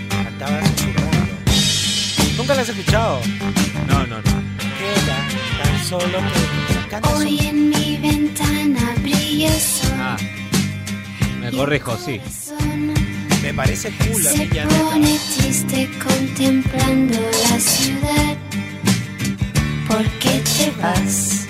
Cantaba 0.09 0.61
susurrando. 0.65 1.25
Nunca 2.37 2.55
la 2.55 2.61
has 2.61 2.69
escuchado. 2.69 3.19
No, 3.87 4.05
no, 4.07 4.17
no. 4.17 4.43
Queda 4.77 5.63
tan 5.63 5.79
solo 5.85 6.19
que 6.19 6.74
canta 7.01 7.17
hoy 7.17 7.39
en 7.39 7.69
mi 7.69 7.97
ventana 7.97 8.95
brilla 9.01 9.53
el 9.53 9.59
sol. 9.61 9.91
Ah, 9.95 10.17
me 11.41 11.51
corrijo, 11.51 11.97
sí. 11.97 12.19
Me 13.41 13.53
parece 13.53 13.91
cool 13.91 14.25
a 14.27 14.31
Se 14.31 14.45
pone 14.47 15.19
triste 15.37 15.89
contemplando 16.03 17.19
la 17.19 17.59
ciudad. 17.59 18.37
¿Por 19.87 20.03
qué 20.19 20.41
te 20.57 20.71
vas? 20.81 21.47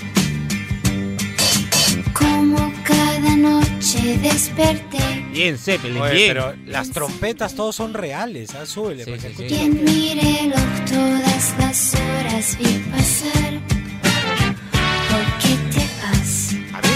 Como 2.12 2.72
cada 2.84 3.36
noche 3.36 4.18
desperté. 4.22 5.24
Bien, 5.32 5.56
Zeppelin, 5.58 6.00
Oye, 6.02 6.12
bien. 6.14 6.28
pero 6.28 6.54
las 6.66 6.90
trompetas 6.90 7.54
todos 7.54 7.74
son 7.76 7.94
reales, 7.94 8.54
ah, 8.54 8.66
súbele. 8.66 9.04
sí, 9.04 9.12
sí. 9.18 9.26
escuche 9.26 9.46
Y 9.46 9.50
lo 9.58 9.64
en 9.64 9.76
que- 9.76 9.82
mi 9.84 10.14
reloj 10.14 10.84
todas 10.90 11.54
las 11.58 11.94
horas 11.94 12.58
vi 12.58 12.78
pasar. 12.90 13.75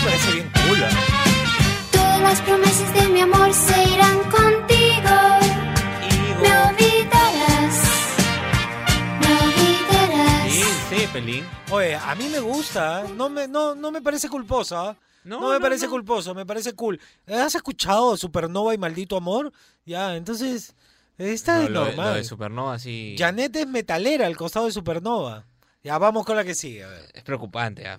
Me 0.04 0.10
parece 0.10 0.32
bien 0.32 0.50
cool. 0.68 0.84
¿ah? 0.84 0.90
Todas 1.92 2.20
las 2.20 2.40
promesas 2.42 2.94
de 2.94 3.08
mi 3.08 3.20
amor 3.20 3.52
se 3.52 3.82
irán 3.88 4.18
contigo. 4.30 5.16
Me 6.40 6.48
olvidarás. 6.68 7.82
Me 9.20 9.26
olvidarás. 9.40 10.52
Sí, 10.52 10.62
sí, 10.90 11.06
Pelín. 11.12 11.46
Oye, 11.70 11.94
a 11.96 12.14
mí 12.14 12.28
me 12.28 12.40
gusta, 12.40 13.02
¿eh? 13.04 13.08
no 13.16 13.28
me, 13.28 13.46
no, 13.48 13.74
no 13.74 13.90
me 13.90 14.00
parece 14.00 14.28
culposa. 14.28 14.92
¿eh? 14.92 14.96
No, 15.24 15.40
me 15.40 15.54
no, 15.54 15.60
parece 15.60 15.84
no. 15.86 15.90
culposo, 15.90 16.34
me 16.34 16.46
parece 16.46 16.72
cool. 16.74 16.98
¿Has 17.26 17.54
escuchado 17.54 18.16
Supernova 18.16 18.74
y 18.74 18.78
Maldito 18.78 19.16
Amor? 19.16 19.52
Ya, 19.84 20.16
entonces 20.16 20.74
está 21.18 21.58
No, 21.64 21.68
lo, 21.68 21.80
de- 21.84 21.86
normal. 21.90 22.08
lo 22.10 22.14
de 22.14 22.24
Supernova 22.24 22.78
sí. 22.78 23.16
Janet 23.18 23.54
es 23.56 23.66
metalera 23.66 24.26
al 24.26 24.36
costado 24.36 24.66
de 24.66 24.72
Supernova. 24.72 25.44
Ya, 25.84 25.98
vamos 25.98 26.24
con 26.26 26.36
la 26.36 26.44
que 26.44 26.54
sigue. 26.54 26.84
a 26.84 26.88
ver. 26.88 27.10
Es 27.12 27.22
preocupante. 27.22 27.86
ah. 27.86 27.98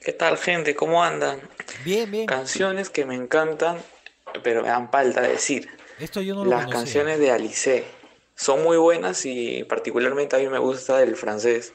¿Qué 0.00 0.12
tal, 0.12 0.36
gente? 0.38 0.74
¿Cómo 0.74 1.02
andan? 1.02 1.40
Bien, 1.84 2.10
bien. 2.10 2.26
Canciones 2.26 2.90
que 2.90 3.04
me 3.04 3.14
encantan, 3.14 3.78
pero 4.42 4.62
me 4.62 4.68
dan 4.68 4.90
falta 4.90 5.20
decir. 5.22 5.68
Esto 5.98 6.20
yo 6.20 6.34
no 6.34 6.44
lo 6.44 6.50
Las 6.50 6.66
conocía. 6.66 6.82
canciones 6.84 7.18
de 7.18 7.30
Alice 7.30 7.84
son 8.34 8.62
muy 8.62 8.76
buenas 8.76 9.24
y 9.24 9.64
particularmente 9.64 10.36
a 10.36 10.38
mí 10.38 10.48
me 10.48 10.58
gusta 10.58 11.02
el 11.02 11.16
francés. 11.16 11.72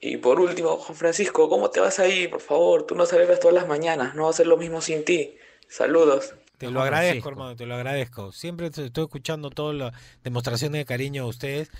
Y 0.00 0.16
por 0.16 0.40
último, 0.40 0.76
Juan 0.76 0.96
Francisco, 0.96 1.48
¿cómo 1.48 1.70
te 1.70 1.78
vas 1.80 1.98
a 1.98 2.08
ir? 2.08 2.30
Por 2.30 2.40
favor, 2.40 2.86
tú 2.86 2.94
no 2.94 3.06
celebras 3.06 3.38
todas 3.38 3.54
las 3.54 3.68
mañanas, 3.68 4.14
no 4.14 4.24
va 4.24 4.30
a 4.30 4.32
ser 4.32 4.46
lo 4.46 4.56
mismo 4.56 4.80
sin 4.80 5.04
ti. 5.04 5.36
Saludos. 5.68 6.34
Te 6.58 6.70
lo 6.70 6.82
agradezco, 6.82 7.28
hermano, 7.28 7.56
te 7.56 7.64
lo 7.64 7.74
agradezco. 7.74 8.32
Siempre 8.32 8.70
te 8.70 8.86
estoy 8.86 9.04
escuchando 9.04 9.50
todas 9.50 9.76
las 9.76 9.92
demostraciones 10.24 10.80
de 10.80 10.84
cariño 10.84 11.22
a 11.22 11.26
ustedes. 11.26 11.70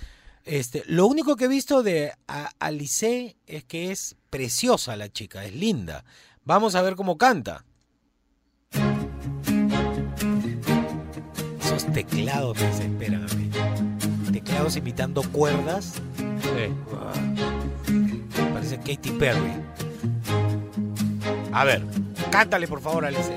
Este, 0.45 0.82
lo 0.86 1.07
único 1.07 1.36
que 1.36 1.45
he 1.45 1.49
visto 1.49 1.82
de 1.82 2.12
Alice 2.59 3.36
es 3.47 3.64
que 3.64 3.93
es 3.93 4.16
preciosa 4.30 4.97
la 4.97 5.12
chica, 5.12 5.45
es 5.45 5.55
linda. 5.55 6.05
Vamos 6.45 6.74
a 6.74 6.82
ver 6.82 6.97
cómo 6.97 7.18
canta. 7.18 7.64
Esos 11.61 11.84
teclados 11.93 12.59
me 12.59 12.66
desesperan 12.66 13.26
a 13.30 13.34
mí. 13.34 13.51
Teclados 14.32 14.76
imitando 14.76 15.22
cuerdas. 15.30 15.95
Ah, 16.93 17.12
Parece 18.55 18.78
Katy 18.78 19.11
Perry. 19.12 19.53
A 21.53 21.64
ver, 21.64 21.84
cántale 22.30 22.66
por 22.66 22.80
favor, 22.80 23.05
Alice. 23.05 23.30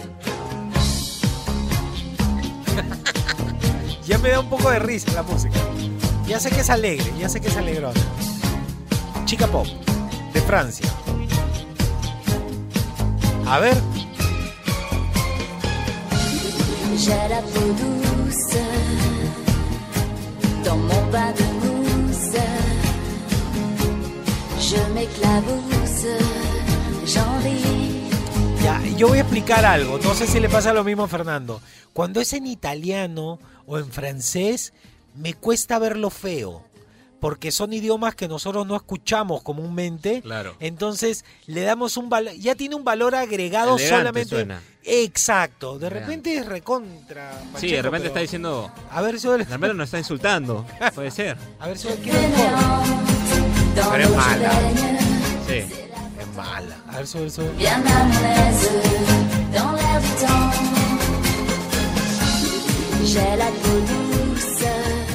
ya 4.05 4.17
me 4.19 4.29
da 4.29 4.39
un 4.39 4.49
poco 4.49 4.71
de 4.71 4.79
risa 4.79 5.11
la 5.13 5.23
música. 5.23 5.59
Ya 6.27 6.39
sé 6.39 6.49
que 6.49 6.61
es 6.61 6.69
alegre, 6.69 7.05
ya 7.19 7.29
sé 7.29 7.39
que 7.41 7.47
es 7.47 7.57
alegrona. 7.57 7.99
Chica 9.25 9.47
pop, 9.47 9.67
de 10.33 10.41
Francia. 10.41 10.87
A 13.47 13.59
ver, 13.59 13.75
J'ai 16.95 17.27
la 17.27 17.41
peau 17.41 17.73
douce 17.73 18.57
dans 20.63 20.77
mon 20.77 21.11
bain 21.11 21.33
de 21.33 21.43
mousse. 21.61 22.37
Je 24.59 24.93
m'éclabousse, 24.93 26.07
j'envie. 27.05 28.09
ya, 28.63 28.79
yo 28.95 29.07
voy 29.09 29.17
a 29.17 29.21
explicar 29.21 29.65
algo. 29.65 29.99
No 29.99 30.13
sé 30.13 30.27
si 30.27 30.39
le 30.39 30.47
pasa 30.49 30.71
lo 30.71 30.83
mismo 30.83 31.03
a 31.03 31.07
Fernando. 31.09 31.59
Cuando 31.93 32.21
es 32.21 32.31
en 32.33 32.47
italiano 32.47 33.39
o 33.65 33.77
en 33.77 33.91
francés, 33.91 34.71
me 35.15 35.33
cuesta 35.33 35.79
verlo 35.79 36.09
feo. 36.09 36.61
Porque 37.19 37.51
son 37.53 37.71
idiomas 37.71 38.15
que 38.15 38.27
nosotros 38.27 38.67
no 38.67 38.75
escuchamos 38.75 39.41
comúnmente. 39.43 40.21
Claro. 40.21 40.57
Entonces 40.59 41.23
le 41.47 41.61
damos 41.61 41.95
un 41.95 42.09
valor, 42.09 42.33
ya 42.33 42.53
tiene 42.55 42.75
un 42.75 42.83
valor 42.83 43.15
agregado 43.15 43.77
Elegante 43.77 43.97
solamente. 43.97 44.29
suena. 44.29 44.61
Exacto, 44.83 45.79
de 45.79 45.87
Elegante. 45.87 46.09
repente 46.09 46.37
es 46.37 46.45
recontra. 46.45 47.31
Sí, 47.57 47.67
de 47.71 47.81
repente 47.81 48.01
pero- 48.01 48.07
está 48.09 48.19
diciendo. 48.19 48.69
A 48.91 49.01
ver 49.01 49.17
si 49.21 49.29
De 49.29 49.37
repente 49.37 49.73
nos 49.73 49.85
está 49.85 49.99
insultando. 49.99 50.65
Puede 50.93 51.11
ser. 51.11 51.37
A 51.61 51.67
ver 51.67 51.77
si 51.77 51.87
Pero 51.87 52.01
es 54.03 54.09
mala. 54.11 54.51
Sí. 55.47 55.59
Es 55.59 56.27
mala. 56.35 56.75
A 56.89 56.97
ver, 56.97 57.07
sube, 57.07 57.29
sube. 57.29 57.51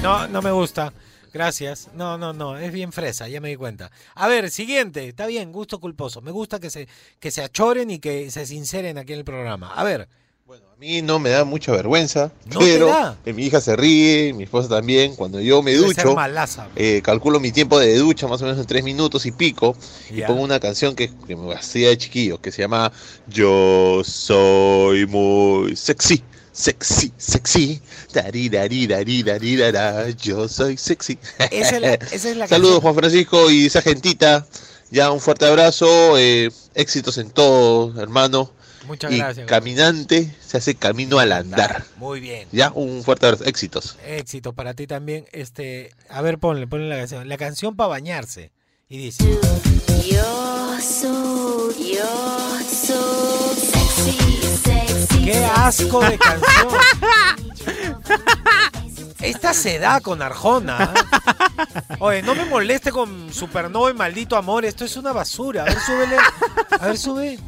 No, 0.02 0.28
no 0.28 0.42
me 0.42 0.50
gusta. 0.50 0.92
Gracias. 1.32 1.88
No, 1.94 2.16
no, 2.16 2.32
no. 2.32 2.56
Es 2.56 2.72
bien 2.72 2.92
fresa, 2.92 3.28
ya 3.28 3.40
me 3.40 3.50
di 3.50 3.56
cuenta. 3.56 3.90
A 4.14 4.28
ver, 4.28 4.50
siguiente. 4.50 5.08
Está 5.08 5.26
bien, 5.26 5.52
gusto 5.52 5.78
culposo. 5.80 6.20
Me 6.22 6.30
gusta 6.30 6.58
que 6.58 6.70
se, 6.70 6.88
que 7.20 7.30
se 7.30 7.42
achoren 7.42 7.90
y 7.90 7.98
que 7.98 8.30
se 8.30 8.46
sinceren 8.46 8.96
aquí 8.98 9.12
en 9.12 9.18
el 9.20 9.24
programa. 9.24 9.72
A 9.74 9.84
ver. 9.84 10.08
A 10.50 10.80
mí 10.80 11.02
no 11.02 11.18
me 11.18 11.28
da 11.30 11.44
mucha 11.44 11.72
vergüenza, 11.72 12.30
¿No 12.46 12.60
pero 12.60 12.86
da? 12.86 13.16
que 13.24 13.32
mi 13.34 13.44
hija 13.44 13.60
se 13.60 13.74
ríe, 13.74 14.32
mi 14.32 14.44
esposa 14.44 14.68
también. 14.68 15.16
Cuando 15.16 15.40
yo 15.40 15.60
me 15.60 15.72
Debe 15.72 15.86
ducho, 15.88 16.14
malaza. 16.14 16.68
eh, 16.76 17.02
calculo 17.02 17.40
mi 17.40 17.50
tiempo 17.50 17.80
de 17.80 17.96
ducha 17.98 18.28
más 18.28 18.40
o 18.40 18.44
menos 18.44 18.60
en 18.60 18.64
tres 18.66 18.84
minutos 18.84 19.26
y 19.26 19.32
pico, 19.32 19.76
y 20.08 20.22
pongo 20.22 20.40
una 20.40 20.60
canción 20.60 20.94
que, 20.94 21.10
que 21.26 21.34
me 21.34 21.52
hacía 21.52 21.88
de 21.88 21.98
chiquillo, 21.98 22.40
que 22.40 22.52
se 22.52 22.62
llama 22.62 22.92
Yo 23.26 24.02
soy 24.04 25.04
muy 25.06 25.74
sexy, 25.74 26.22
sexy, 26.58 27.12
sexy, 27.16 27.80
dari, 28.12 28.48
dari, 28.48 28.86
dari, 28.86 29.22
dari, 29.22 29.56
dara, 29.56 30.10
yo 30.10 30.48
soy 30.48 30.76
sexy. 30.76 31.18
Esa 31.50 31.76
es 31.76 31.80
la, 31.80 31.94
esa 31.94 32.30
es 32.30 32.36
la 32.36 32.48
Saludos. 32.48 32.80
Juan 32.80 32.96
Francisco 32.96 33.50
y 33.50 33.66
esa 33.66 33.80
gentita, 33.80 34.44
ya 34.90 35.12
un 35.12 35.20
fuerte 35.20 35.46
abrazo, 35.46 36.18
eh, 36.18 36.50
éxitos 36.74 37.18
en 37.18 37.30
todo, 37.30 38.00
hermano. 38.00 38.50
Muchas 38.86 39.12
y 39.12 39.18
gracias. 39.18 39.46
caminante 39.46 40.34
se 40.44 40.56
hace 40.56 40.74
camino 40.74 41.18
al 41.18 41.32
andar. 41.32 41.84
Muy 41.96 42.20
bien. 42.20 42.48
Ya, 42.52 42.72
un 42.74 43.04
fuerte 43.04 43.26
abrazo. 43.26 43.44
Éxitos. 43.44 43.96
Éxito 44.06 44.54
para 44.54 44.74
ti 44.74 44.86
también. 44.86 45.26
Este, 45.32 45.90
a 46.08 46.22
ver, 46.22 46.38
ponle, 46.38 46.66
ponle 46.66 46.88
la 46.88 46.96
canción. 46.96 47.28
La 47.28 47.36
canción 47.36 47.76
para 47.76 47.88
bañarse. 47.88 48.50
Y 48.88 48.96
dice. 48.96 49.24
You're 50.04 50.80
so, 50.80 51.70
you're 51.78 52.64
so 52.64 53.47
sexy, 53.47 53.47
sexy. 53.47 53.47
¡Qué 55.30 55.44
asco 55.44 56.00
de 56.00 56.16
canción! 56.16 56.68
Esta 59.20 59.52
se 59.52 59.78
da 59.78 60.00
con 60.00 60.22
Arjona. 60.22 60.94
Oye, 61.98 62.22
no 62.22 62.34
me 62.34 62.46
moleste 62.46 62.90
con 62.90 63.30
Supernova 63.30 63.90
y 63.90 63.94
Maldito 63.94 64.36
Amor. 64.38 64.64
Esto 64.64 64.86
es 64.86 64.96
una 64.96 65.12
basura. 65.12 65.62
A 65.62 65.66
ver, 65.66 65.78
súbele. 65.80 66.16
A 66.80 66.86
ver, 66.86 66.96
sube. 66.96 67.38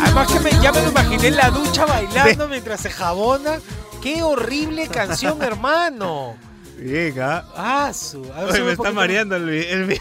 Además 0.00 0.32
que 0.32 0.40
me, 0.40 0.50
ya 0.62 0.72
me 0.72 0.80
lo 0.82 0.88
imaginé 0.88 1.28
en 1.28 1.36
la 1.36 1.50
ducha 1.50 1.84
bailando 1.84 2.48
mientras 2.48 2.80
se 2.80 2.90
jabona. 2.90 3.58
¡Qué 4.02 4.22
horrible 4.22 4.88
canción, 4.88 5.42
hermano! 5.42 6.36
Bien, 6.78 7.14
¿ah? 7.20 7.92
Su. 7.94 8.24
A 8.34 8.44
ver, 8.44 8.52
Oye, 8.54 8.62
me 8.62 8.72
está 8.72 8.90
mareando 8.92 9.36
el, 9.36 9.44
vi- 9.50 9.66
el 9.66 9.84
vi- 9.84 10.00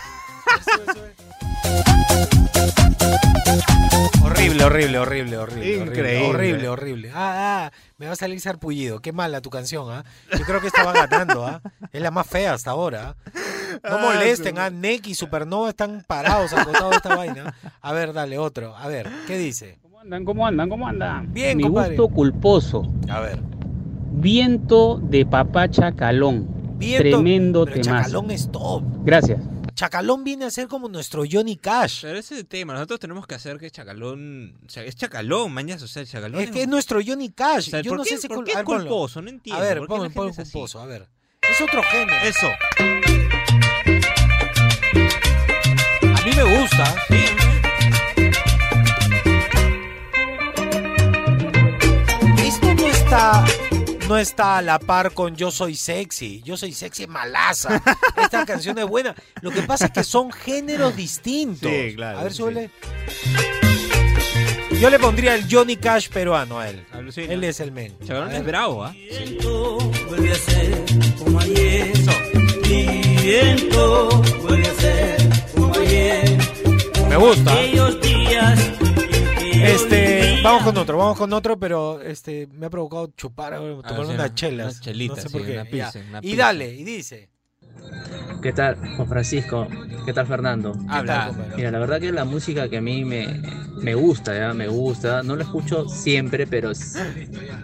Horrible, 4.24 4.64
horrible, 4.66 4.97
horrible, 4.99 5.38
horrible. 5.38 5.76
Increíble. 5.78 6.28
Horrible, 6.28 6.70
horrible. 6.70 7.12
Ah, 7.14 7.70
ah, 7.70 7.72
me 7.97 8.08
va 8.08 8.14
a 8.14 8.16
salir 8.16 8.39
sarpullido. 8.41 8.99
Qué 8.99 9.12
mala 9.12 9.41
tu 9.41 9.49
canción, 9.49 9.89
¿ah? 9.91 10.03
Yo 10.38 10.43
creo 10.45 10.62
que 10.62 10.68
estaba 10.68 10.91
ganando, 10.93 11.45
¿ah? 11.45 11.62
Es 11.91 12.01
la 12.01 12.12
más 12.12 12.28
fea 12.28 12.53
hasta 12.53 12.72
ahora. 12.72 13.10
¿ah? 13.10 13.16
No 13.89 13.97
Ah, 13.97 14.01
molesten, 14.01 14.58
¿ah? 14.58 14.70
Neck 14.70 15.08
y 15.08 15.16
Supernova 15.16 15.70
están 15.70 16.03
parados 16.08 16.53
al 16.53 16.66
costado 16.66 16.89
de 16.89 16.95
esta 16.97 17.16
vaina. 17.16 17.53
A 17.82 17.91
ver, 17.93 18.14
dale, 18.14 18.38
otro. 18.38 18.76
A 18.76 18.88
ver, 18.88 19.10
¿qué 19.28 19.38
dice? 19.38 19.78
¿Cómo 19.82 19.99
andan? 20.01 20.26
¿Cómo 20.26 20.47
andan? 20.47 20.70
¿Cómo 20.70 20.88
andan? 20.88 21.34
Bien, 21.34 21.58
Mi 21.58 21.64
compadre. 21.64 21.95
gusto 21.97 22.14
culposo. 22.14 22.84
A 23.10 23.20
ver. 23.20 23.39
Viento 24.12 24.99
de 25.01 25.26
papá 25.26 25.70
Chacalón. 25.70 26.47
Viento- 26.78 27.01
Tremendo 27.03 27.66
pero 27.66 27.82
temazo. 27.82 28.03
Chacalón 28.10 28.32
es 28.32 28.51
top. 28.51 28.84
Gracias. 29.03 29.39
Chacalón 29.76 30.23
viene 30.23 30.45
a 30.45 30.51
ser 30.51 30.67
como 30.69 30.88
nuestro 30.88 31.23
Johnny 31.30 31.57
Cash. 31.57 31.99
Pero 32.03 32.17
ese 32.17 32.36
es 32.36 32.39
el 32.41 32.47
tema, 32.47 32.73
nosotros 32.73 32.99
tenemos 32.99 33.28
que 33.28 33.36
hacer 33.36 33.57
que 33.57 33.69
Chacalón. 33.69 34.57
O 34.65 34.69
sea, 34.69 34.84
es 34.84 34.95
Chacalón, 34.95 35.51
mañas, 35.51 35.82
o 35.84 35.88
sea, 35.88 36.05
Chacalón. 36.05 36.39
Es 36.41 36.49
que 36.51 36.61
es 36.61 36.67
nuestro 36.67 37.01
Johnny 37.05 37.30
Cash. 37.32 37.67
O 37.67 37.71
sea, 37.71 37.82
Yo 37.82 37.89
¿por 37.91 37.97
no 37.97 38.03
qué- 38.05 38.11
sé 38.11 38.17
si 38.21 38.28
por 38.30 38.45
qué 38.45 38.53
ponlo. 38.63 38.80
culposo? 38.84 39.21
No 39.21 39.30
entiendo, 39.30 39.61
A 39.61 39.65
ver, 39.65 39.80
¿por 39.80 39.88
qué 39.88 39.89
pon, 39.89 40.03
la 40.03 40.09
pon 40.09 40.26
gente 40.28 40.41
es 40.41 40.47
así? 40.47 40.53
culposo, 40.53 40.80
a 40.80 40.86
ver. 40.86 41.09
Es 41.41 41.59
otro 41.61 41.84
género. 41.84 42.17
Eso. 42.26 42.47
A 46.17 46.26
mí 46.26 46.32
me 46.36 46.57
gusta. 46.59 46.95
Esto 52.38 52.73
no 52.76 52.88
está, 52.88 53.45
no 54.08 54.18
está 54.18 54.58
a 54.58 54.62
la 54.62 54.80
par 54.80 55.14
con 55.14 55.36
Yo 55.36 55.51
Soy 55.51 55.76
Sexy. 55.76 56.41
Yo 56.43 56.58
Soy 56.58 56.74
Sexy 56.74 57.03
es 57.03 57.10
malaza. 57.10 57.82
Esta 58.22 58.45
canción 58.45 58.78
es 58.78 58.86
buena. 58.86 59.16
Lo 59.41 59.51
que 59.51 59.64
pasa 59.64 59.86
es 59.86 59.91
que 59.91 60.03
son 60.03 60.32
géneros 60.32 60.95
distintos. 60.95 61.72
Sí, 61.72 61.93
claro, 61.95 62.20
A 62.20 62.24
ver, 62.24 62.32
sí. 62.32 62.38
súbele. 62.38 62.70
Yo 64.80 64.89
le 64.89 64.99
pondría 64.99 65.36
el 65.36 65.45
Johnny 65.49 65.78
Cash 65.78 66.10
peruano 66.10 66.60
a 66.60 66.70
él. 66.70 66.86
Alucina. 66.91 67.34
Él 67.34 67.43
es 67.43 67.60
el 67.60 67.72
men. 67.72 67.95
Ver. 67.99 68.34
es 68.34 68.45
bravo, 68.45 68.84
¿ah? 68.84 68.93
vuelve 70.10 70.32
a 70.32 70.36
ser 70.36 70.86
como 71.18 71.39
ayer. 71.39 71.93
Mi 72.68 72.86
viento 73.22 74.22
vuelve 74.41 74.68
a 74.68 74.74
ser 74.74 75.30
Me 77.10 77.18
gusta. 77.18 77.53
Aquellos 77.53 78.01
días 78.01 78.84
Este, 79.66 80.39
vamos 80.43 80.63
con 80.63 80.78
otro, 80.78 80.97
vamos 80.97 81.18
con 81.18 81.34
otro, 81.34 81.57
pero 81.59 82.01
este 82.01 82.47
me 82.51 82.68
ha 82.68 82.70
provocado 82.70 83.11
chupar, 83.18 83.53
eh, 83.53 83.57
tomar 83.57 84.05
sí, 84.05 84.13
unas 84.13 84.13
una- 84.13 84.36
chelas. 84.36 84.66
unas 84.68 84.82
chelitas, 84.82 85.18
no 85.18 85.24
sé 85.24 85.30
sí, 85.30 85.34
por 85.38 85.45
qué. 85.45 85.51
una 85.53 85.63
una 85.63 86.20
y 86.22 86.36
dale, 86.36 86.74
y 86.74 86.84
dice. 86.84 87.30
¿Qué 88.41 88.53
tal, 88.53 88.76
Juan 88.95 89.07
Francisco? 89.07 89.68
¿Qué 90.05 90.13
tal, 90.13 90.28
Fernando? 90.28 90.74
Habla. 90.88 91.32
Mira, 91.57 91.72
la 91.72 91.80
verdad 91.80 91.99
que 91.99 92.11
la 92.11 92.26
música 92.26 92.70
que 92.70 92.78
a 92.78 92.82
mí 92.82 93.03
me, 93.03 93.41
me 93.82 93.95
gusta, 93.95 94.38
¿ya? 94.38 94.53
Me 94.53 94.68
gusta. 94.68 95.24
No 95.24 95.36
la 95.36 95.43
escucho 95.43 95.89
siempre, 95.89 96.45
pero 96.45 96.72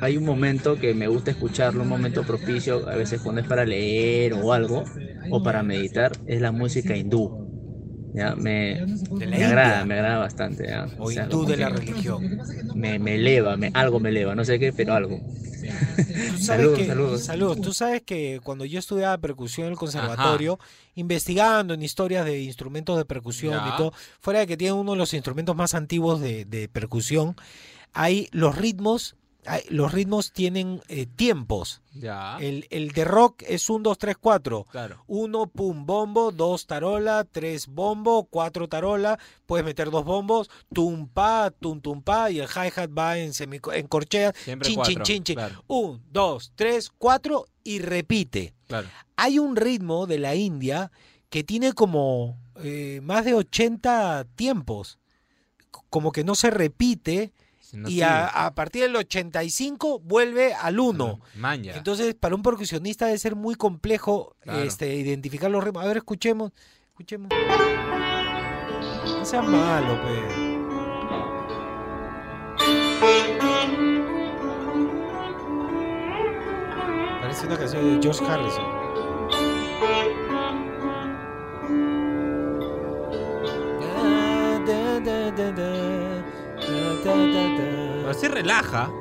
hay 0.01 0.17
un 0.17 0.25
momento 0.25 0.79
que 0.79 0.95
me 0.95 1.07
gusta 1.07 1.31
escucharlo, 1.31 1.83
un 1.83 1.89
momento 1.89 2.23
propicio, 2.23 2.89
a 2.89 2.95
veces 2.95 3.21
cuando 3.21 3.41
es 3.41 3.47
para 3.47 3.63
leer 3.63 4.33
o 4.33 4.53
algo, 4.53 4.83
o 5.29 5.43
para 5.43 5.61
meditar, 5.61 6.13
es 6.25 6.41
la 6.41 6.51
música 6.51 6.95
hindú. 6.95 7.50
¿Ya? 8.13 8.35
Me, 8.35 8.85
me 9.11 9.43
agrada, 9.45 9.85
me 9.85 9.93
agrada 9.95 10.17
bastante. 10.19 10.67
¿ya? 10.67 10.87
O 10.97 11.09
sea, 11.11 11.23
hindú 11.23 11.39
como 11.39 11.49
de 11.49 11.57
la 11.57 11.69
religión. 11.69 12.39
Me, 12.75 12.99
me 12.99 13.15
eleva, 13.15 13.57
me, 13.57 13.71
algo 13.73 13.99
me 13.99 14.09
eleva, 14.09 14.35
no 14.35 14.43
sé 14.45 14.59
qué, 14.59 14.73
pero 14.73 14.93
algo. 14.93 15.19
Saludos, 16.39 16.77
que, 16.79 16.87
saludos. 16.87 17.23
saludos. 17.23 17.61
Tú 17.61 17.73
sabes 17.73 18.01
que 18.01 18.39
cuando 18.43 18.65
yo 18.65 18.79
estudiaba 18.79 19.17
percusión 19.17 19.67
en 19.67 19.73
el 19.73 19.77
conservatorio, 19.79 20.59
investigando 20.95 21.73
en 21.73 21.83
historias 21.83 22.25
de 22.25 22.41
instrumentos 22.41 22.97
de 22.97 23.05
percusión 23.05 23.53
Ya. 23.53 23.73
y 23.73 23.77
todo, 23.77 23.93
fuera 24.19 24.39
de 24.39 24.47
que 24.47 24.57
tiene 24.57 24.73
uno 24.73 24.91
de 24.91 24.97
los 24.97 25.13
instrumentos 25.13 25.55
más 25.55 25.73
antiguos 25.75 26.19
de, 26.19 26.45
de 26.45 26.67
percusión, 26.67 27.35
hay 27.93 28.27
los 28.31 28.57
ritmos, 28.57 29.15
los 29.69 29.91
ritmos 29.91 30.31
tienen 30.31 30.81
eh, 30.87 31.07
tiempos. 31.07 31.81
Ya. 31.93 32.37
El, 32.39 32.67
el 32.69 32.91
de 32.91 33.05
rock 33.05 33.41
es 33.47 33.69
un 33.69 33.81
2, 33.83 33.97
3, 33.97 34.15
4. 34.19 34.67
Claro. 34.71 35.03
Uno, 35.07 35.47
pum, 35.47 35.85
bombo, 35.85 36.31
dos, 36.31 36.67
tarola, 36.67 37.23
tres, 37.23 37.67
bombo, 37.67 38.25
cuatro, 38.29 38.67
tarola. 38.69 39.17
Puedes 39.47 39.65
meter 39.65 39.89
dos 39.89 40.05
bombos, 40.05 40.49
tum, 40.73 41.07
pa, 41.07 41.51
tum, 41.59 41.81
tum, 41.81 42.01
pa, 42.01 42.29
y 42.29 42.39
el 42.39 42.47
hi-hat 42.47 42.91
va 42.97 43.17
en, 43.17 43.33
semico- 43.33 43.73
en 43.73 43.87
corchea. 43.87 44.31
Siempre 44.43 44.67
chin, 44.67 44.75
cuatro, 44.75 44.93
chin, 44.93 45.03
chin, 45.03 45.23
chin. 45.23 45.35
claro. 45.35 45.63
Un, 45.67 46.03
dos, 46.11 46.51
tres, 46.55 46.91
cuatro, 46.95 47.47
y 47.63 47.79
repite. 47.79 48.53
Claro. 48.67 48.87
Hay 49.15 49.39
un 49.39 49.55
ritmo 49.55 50.07
de 50.07 50.19
la 50.19 50.35
India 50.35 50.91
que 51.29 51.43
tiene 51.43 51.73
como 51.73 52.37
eh, 52.63 52.99
más 53.03 53.25
de 53.25 53.33
80 53.33 54.25
tiempos. 54.35 54.99
Como 55.89 56.11
que 56.11 56.23
no 56.23 56.35
se 56.35 56.49
repite. 56.51 57.33
No 57.73 57.89
y 57.89 58.01
a, 58.01 58.27
a 58.27 58.53
partir 58.55 58.81
del 58.83 58.95
85 58.95 59.99
vuelve 59.99 60.53
al 60.53 60.79
1. 60.79 61.19
Maña. 61.35 61.75
Entonces, 61.75 62.13
para 62.15 62.35
un 62.35 62.41
percusionista 62.43 63.05
debe 63.05 63.17
ser 63.17 63.35
muy 63.35 63.55
complejo 63.55 64.35
Claro. 64.41 64.61
este, 64.63 64.93
identificar 64.95 65.49
los 65.51 65.63
ritmos. 65.63 65.83
A 65.83 65.87
ver, 65.87 65.97
escuchemos. 65.97 66.51
Escuchemos. 66.89 67.29
No 69.05 69.25
seas 69.25 69.47
malo, 69.47 69.99
pe. 70.01 70.51
Parece 77.21 77.45
una 77.47 77.57
canción 77.57 77.99
de 77.99 77.99
George 78.01 78.25
Harrison. 78.25 78.80
Sí. 88.61 88.91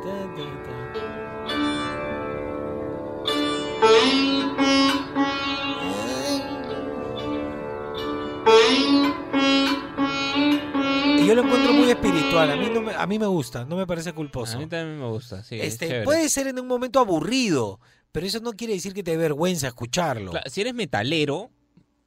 Y 11.23 11.27
yo 11.27 11.35
lo 11.35 11.43
encuentro 11.43 11.73
muy 11.73 11.91
espiritual. 11.91 12.51
A 12.51 12.57
mí, 12.57 12.69
no 12.73 12.81
me, 12.83 12.95
a 12.95 13.07
mí 13.07 13.19
me 13.19 13.27
gusta, 13.27 13.65
no 13.65 13.77
me 13.77 13.87
parece 13.87 14.11
A 14.11 14.15
culposo. 14.15 14.59
mí 14.59 14.67
también 14.67 14.99
me 14.99 15.09
gusta, 15.09 15.43
sí. 15.43 15.57
es 15.61 15.75
Este, 15.75 16.03
puede 16.03 16.29
ser 16.29 16.47
en 16.49 16.59
un 16.59 16.67
momento 16.67 17.01
aburrido, 17.01 17.81
pero 18.13 18.27
eso 18.27 18.41
no 18.41 18.53
quiere 18.53 18.75
decir 18.75 18.95
que 18.95 19.03
te 19.03 19.13
dé 19.13 19.17
vergüenza 19.17 19.69
escucharlo. 19.69 20.31
Claro, 20.31 20.49
si 20.51 20.61
eres 20.61 20.75
metalero, 20.75 21.51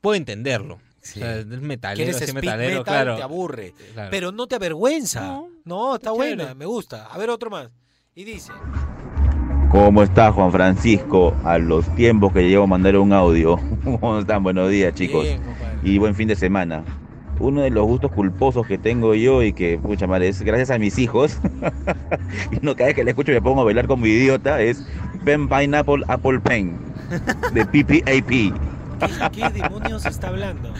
puedo 0.02 0.16
entenderlo. 0.16 0.76
O 0.76 1.06
sea, 1.06 1.40
es 1.40 1.46
metalero, 1.48 2.18
metal, 2.34 2.84
claro. 2.84 3.16
te 3.18 3.24
aburre. 3.24 3.74
Claro. 3.94 4.10
Pero 4.10 4.32
no 4.32 4.48
te 4.48 4.56
avergüenza. 4.56 5.22
No, 5.22 5.50
está 5.66 6.12
chévere. 6.12 6.36
buena, 6.36 6.56
me 6.56 6.66
gusta. 6.66 7.08
A 7.08 7.18
ver 7.18 7.30
otro 7.30 7.50
más. 7.50 7.70
Y 8.16 8.24
dice. 8.24 8.52
¿Cómo 9.72 10.04
está 10.04 10.32
Juan 10.32 10.52
Francisco? 10.52 11.34
A 11.44 11.58
los 11.58 11.88
tiempos 11.96 12.32
que 12.32 12.48
llevo 12.48 12.66
a 12.66 12.68
mandar 12.68 12.96
un 12.98 13.12
audio. 13.12 13.60
¿Cómo 13.84 14.20
están? 14.20 14.44
Buenos 14.44 14.70
días, 14.70 14.94
chicos. 14.94 15.24
Bien, 15.24 15.42
y 15.84 15.98
buen 15.98 16.16
fin 16.16 16.28
de 16.28 16.36
semana. 16.36 16.84
Uno 17.40 17.62
de 17.62 17.72
los 17.72 17.86
gustos 17.86 18.12
culposos 18.12 18.68
que 18.68 18.78
tengo 18.78 19.16
yo 19.16 19.42
y 19.42 19.54
que, 19.54 19.80
pucha 19.80 20.06
madre, 20.06 20.28
es 20.28 20.42
gracias 20.44 20.70
a 20.70 20.78
mis 20.78 21.00
hijos. 21.00 21.40
y 22.52 22.64
no 22.64 22.76
cada 22.76 22.88
vez 22.88 22.96
que 22.96 23.04
le 23.04 23.12
escucho 23.12 23.32
me 23.32 23.42
pongo 23.42 23.62
a 23.62 23.64
bailar 23.64 23.88
como 23.88 24.06
idiota. 24.06 24.62
Es 24.62 24.86
Pen 25.26 25.50
Pineapple 25.50 26.04
Apple 26.08 26.40
Pen 26.42 26.78
de 27.54 27.66
PPAP. 27.66 28.30
¿Qué, 29.00 29.30
qué 29.32 29.50
demonios 29.50 30.06
está 30.06 30.28
hablando? 30.28 30.72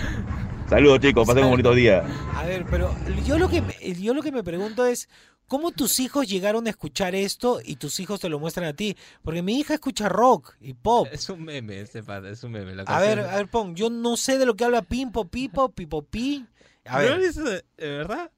Saludos, 0.74 1.02
chicos. 1.02 1.28
Pasen 1.28 1.44
un 1.44 1.52
bonito 1.52 1.76
día. 1.76 2.04
A 2.34 2.46
ver, 2.46 2.66
pero 2.68 2.92
yo 3.28 3.38
lo 3.38 3.48
que 3.48 3.62
me, 3.62 3.76
yo 4.02 4.16
lo 4.16 4.24
que 4.24 4.32
me 4.32 4.44
pregunto 4.44 4.88
es 4.88 5.08
¿cómo 5.48 5.70
tus 5.70 6.00
hijos 6.00 6.28
llegaron 6.28 6.66
a 6.66 6.72
escuchar 6.72 7.14
esto 7.14 7.60
y 7.64 7.76
tus 7.76 8.00
hijos 8.00 8.20
te 8.20 8.28
lo 8.28 8.40
muestran 8.40 8.66
a 8.66 8.74
ti? 8.74 8.98
Porque 9.22 9.44
mi 9.44 9.60
hija 9.60 9.76
escucha 9.76 10.10
rock 10.10 10.56
y 10.60 10.74
pop. 10.74 11.08
Es 11.12 11.30
un 11.30 11.44
meme, 11.44 11.82
ese 11.82 12.02
pata, 12.02 12.28
es 12.28 12.44
un 12.44 12.54
meme. 12.54 12.74
La 12.74 12.84
A 12.88 13.00
ver, 13.00 13.20
a 13.20 13.36
ver, 13.36 13.48
pon, 13.50 13.76
yo 13.76 13.92
no 13.92 14.18
sé 14.18 14.40
de 14.40 14.48
lo 14.48 14.56
que 14.56 14.66
habla 14.66 14.82
Pimpo, 14.82 15.26
Pipo, 15.26 15.70
Pipo, 15.70 16.02
Pi. 16.02 16.44
A 16.86 17.04
¿No 17.04 17.08
ver. 17.08 17.20
es, 17.20 17.38
eh, 17.38 17.64
¿Verdad? 17.78 18.32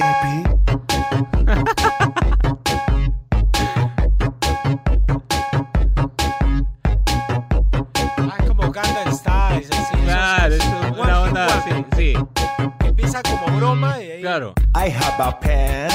Ah, 0.00 2.04
Como 13.22 13.56
broma 13.56 14.00
y 14.02 14.10
ahí. 14.10 14.20
Claro. 14.20 14.54
I 14.74 14.90
have 14.90 15.20
a 15.20 15.38
pen. 15.40 15.90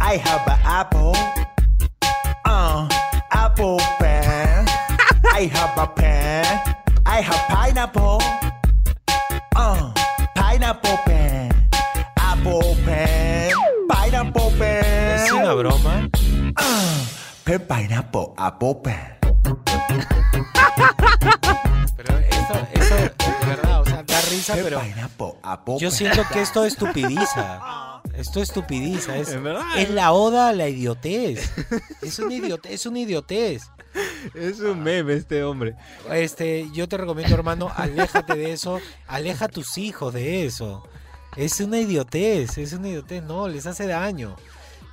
I 0.00 0.18
have 0.18 0.46
an 0.46 0.60
apple. 0.64 1.12
Uh, 2.44 2.88
apple 3.30 3.78
pen. 3.98 4.66
I 5.32 5.46
have 5.52 5.78
a 5.78 5.86
pen. 5.86 6.44
I 7.04 7.20
have 7.22 7.46
pineapple. 7.48 8.18
Uh, 9.54 9.92
pineapple 10.34 10.98
pen. 11.04 11.52
Apple 12.16 12.76
pen. 12.84 13.52
Pineapple 13.88 14.50
pen. 14.58 14.84
Es 15.14 15.32
una 15.32 15.52
broma. 15.54 16.08
Uh, 16.58 17.06
pen, 17.44 17.60
pineapple, 17.60 18.32
apple 18.36 18.74
pen. 18.82 19.16
Pero 21.96 22.18
esto, 22.18 22.54
esto, 22.74 23.65
pero 24.54 24.80
pineapple, 24.80 25.32
apple 25.42 25.74
yo 25.78 25.90
siento 25.90 26.22
que 26.32 26.40
esto 26.42 26.64
estupidiza. 26.64 28.00
Esto 28.14 28.40
estupidiza. 28.40 29.16
Es, 29.16 29.28
En 29.30 29.44
verdad. 29.44 29.62
es 29.76 29.90
la 29.90 30.12
oda 30.12 30.48
a 30.48 30.52
la 30.52 30.68
idiotez. 30.68 31.50
Es 32.02 32.18
una 32.18 32.34
idiotez. 32.34 32.72
Es 32.72 32.86
una 32.86 33.00
idiotez. 33.00 33.62
Es 34.34 34.60
un 34.60 34.82
meme 34.82 35.14
este 35.14 35.42
hombre. 35.44 35.74
Este, 36.10 36.66
yo 36.72 36.88
te 36.88 36.96
recomiendo, 36.96 37.34
hermano, 37.34 37.70
aléjate 37.74 38.34
de 38.34 38.52
eso. 38.52 38.80
Aleja 39.06 39.46
a 39.46 39.48
tus 39.48 39.76
hijos 39.78 40.14
de 40.14 40.46
eso. 40.46 40.82
Es 41.36 41.60
una 41.60 41.78
idiotez. 41.78 42.56
Es 42.58 42.72
una 42.72 42.88
idiotez. 42.88 43.22
No, 43.22 43.48
les 43.48 43.66
hace 43.66 43.86
daño. 43.86 44.34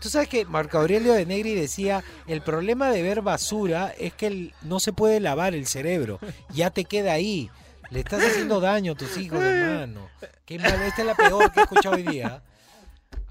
Tú 0.02 0.10
sabes 0.10 0.28
que 0.28 0.44
Marco 0.46 0.78
Aurelio 0.80 1.14
de 1.14 1.26
Negri 1.26 1.56
decía, 1.56 2.04
el 2.28 2.42
problema 2.42 2.90
de 2.92 3.02
ver 3.04 3.22
basura 3.22 3.94
es 3.98 4.12
que 4.14 4.28
el- 4.28 4.54
no 4.62 4.82
se 4.82 4.92
puede 4.92 5.22
lavar 5.22 5.54
el 5.56 5.66
cerebro. 5.66 6.20
Ya 6.54 6.72
te 6.72 6.84
queda 6.84 7.14
ahí. 7.14 7.50
Le 7.90 8.00
estás 8.00 8.24
haciendo 8.24 8.60
daño 8.60 8.94
a 8.94 8.96
tus 8.96 9.18
hijos, 9.18 9.40
hermano. 9.44 10.10
Qué 10.46 10.58
mal. 10.60 10.82
Esta 10.82 11.02
es 11.02 11.08
la 11.08 11.16
peor 11.16 11.52
que 11.52 11.60
he 11.60 11.64
escuchado 11.64 11.96
hoy 11.96 12.04
día. 12.04 12.42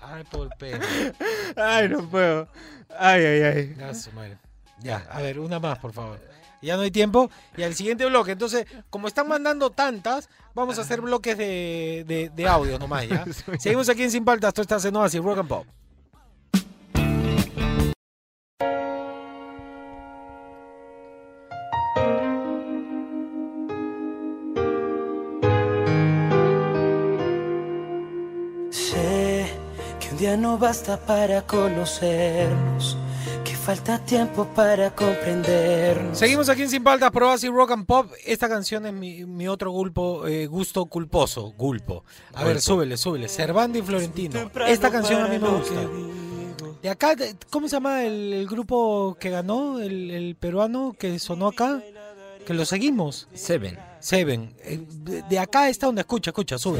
Ay, 0.00 0.24
por 0.24 0.48
pena. 0.56 0.84
Ay, 1.56 1.88
no 1.88 2.08
puedo. 2.08 2.48
Ay, 2.98 3.24
ay, 3.24 3.42
ay. 3.42 3.74
Ya, 3.78 3.94
su 3.94 4.12
madre. 4.12 4.38
Ya, 4.80 5.06
a 5.10 5.20
ver, 5.20 5.38
una 5.38 5.60
más, 5.60 5.78
por 5.78 5.92
favor. 5.92 6.20
Ya 6.60 6.76
no 6.76 6.82
hay 6.82 6.90
tiempo. 6.90 7.30
Y 7.56 7.62
al 7.62 7.74
siguiente 7.74 8.06
bloque. 8.06 8.32
Entonces, 8.32 8.66
como 8.90 9.08
están 9.08 9.28
mandando 9.28 9.70
tantas, 9.70 10.28
vamos 10.54 10.78
a 10.78 10.82
hacer 10.82 11.00
bloques 11.00 11.36
de, 11.36 12.04
de, 12.06 12.30
de 12.34 12.48
audio 12.48 12.78
nomás, 12.78 13.08
¿ya? 13.08 13.24
Seguimos 13.58 13.88
aquí 13.88 14.04
en 14.04 14.10
Sin 14.10 14.24
Paltas. 14.24 14.48
Esto 14.48 14.62
está 14.62 14.88
en 14.88 14.96
Oasis 14.96 15.22
Rock 15.22 15.38
and 15.38 15.48
Pop. 15.48 15.66
Día 30.22 30.36
no 30.36 30.56
basta 30.56 30.96
para 31.04 31.42
conocernos, 31.42 32.96
que 33.44 33.56
falta 33.56 33.98
tiempo 33.98 34.44
para 34.54 34.94
comprendernos. 34.94 36.16
Seguimos 36.16 36.48
aquí 36.48 36.62
en 36.62 36.70
Sin 36.70 36.84
Paltas, 36.84 37.10
Probas 37.10 37.42
y 37.42 37.48
Rock 37.48 37.72
and 37.72 37.86
Pop. 37.86 38.12
Esta 38.24 38.48
canción 38.48 38.86
es 38.86 38.92
mi, 38.92 39.24
mi 39.24 39.48
otro 39.48 39.72
gulpo, 39.72 40.24
eh, 40.28 40.46
gusto 40.46 40.86
culposo, 40.86 41.52
gulpo. 41.58 42.04
A 42.34 42.44
ver, 42.44 42.52
Gulpo. 42.54 42.60
súbele, 42.60 42.96
súbele. 42.96 43.28
Servando 43.28 43.78
y 43.78 43.82
Florentino. 43.82 44.48
Esta 44.68 44.92
canción 44.92 45.22
a 45.22 45.26
mí 45.26 45.40
me 45.40 45.48
gusta. 45.48 45.74
De 46.80 46.88
acá, 46.88 47.16
de- 47.16 47.34
¿cómo 47.50 47.66
se 47.68 47.74
llama 47.74 48.04
el, 48.04 48.32
el 48.32 48.46
grupo 48.46 49.16
que 49.18 49.28
ganó? 49.28 49.80
El, 49.80 50.08
el 50.12 50.36
peruano 50.36 50.94
que 50.96 51.18
sonó 51.18 51.48
acá. 51.48 51.82
Que 52.46 52.54
lo 52.54 52.64
seguimos. 52.64 53.26
Seven. 53.34 53.76
Seven. 53.98 54.54
Eh, 54.62 54.80
De, 54.88 55.22
de 55.22 55.38
acá 55.40 55.68
está 55.68 55.86
donde 55.86 56.02
escucha, 56.02 56.30
escucha, 56.30 56.58
sube. 56.58 56.78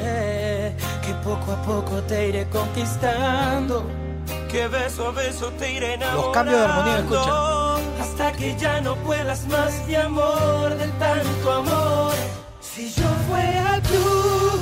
Sé 0.79 1.07
que 1.07 1.14
poco 1.25 1.53
a 1.53 1.62
poco 1.62 2.03
te 2.03 2.29
iré 2.29 2.47
conquistando. 2.49 3.85
Que 4.51 4.68
beso 4.68 5.09
a 5.09 5.11
beso 5.12 5.51
te 5.59 5.73
iré 5.73 5.95
enamorando. 5.95 6.23
Los 6.27 6.35
cambios 6.35 6.59
de 6.59 6.64
armonía, 6.64 6.99
escucha. 6.99 8.03
Hasta 8.03 8.33
que 8.33 8.57
ya 8.57 8.81
no 8.81 8.97
puedas 8.97 9.47
más 9.49 9.87
de 9.87 9.97
amor, 9.97 10.77
del 10.77 10.93
tanto 10.99 11.53
amor. 11.53 12.14
Si 12.61 12.93
yo 12.93 13.09
fuera 13.29 13.81
tú, 13.83 14.61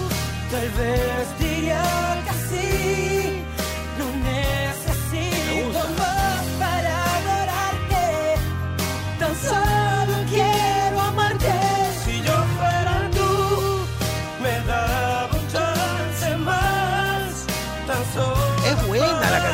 tal 0.50 0.68
vez 0.70 1.38
diría 1.38 1.82
que 2.24 2.32
sí. 2.48 3.09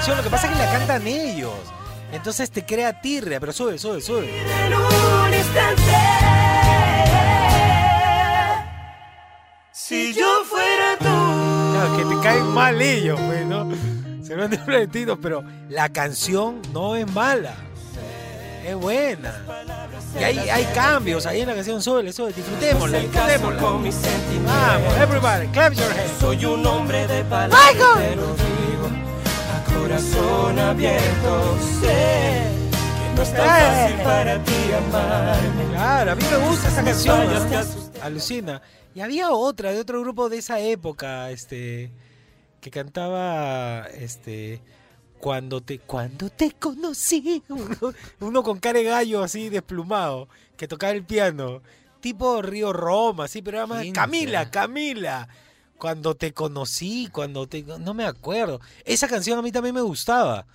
Canción, 0.07 0.17
lo 0.19 0.23
que 0.23 0.31
pasa 0.31 0.47
es 0.47 0.53
que 0.53 0.59
la 0.59 0.73
cantan 0.73 1.07
ellos. 1.07 1.55
Entonces 2.13 2.51
te 2.51 2.65
crea 2.65 3.01
tirria, 3.01 3.41
pero 3.41 3.53
sube, 3.53 3.79
sube, 3.79 4.01
sube. 4.01 4.29
en 4.29 4.75
un 4.75 5.35
instante. 5.35 5.83
Si 9.73 10.15
yo 10.15 10.45
fuera 10.45 10.97
tú. 10.99 11.05
Claro, 11.05 11.97
que 11.97 12.05
te 12.15 12.23
caen 12.23 12.47
mal 12.55 12.81
ellos, 12.81 13.21
pues, 13.27 13.47
¿no? 13.47 13.69
Se 14.25 14.35
van 14.35 14.51
de 14.51 14.59
Florentino, 14.59 15.21
pero 15.21 15.45
la 15.69 15.89
canción 15.89 16.63
no 16.73 16.97
es 16.97 17.11
mala. 17.13 17.55
Es 18.65 18.75
buena. 18.75 19.35
Y 20.19 20.25
hay, 20.25 20.39
hay 20.39 20.65
cambios 20.75 21.27
ahí 21.27 21.43
en 21.43 21.49
la 21.49 21.55
canción, 21.55 21.83
súbele, 21.83 22.13
súbele, 22.13 22.35
disfrutémosla, 22.35 22.99
disfrutémosla. 22.99 23.61
Vamos, 23.61 24.97
everybody, 24.99 25.47
clap 25.49 25.73
your 25.75 25.91
hands. 25.91 26.13
Soy 26.21 26.45
un 26.45 26.67
hombre 26.67 27.07
de 27.07 27.23
palabras, 27.25 27.77
corazón 29.87 30.59
abierto. 30.59 31.59
Sé 31.81 32.43
que 32.99 33.15
no 33.15 33.23
es 33.23 33.33
tan 33.33 33.47
Eh. 33.47 33.89
fácil 33.93 33.97
para 34.03 34.43
ti 34.43 34.53
amarme. 34.77 35.65
Claro, 35.71 36.11
a 36.11 36.15
mí 36.17 36.25
me 36.29 36.49
gusta 36.49 36.69
esa 36.69 36.85
canción. 36.85 37.29
Alucina. 38.03 38.61
Y 38.97 39.01
había 39.01 39.31
otra, 39.31 39.71
de 39.73 39.79
otro 39.79 40.01
grupo 40.01 40.29
de 40.29 40.39
esa 40.39 40.59
época, 40.59 41.31
este, 41.31 41.93
que 42.61 42.71
cantaba, 42.71 43.87
este, 43.95 44.61
cuando 45.21 45.61
te, 45.61 45.79
cuando 45.79 46.31
te 46.31 46.51
conocí, 46.53 47.45
uno, 47.49 47.95
uno 48.21 48.43
con 48.43 48.59
cara 48.59 48.81
de 48.81 48.85
gallo 48.87 49.23
así 49.23 49.51
desplumado, 49.51 50.29
que 50.57 50.67
tocaba 50.67 50.93
el 50.95 51.05
piano, 51.05 51.63
tipo 52.01 52.43
Río 52.43 52.73
Roma, 52.73 53.25
así, 53.27 53.41
pero 53.41 53.59
era 53.59 53.67
más 53.69 53.83
¿Quién 53.83 53.95
Camila? 53.95 54.51
Camila. 54.51 55.29
Cuando 55.79 56.15
te 56.15 56.33
conocí, 56.33 57.09
cuando 57.13 57.47
te, 57.47 57.63
no 57.63 57.93
me 57.95 58.05
acuerdo. 58.05 58.61
Esa 58.85 59.09
canción 59.09 59.39
a 59.39 59.43
mí 59.43 59.53
también 59.53 59.75
me 59.75 59.83
gustaba. 59.83 60.47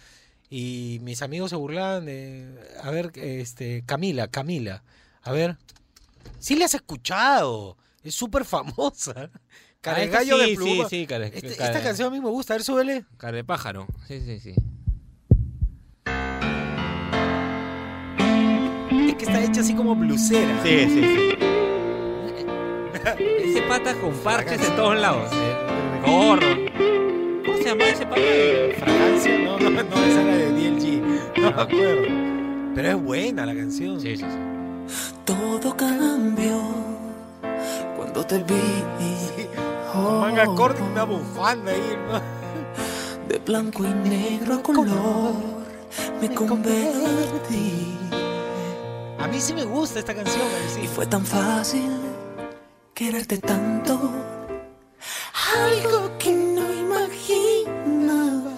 Y 0.49 0.99
mis 1.03 1.21
amigos 1.21 1.51
se 1.51 1.55
burlaban 1.55 2.05
de, 2.05 2.53
a 2.83 2.89
ver, 2.91 3.11
este, 3.15 3.83
Camila, 3.85 4.27
Camila. 4.27 4.83
A 5.23 5.31
ver, 5.31 5.57
sí 6.39 6.55
la 6.55 6.65
has 6.65 6.73
escuchado. 6.73 7.77
Es 8.03 8.15
súper 8.15 8.43
famosa. 8.45 9.29
Cara 9.79 10.01
Ah, 10.03 10.05
gallo 10.07 10.37
sí, 10.37 10.49
de 10.49 10.55
pluma. 10.55 10.89
sí, 10.89 11.01
sí, 11.01 11.07
cara- 11.07 11.27
Este- 11.27 11.55
cara- 11.55 11.71
Esta 11.71 11.83
canción 11.83 12.07
a 12.07 12.11
mí 12.11 12.19
me 12.19 12.29
gusta. 12.29 12.53
A 12.53 12.57
ver, 12.57 12.63
súbele. 12.63 13.05
Cara 13.17 13.37
de 13.37 13.43
pájaro. 13.43 13.87
Sí, 14.07 14.19
sí, 14.21 14.39
sí. 14.39 14.53
Es 19.07 19.15
que 19.15 19.25
está 19.25 19.43
hecha 19.43 19.61
así 19.61 19.73
como 19.73 19.95
blusera. 19.95 20.61
Sí, 20.63 20.79
sí, 20.89 21.01
sí. 21.01 21.50
Ese 23.03 23.61
pata 23.63 23.95
con 23.95 24.13
parches 24.13 24.67
en 24.67 24.75
todos 24.75 24.99
lados. 24.99 25.31
El 25.33 26.11
gorro. 26.11 26.47
¿Cómo 27.45 27.57
se 27.57 27.63
llama 27.63 27.85
ese 27.85 28.05
pata? 28.05 28.21
Fragancia, 28.79 29.39
no, 29.39 29.59
no, 29.59 29.69
no, 29.69 30.03
esa 30.03 30.21
era 30.21 30.35
de 30.35 30.51
DLG. 30.51 31.41
No 31.41 31.51
me 31.51 31.61
acuerdo. 31.61 32.71
Pero 32.75 32.87
es 32.89 33.01
buena 33.03 33.45
la 33.45 33.55
canción. 33.55 33.99
Sí, 33.99 34.17
sí, 34.17 34.23
sí. 34.23 35.07
Todo 35.25 35.75
cambió 35.75 36.61
cuando 37.97 38.25
te 38.25 38.37
vi. 38.43 38.61
Con 39.91 40.21
manga 40.21 40.45
corta 40.45 40.79
y 40.79 40.91
una 40.91 41.03
bufanda 41.03 41.71
ahí, 41.71 41.97
¿no? 42.07 42.21
De 43.27 43.39
blanco 43.39 43.83
y 43.83 44.09
negro 44.09 44.55
a 44.55 44.63
color 44.63 45.61
me 46.21 46.33
convertí. 46.33 47.97
A 49.19 49.27
mí 49.27 49.39
sí 49.39 49.53
me 49.53 49.65
gusta 49.65 49.99
esta 49.99 50.13
canción. 50.13 50.45
sí. 50.73 50.81
Y 50.83 50.87
fue 50.87 51.05
tan 51.05 51.25
fácil 51.25 52.10
quererte 53.01 53.37
tanto. 53.39 53.93
Algo 55.57 56.15
que 56.19 56.31
no 56.31 56.71
imaginaba. 56.85 58.53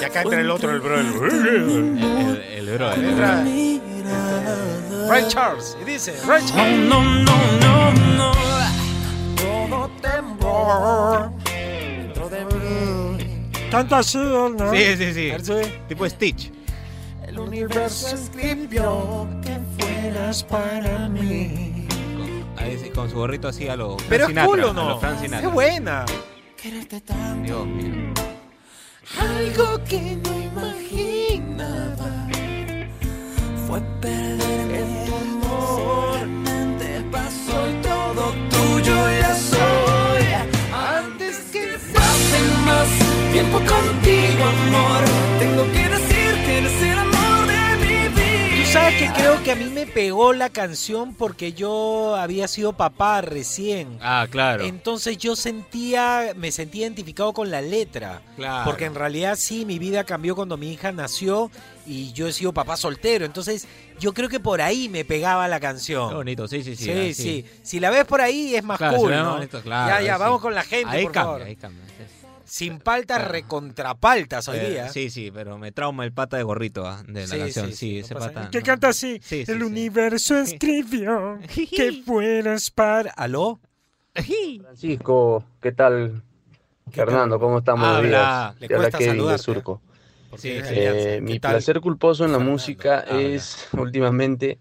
Y 0.00 0.04
acá 0.04 0.22
entra 0.22 0.40
el 0.40 0.50
otro, 0.50 0.72
el 0.72 0.80
bro. 0.80 0.98
El, 0.98 1.06
el, 1.06 1.14
el 2.68 2.76
bro. 2.76 2.92
el 2.92 3.04
Entra 3.04 3.44
bro. 3.44 5.08
Ray 5.08 5.28
Charles. 5.28 5.76
Y 5.80 5.84
dice, 5.84 6.12
Ray 6.26 6.44
Charles. 6.44 6.88
no, 6.88 7.04
no, 7.04 7.36
no, 7.60 7.92
no. 8.16 8.32
Todo 9.36 9.90
temblor 10.02 11.30
dentro 11.44 12.28
de 12.28 12.44
mí. 12.46 13.48
Canta 13.70 13.98
así, 13.98 14.18
¿no? 14.18 14.72
Sí, 14.72 14.96
sí, 14.96 15.14
sí. 15.14 15.32
Tipo 15.88 16.08
Stitch. 16.08 16.50
El 17.28 17.38
universo 17.38 18.12
escribió 18.12 19.28
que 19.40 19.56
fueras 19.78 20.42
para 20.42 21.08
mí. 21.08 21.73
Ahí 22.64 22.78
sí, 22.82 22.88
con 22.88 23.10
su 23.10 23.16
gorrito 23.16 23.48
así 23.48 23.68
a 23.68 23.76
lo. 23.76 23.98
Pero 24.08 24.24
es 24.24 24.28
Sinatra, 24.28 24.48
cool 24.48 24.64
o 24.64 24.72
no. 24.72 24.98
Frank. 24.98 25.22
Es 25.22 25.52
buena. 25.52 26.06
Quererte 26.60 26.98
tanto. 27.02 27.42
Dios 27.44 27.66
mío. 27.66 28.14
Algo 29.20 29.84
que 29.84 30.16
no 30.16 30.40
imaginaba 30.40 32.26
fue 33.66 33.82
perderme 34.00 34.78
en 34.78 35.04
tu 35.04 35.14
amor. 35.14 36.14
Realmente 36.14 37.04
pasó 37.12 37.68
y 37.68 37.82
todo 37.82 38.32
tuyo 38.48 39.10
ya 39.20 39.34
soy. 39.34 40.24
Antes 40.72 41.36
que 41.52 41.78
pase 41.92 42.38
más 42.64 42.88
tiempo 43.30 43.58
contigo, 43.58 44.42
amor, 44.42 45.04
tengo 45.38 45.64
que 45.70 45.86
decir 45.86 46.30
que 46.46 46.62
sabes 48.74 48.94
que 48.98 49.08
creo 49.20 49.40
que 49.44 49.52
a 49.52 49.54
mí 49.54 49.66
me 49.66 49.86
pegó 49.86 50.32
la 50.32 50.50
canción 50.50 51.14
porque 51.14 51.52
yo 51.52 52.16
había 52.16 52.48
sido 52.48 52.72
papá 52.72 53.20
recién. 53.20 53.98
Ah, 54.02 54.26
claro. 54.28 54.64
Entonces 54.64 55.16
yo 55.16 55.36
sentía, 55.36 56.32
me 56.36 56.50
sentía 56.50 56.82
identificado 56.82 57.32
con 57.32 57.50
la 57.50 57.60
letra. 57.62 58.20
Claro. 58.36 58.64
Porque 58.64 58.86
en 58.86 58.94
realidad 58.96 59.36
sí, 59.38 59.64
mi 59.64 59.78
vida 59.78 60.02
cambió 60.04 60.34
cuando 60.34 60.56
mi 60.56 60.72
hija 60.72 60.90
nació 60.90 61.50
y 61.86 62.12
yo 62.12 62.26
he 62.26 62.32
sido 62.32 62.52
papá 62.52 62.76
soltero. 62.76 63.24
Entonces 63.24 63.68
yo 64.00 64.12
creo 64.12 64.28
que 64.28 64.40
por 64.40 64.60
ahí 64.60 64.88
me 64.88 65.04
pegaba 65.04 65.46
la 65.46 65.60
canción. 65.60 66.08
Qué 66.08 66.14
bonito, 66.16 66.48
sí, 66.48 66.64
sí, 66.64 66.74
sí. 66.74 66.84
Sí, 66.84 66.90
así. 66.90 67.14
sí. 67.14 67.46
Si 67.62 67.78
la 67.80 67.90
ves 67.90 68.04
por 68.04 68.20
ahí 68.20 68.56
es 68.56 68.64
más 68.64 68.78
Claro, 68.78 68.96
cool, 68.96 69.12
¿no? 69.12 69.34
bonito, 69.34 69.60
claro, 69.62 70.00
ya, 70.00 70.02
ya, 70.04 70.16
vamos 70.18 70.40
con 70.40 70.52
la 70.54 70.64
gente, 70.64 70.90
Ahí 70.96 71.04
por 71.04 71.12
cambia, 71.12 71.32
favor. 71.32 71.42
ahí 71.46 71.56
cambia. 71.56 71.84
Sin 72.54 72.78
paltas, 72.78 73.26
recontrapaltas 73.26 74.46
hoy 74.46 74.60
día. 74.60 74.88
Sí, 74.88 75.10
sí, 75.10 75.32
pero 75.32 75.58
me 75.58 75.72
trauma 75.72 76.04
el 76.04 76.12
pata 76.12 76.36
de 76.36 76.44
gorrito 76.44 76.86
ah, 76.86 77.02
de 77.04 77.26
la 77.26 77.26
Sí, 77.26 77.38
canción. 77.38 77.72
sí, 77.72 77.72
Sí, 77.72 77.76
sí, 77.76 78.00
no 78.00 78.06
ese 78.06 78.14
pata. 78.14 78.48
Que 78.52 78.58
no. 78.60 78.64
canta 78.64 78.88
así. 78.90 79.20
Sí, 79.24 79.44
sí, 79.44 79.52
El 79.52 79.58
sí. 79.58 79.64
universo 79.64 80.38
escribió 80.38 81.40
que 81.74 81.92
fueras 82.06 82.70
para... 82.70 83.10
¿Aló? 83.10 83.58
Francisco, 84.56 85.44
¿qué 85.60 85.72
tal? 85.72 86.22
Fernando, 86.90 87.40
¿cómo 87.40 87.58
estamos? 87.58 87.88
Habla, 87.88 87.98
Buenos 87.98 88.20
días. 88.20 88.60
le 88.60 88.70
cuesta 88.70 88.98
Kevin 88.98 89.26
de 89.26 89.38
Surco. 89.38 89.82
Eh, 90.42 90.62
alianza. 90.68 91.20
¿Qué 91.20 91.20
mi 91.22 91.40
tal? 91.40 91.50
placer 91.52 91.80
culposo 91.80 92.24
en 92.24 92.32
la 92.32 92.38
Fernando, 92.38 92.52
música 92.52 93.00
habla. 93.08 93.20
es 93.34 93.68
últimamente. 93.72 94.58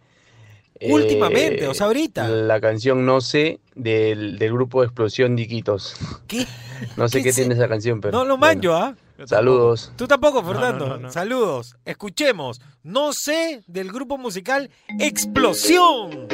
Eh, 0.80 0.92
Últimamente, 0.92 1.68
o 1.68 1.74
sea, 1.74 1.88
ahorita. 1.88 2.28
La 2.28 2.60
canción 2.60 3.06
No 3.06 3.22
sé 3.22 3.60
del, 3.76 4.38
del 4.40 4.52
grupo 4.54 4.84
Explosión 4.84 5.36
Diquitos. 5.36 5.96
¿Qué? 6.28 6.46
No 6.98 7.08
sé 7.08 7.24
¿Qué 7.24 7.32
tiene 7.32 7.54
esa 7.54 7.70
canción, 7.70 8.02
pero. 8.02 8.18
No 8.18 8.26
lo 8.26 8.36
manjo, 8.38 8.74
¿ah? 8.74 8.94
Saludos. 9.26 9.94
Tú 9.96 10.06
tampoco, 10.06 10.44
Fernando. 10.44 10.86
no, 10.88 10.96
no, 10.96 11.04
no. 11.04 11.12
Saludos. 11.12 11.78
Escuchemos. 11.86 12.60
No 12.84 13.14
sé 13.14 13.64
del 13.68 13.90
grupo 13.92 14.18
musical 14.18 14.70
Explosión. 15.00 16.28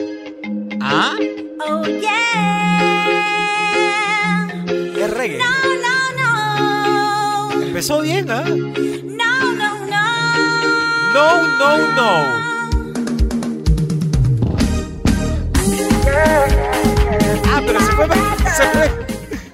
¿Ah? 0.82 1.16
Oh 1.70 1.86
yeah. 1.86 2.66
Es 4.98 5.10
reggae. 5.14 5.38
No, 5.38 5.46
no, 5.86 7.54
no. 7.58 7.62
Empezó 7.62 8.02
bien, 8.02 8.32
¿ah? 8.32 8.44
No, 8.44 9.54
no, 9.54 9.86
no. 9.86 11.14
No, 11.14 11.48
no, 11.58 11.96
no. 11.96 12.49
Ah, 17.52 17.62
pero 17.66 17.80
se 17.80 17.92
fue, 17.92 18.08
se 18.56 18.66
fue, 18.72 18.90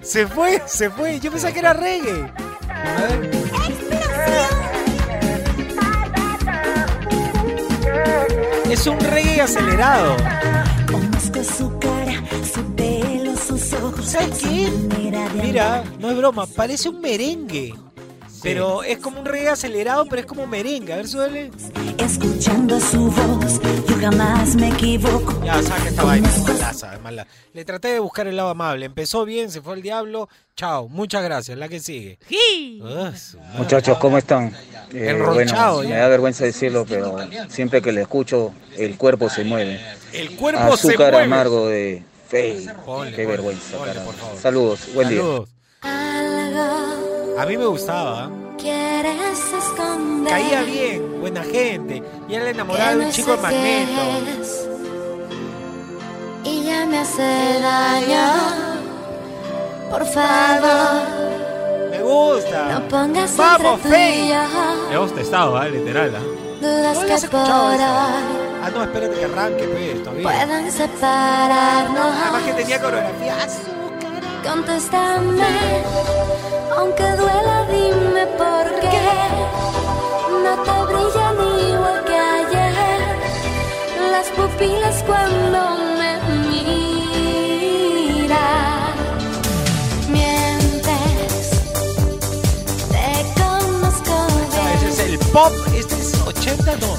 se 0.02 0.28
fue, 0.28 0.62
se 0.66 0.90
fue. 0.90 1.20
Yo 1.20 1.32
pensaba 1.32 1.54
que 1.54 1.60
era 1.60 1.74
reggae. 1.74 2.32
A 2.70 3.02
ver. 3.02 3.32
Es 8.70 8.88
un 8.88 9.00
reggae 9.00 9.42
acelerado. 9.42 10.18
Conozco 10.92 11.44
su 11.44 11.80
cara, 11.80 12.22
su 12.54 12.76
pelo, 12.76 13.36
sus 13.38 13.74
ojos. 13.74 14.06
¿Sabes 14.06 14.40
qué? 14.40 14.70
Mira, 15.42 15.84
no 16.00 16.10
es 16.10 16.18
broma, 16.18 16.46
parece 16.46 16.90
un 16.90 17.00
merengue. 17.00 17.74
Pero 18.46 18.84
es 18.84 19.00
como 19.00 19.22
un 19.22 19.26
reggae 19.26 19.50
acelerado, 19.50 20.06
pero 20.06 20.20
es 20.22 20.28
como 20.28 20.46
merengue. 20.46 20.94
A 20.94 20.98
ver, 20.98 21.08
suele. 21.08 21.50
Escuchando 21.98 22.80
su 22.80 23.10
voz, 23.10 23.60
yo 23.90 23.98
jamás 24.00 24.56
me 24.56 24.70
equivoco. 24.70 25.44
Ya, 25.44 25.60
saca 25.64 25.90
esta 25.90 26.04
vaina, 26.04 26.30
es 26.30 26.44
malaza, 26.44 26.94
es 26.94 27.02
mala. 27.02 27.26
Le 27.54 27.66
traté 27.66 27.88
de 27.88 28.00
buscar 28.00 28.28
el 28.28 28.36
lado 28.36 28.50
amable. 28.50 28.86
Empezó 28.86 29.26
bien, 29.26 29.50
se 29.50 29.62
fue 29.62 29.74
al 29.74 29.82
diablo. 29.82 30.30
Chao, 30.56 30.88
muchas 30.90 31.24
gracias. 31.24 31.58
La 31.58 31.68
que 31.68 31.80
sigue. 31.80 32.20
Ah. 32.84 33.12
Muchachos, 33.58 33.98
¿cómo 33.98 34.20
están? 34.20 34.56
Eh, 34.94 35.20
bueno, 35.26 35.82
me 35.82 35.96
da 35.96 36.08
vergüenza 36.08 36.46
decirlo, 36.46 36.86
pero 36.88 37.18
siempre 37.50 37.82
que 37.82 37.92
le 37.92 38.02
escucho, 38.04 38.54
el 38.78 38.96
cuerpo 38.96 39.28
se 39.28 39.44
mueve. 39.44 39.82
El 40.14 40.36
cuerpo 40.36 40.78
se 40.78 40.90
Azúcar 40.90 41.14
mueve. 41.14 41.26
amargo 41.26 41.68
de 41.68 42.04
Fey. 42.30 42.68
Qué 42.68 42.74
ponle, 42.86 43.26
vergüenza, 43.26 43.76
ponle, 43.76 43.94
caramba. 43.94 44.12
por 44.12 44.22
favor. 44.22 44.40
Saludos, 44.40 44.80
buen 44.94 45.10
día. 45.10 45.22
A 47.38 47.46
mí 47.46 47.58
me 47.58 47.66
gustaba. 47.66 48.26
¿eh? 48.26 48.56
Quieres 48.58 49.54
esconder. 49.58 50.32
Caía 50.34 50.62
bien, 50.64 51.20
buena 51.20 51.44
gente. 51.44 52.02
Y 52.30 52.34
era 52.34 52.46
la 52.46 52.50
enamorada 52.52 52.96
de 52.96 53.06
un 53.06 53.12
chico 53.12 53.32
de 53.36 53.38
magneto. 53.42 54.02
Y 56.44 56.64
ya 56.64 56.86
me 56.86 57.00
hace 57.00 57.60
daño. 57.62 58.32
Por 59.90 60.06
favor, 60.06 61.02
Me 61.92 62.02
gusta. 62.02 62.70
no 62.80 62.88
pongas 62.88 63.36
Vamos, 63.38 63.80
Faye. 63.82 64.30
yo 64.30 64.92
Hemos 64.94 65.14
testado, 65.14 65.62
¿eh? 65.64 65.72
literal. 65.72 66.16
¿ah? 66.16 66.22
Dudas 66.62 66.98
¿No 67.02 67.06
que 67.06 67.14
has 67.14 67.26
por 67.26 67.40
Ah, 67.42 68.72
no, 68.74 68.82
espérate 68.84 69.16
que 69.20 69.26
arranque, 69.26 69.64
pues, 69.68 70.04
todavía. 70.04 70.24
puedan 70.24 70.72
separarnos. 70.72 72.16
Además 72.24 72.44
que 72.44 72.54
tenía 72.54 72.82
coreografía. 72.82 73.36
Contéstame, 74.46 75.84
aunque 76.78 77.04
duela, 77.18 77.66
dime 77.72 78.28
por 78.38 78.66
qué. 78.80 79.02
No 80.44 80.54
te 80.64 80.78
brillan 80.94 81.38
igual 81.72 82.00
que 82.06 82.16
ayer 82.16 83.02
las 84.12 84.28
pupilas 84.30 85.04
cuando 85.04 85.62
me 85.98 86.12
miras. 88.20 88.96
Mientes, 90.10 91.46
te 92.92 93.08
conozco 93.42 94.16
Ah, 94.54 94.74
ese 94.76 94.88
es 94.90 94.98
bien. 94.98 95.10
el 95.12 95.18
pop. 95.32 95.54
Este 95.76 95.96
es 95.96 96.10
80, 96.28 96.76
no. 96.78 96.94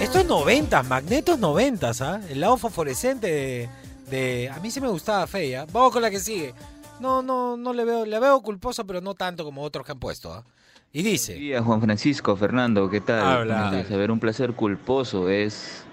Esto 0.00 0.18
es 0.18 0.26
90, 0.26 0.82
Magnetos 0.84 1.38
90, 1.38 1.90
¿ah? 2.00 2.20
El 2.28 2.40
lado 2.40 2.56
fosforescente 2.56 3.26
de, 3.28 3.68
de- 4.10 4.50
A 4.54 4.60
mí 4.60 4.70
sí 4.70 4.80
me 4.80 4.88
gustaba 4.88 5.26
Feya. 5.26 5.66
Vamos 5.72 5.92
con 5.92 6.02
la 6.02 6.10
que 6.10 6.18
sigue. 6.20 6.54
No, 7.00 7.22
no, 7.22 7.56
no 7.56 7.72
le 7.72 7.84
veo. 7.84 8.04
Le 8.06 8.18
veo 8.20 8.40
culposo, 8.42 8.86
pero 8.86 9.00
no 9.00 9.14
tanto 9.14 9.44
como 9.44 9.62
otros 9.62 9.84
que 9.84 9.92
han 9.92 9.98
puesto, 9.98 10.32
¿ah? 10.32 10.44
Y 10.92 11.02
dice. 11.02 11.34
día, 11.34 11.62
Juan 11.62 11.80
Francisco, 11.80 12.36
Fernando, 12.36 12.90
¿qué 12.90 13.00
tal? 13.00 13.20
Habla. 13.20 13.54
Buenos 13.54 13.72
días. 13.72 13.90
A 13.90 13.96
ver, 13.96 14.10
un 14.10 14.20
placer 14.20 14.52
culposo 14.52 15.28
es... 15.30 15.84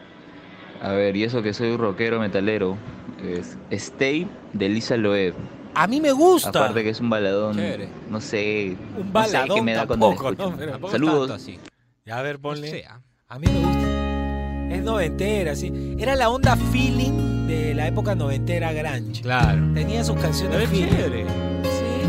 A 0.82 0.92
ver, 0.92 1.16
y 1.16 1.24
eso 1.24 1.42
que 1.42 1.54
soy 1.54 1.76
rockero 1.78 2.20
metalero, 2.20 2.78
es 3.24 3.58
Stay 3.72 4.28
de 4.54 4.70
Lisa 4.70 4.98
Loeb. 4.98 5.34
A 5.74 5.88
mí 5.88 6.02
me 6.02 6.12
gusta. 6.12 6.50
Aparte 6.50 6.84
que 6.84 6.90
es 6.90 7.00
un 7.00 7.10
baladón, 7.10 7.56
Chévere. 7.56 7.90
no 8.10 8.20
sé, 8.22 8.78
Un 8.98 9.12
no 9.14 9.24
sé 9.26 9.34
baladón 9.34 9.56
qué 9.56 9.62
me 9.62 9.74
da 9.74 9.88
cuando 9.88 10.08
tampoco, 10.10 10.32
lo 10.32 10.54
escucho. 10.56 10.80
¿no? 10.80 10.90
Saludos. 10.90 11.32
así. 11.32 11.60
Ya, 12.06 12.18
a 12.20 12.22
ver, 12.22 12.40
ponle. 12.40 12.86
A 13.30 13.40
mí 13.40 13.48
me 13.48 13.60
gusta. 13.60 14.76
Es 14.76 14.84
noventera, 14.84 15.56
sí. 15.56 15.96
Era 15.98 16.16
la 16.16 16.30
onda 16.30 16.56
feeling 16.72 17.29
de 17.50 17.74
la 17.74 17.88
época 17.88 18.16
noventera 18.16 18.72
grunge. 18.74 19.22
Claro. 19.22 19.62
Tenía 19.74 20.04
sus 20.04 20.16
canciones 20.18 20.62
Es 20.64 20.70
feeling. 20.70 20.90
chévere. 20.90 21.26
Sí. 21.64 22.08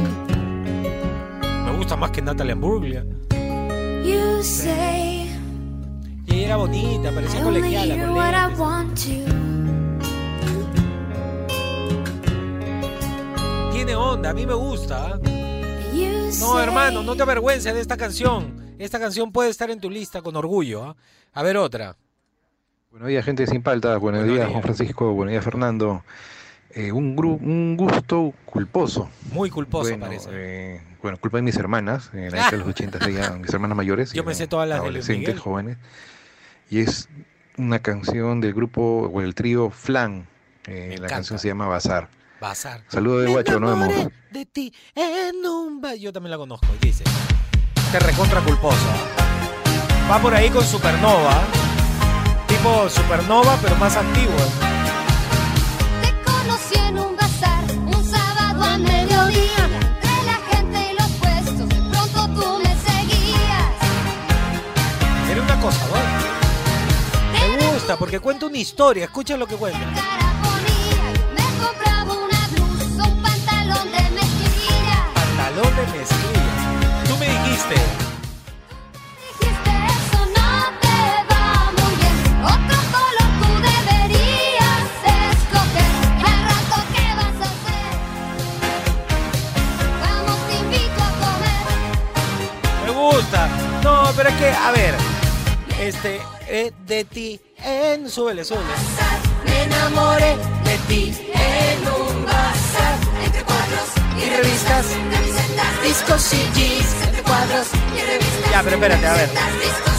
Me 1.66 1.76
gusta 1.76 1.97
más 1.97 2.11
que 2.11 2.22
Natalia 2.22 2.53
Imbruglia. 2.53 3.05
You 4.05 4.43
say 4.43 5.30
Y 6.26 6.45
era 6.45 6.57
bonita, 6.57 7.11
parecía 7.12 7.41
I 7.41 7.45
only 7.45 7.61
colegiala. 7.61 7.95
hear 7.95 8.07
con 8.07 8.16
what 8.16 8.30
I 8.30 8.32
lentes. 8.32 8.59
want 8.59 8.99
to. 8.99 9.11
Tiene 13.72 13.95
onda, 13.97 14.30
a 14.30 14.34
mí 14.34 14.47
me 14.47 14.55
gusta. 14.55 15.18
You 15.95 16.09
No, 16.38 16.55
say 16.55 16.62
hermano, 16.62 17.03
no 17.03 17.16
te 17.16 17.22
avergüences 17.22 17.72
de 17.74 17.80
esta 17.80 17.97
canción. 17.97 18.74
Esta 18.78 18.99
canción 18.99 19.32
puede 19.32 19.51
estar 19.51 19.70
en 19.70 19.80
tu 19.80 19.91
lista 19.91 20.22
con 20.22 20.36
orgullo. 20.36 20.84
¿ah? 20.84 20.97
A 21.32 21.43
ver 21.43 21.57
otra. 21.57 21.97
Buenos 22.91 23.09
días, 23.09 23.24
gente 23.24 23.47
sin 23.47 23.62
paltas. 23.62 23.99
Buenos, 24.01 24.20
Buenos 24.20 24.26
días, 24.36 24.47
días. 24.49 24.51
Juan 24.51 24.62
Francisco. 24.62 25.12
Buenos 25.12 25.30
días, 25.32 25.45
Fernando. 25.45 26.05
Eh, 26.70 26.93
un, 26.93 27.16
gru- 27.16 27.41
un 27.41 27.76
gusto 27.76 28.32
culposo. 28.45 29.09
Muy 29.32 29.51
culposo 29.51 29.91
bueno, 29.91 30.07
parece. 30.07 30.28
eh, 30.32 30.82
bueno, 31.03 31.16
culpa 31.18 31.38
de 31.38 31.43
mis 31.43 31.57
hermanas. 31.57 32.11
En 32.12 32.22
la 32.30 32.30
década 32.30 32.51
de 32.53 32.57
los 32.59 32.68
80 32.68 32.99
seguían 33.01 33.41
mis 33.43 33.53
hermanas 33.53 33.76
mayores. 33.76 34.12
Yo 34.12 34.22
me 34.24 34.32
eran 34.32 34.38
sé 34.38 34.47
todas 34.49 34.68
las 34.68 34.80
Adolescentes, 34.80 35.38
jóvenes. 35.38 35.78
Y 36.68 36.80
es 36.80 37.09
una 37.57 37.78
canción 37.80 38.41
del 38.41 38.55
grupo 38.55 39.11
o 39.12 39.20
el 39.20 39.34
trío 39.34 39.70
Flan. 39.70 40.26
Eh, 40.66 40.88
la 40.91 40.95
encanta. 40.95 41.09
canción 41.14 41.38
se 41.38 41.49
llama 41.49 41.66
Bazar. 41.66 42.09
Bazar. 42.41 42.82
Saludos 42.88 43.20
de 43.22 43.26
Me 43.26 43.32
guacho, 43.34 43.61
vemos. 43.61 44.09
de 44.30 44.47
ti 44.47 44.72
en 44.95 45.45
un 45.47 45.82
Yo 45.99 46.12
también 46.12 46.30
la 46.30 46.38
conozco. 46.38 46.66
y 46.80 46.86
Dice. 46.86 47.05
Este 47.76 47.99
recontra 48.01 48.41
culposo. 48.41 48.86
Va 50.11 50.18
por 50.20 50.34
ahí 50.34 50.49
con 50.51 50.62
Supernova. 50.64 51.43
Tipo 52.61 52.90
Supernova, 52.90 53.56
pero 53.62 53.74
más 53.76 53.96
antiguo. 53.96 54.36
Te 56.02 56.12
conocí 56.30 56.74
en 56.74 56.98
un 56.98 57.16
bazar, 57.16 57.64
un 57.86 58.04
sábado 58.04 58.62
a 58.62 58.76
mediodía. 58.76 59.64
Entre 59.80 60.22
la 60.26 60.34
gente 60.50 60.90
y 60.90 60.94
los 60.94 61.08
puestos, 61.12 61.66
pronto 61.90 62.28
tú 62.38 62.58
me 62.58 62.76
seguías. 62.76 63.72
Era 65.30 65.40
una 65.40 65.58
cosa, 65.58 65.86
¿no? 65.86 65.94
Me 67.56 67.66
gusta 67.72 67.96
porque 67.96 68.20
cuenta 68.20 68.44
una 68.44 68.58
historia. 68.58 69.06
Escucha 69.06 69.38
lo 69.38 69.46
que 69.46 69.56
cuenta. 69.56 69.78
Un 69.78 69.94
pantalón 73.22 73.90
de 73.90 74.02
mezclilla. 74.11 75.06
Pantalón 75.14 75.74
de 75.76 75.86
mezclilla. 75.98 77.04
Tú 77.08 77.16
me. 77.16 77.26
Dijiste 77.26 77.76
que, 94.41 94.51
a 94.51 94.70
ver. 94.72 94.95
Este, 95.80 96.20
eh, 96.49 96.72
de 96.86 97.05
ti 97.05 97.41
en. 97.59 98.09
Súbele, 98.09 98.45
súbele. 98.45 98.66
Me 99.45 99.62
enamoré 99.64 100.36
de 100.64 100.76
ti 100.88 101.14
en 101.32 101.78
un 101.80 102.24
bazar. 102.24 102.99
Entre 103.24 103.43
cuadros 103.45 103.88
y 104.16 104.30
revistas, 104.30 104.86
camisetas, 105.12 105.82
discos 105.82 106.34
y 106.34 106.59
jeans. 106.59 107.03
Entre 107.07 107.22
cuadros 107.22 107.68
y 107.97 108.01
revistas. 108.01 108.51
Ya, 108.51 108.62
pero 108.62 108.76
espérate, 108.76 109.07
a 109.07 109.12
ver. 109.14 109.30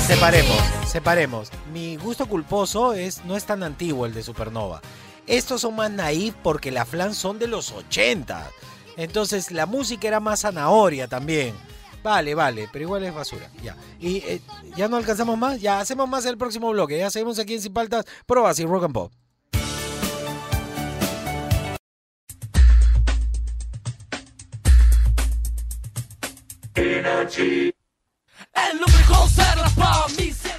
Separemos, 0.08 0.62
separemos. 0.88 1.52
Mi 1.72 1.96
gusto 1.98 2.26
culposo 2.26 2.94
es 2.94 3.24
no 3.26 3.38
es 3.38 3.46
tan 3.46 3.64
antiguo 3.64 4.06
el 4.06 4.14
de 4.14 4.24
Supernova. 4.24 4.82
Estos 5.28 5.62
son 5.62 5.76
más 5.76 5.92
naif 5.92 6.34
porque 6.42 6.72
la 6.72 6.86
flan 6.86 7.14
son 7.14 7.40
de 7.40 7.48
los 7.48 7.72
80. 7.72 8.50
Entonces 8.98 9.52
la 9.52 9.66
música 9.66 10.08
era 10.08 10.20
más 10.20 10.42
zanahoria 10.42 11.08
también. 11.08 11.56
Vale, 12.04 12.34
vale, 12.34 12.68
pero 12.72 12.86
igual 12.86 13.04
es 13.04 13.14
basura. 13.14 13.50
Ya. 13.64 13.76
Y 14.00 14.18
eh, 14.18 14.42
ya 14.76 14.88
no 14.88 14.98
alcanzamos 14.98 15.38
más. 15.38 15.62
Ya 15.62 15.80
hacemos 15.80 16.10
más 16.10 16.26
el 16.26 16.38
próximo 16.38 16.70
bloque. 16.72 16.98
Ya 16.98 17.10
seguimos 17.10 17.40
aquí 17.40 17.56
en 17.56 17.62
Sin 17.62 17.74
Paltas, 17.74 18.06
Pruebas 18.26 18.60
y 18.60 18.66
Rock 18.66 18.86
and 18.86 18.94
Pop. 18.94 19.12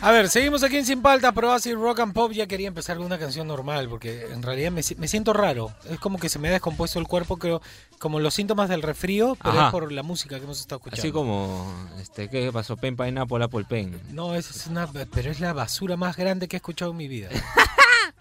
A 0.04 0.10
ver, 0.10 0.28
seguimos 0.28 0.64
aquí 0.64 0.76
en 0.78 0.84
Sin 0.84 1.00
Palta, 1.00 1.30
pero 1.30 1.52
así 1.52 1.72
Rock 1.74 2.00
and 2.00 2.12
Pop 2.12 2.32
ya 2.32 2.48
quería 2.48 2.66
empezar 2.66 2.96
con 2.96 3.06
una 3.06 3.20
canción 3.20 3.46
normal, 3.46 3.88
porque 3.88 4.26
en 4.32 4.42
realidad 4.42 4.72
me, 4.72 4.82
si- 4.82 4.96
me 4.96 5.06
siento 5.06 5.32
raro. 5.32 5.72
Es 5.88 6.00
como 6.00 6.18
que 6.18 6.28
se 6.28 6.40
me 6.40 6.48
ha 6.48 6.50
descompuesto 6.50 6.98
el 6.98 7.06
cuerpo, 7.06 7.36
creo, 7.36 7.62
como 8.00 8.18
los 8.18 8.34
síntomas 8.34 8.68
del 8.68 8.82
resfrío, 8.82 9.36
pero 9.40 9.52
Ajá. 9.54 9.66
es 9.66 9.70
por 9.70 9.92
la 9.92 10.02
música 10.02 10.38
que 10.38 10.44
hemos 10.44 10.58
estado 10.60 10.78
escuchando. 10.80 11.00
Así 11.00 11.12
como, 11.12 11.72
este, 12.00 12.28
¿qué 12.28 12.50
pasó? 12.52 12.76
Pen 12.76 12.96
Pineapple, 12.96 13.44
Apple 13.44 13.64
Pen. 13.68 14.00
No, 14.10 14.34
es, 14.34 14.50
es 14.50 14.66
una, 14.66 14.88
pero 14.90 15.30
es 15.30 15.38
la 15.38 15.52
basura 15.52 15.96
más 15.96 16.16
grande 16.16 16.48
que 16.48 16.56
he 16.56 16.58
escuchado 16.58 16.90
en 16.90 16.96
mi 16.96 17.06
vida. 17.08 17.28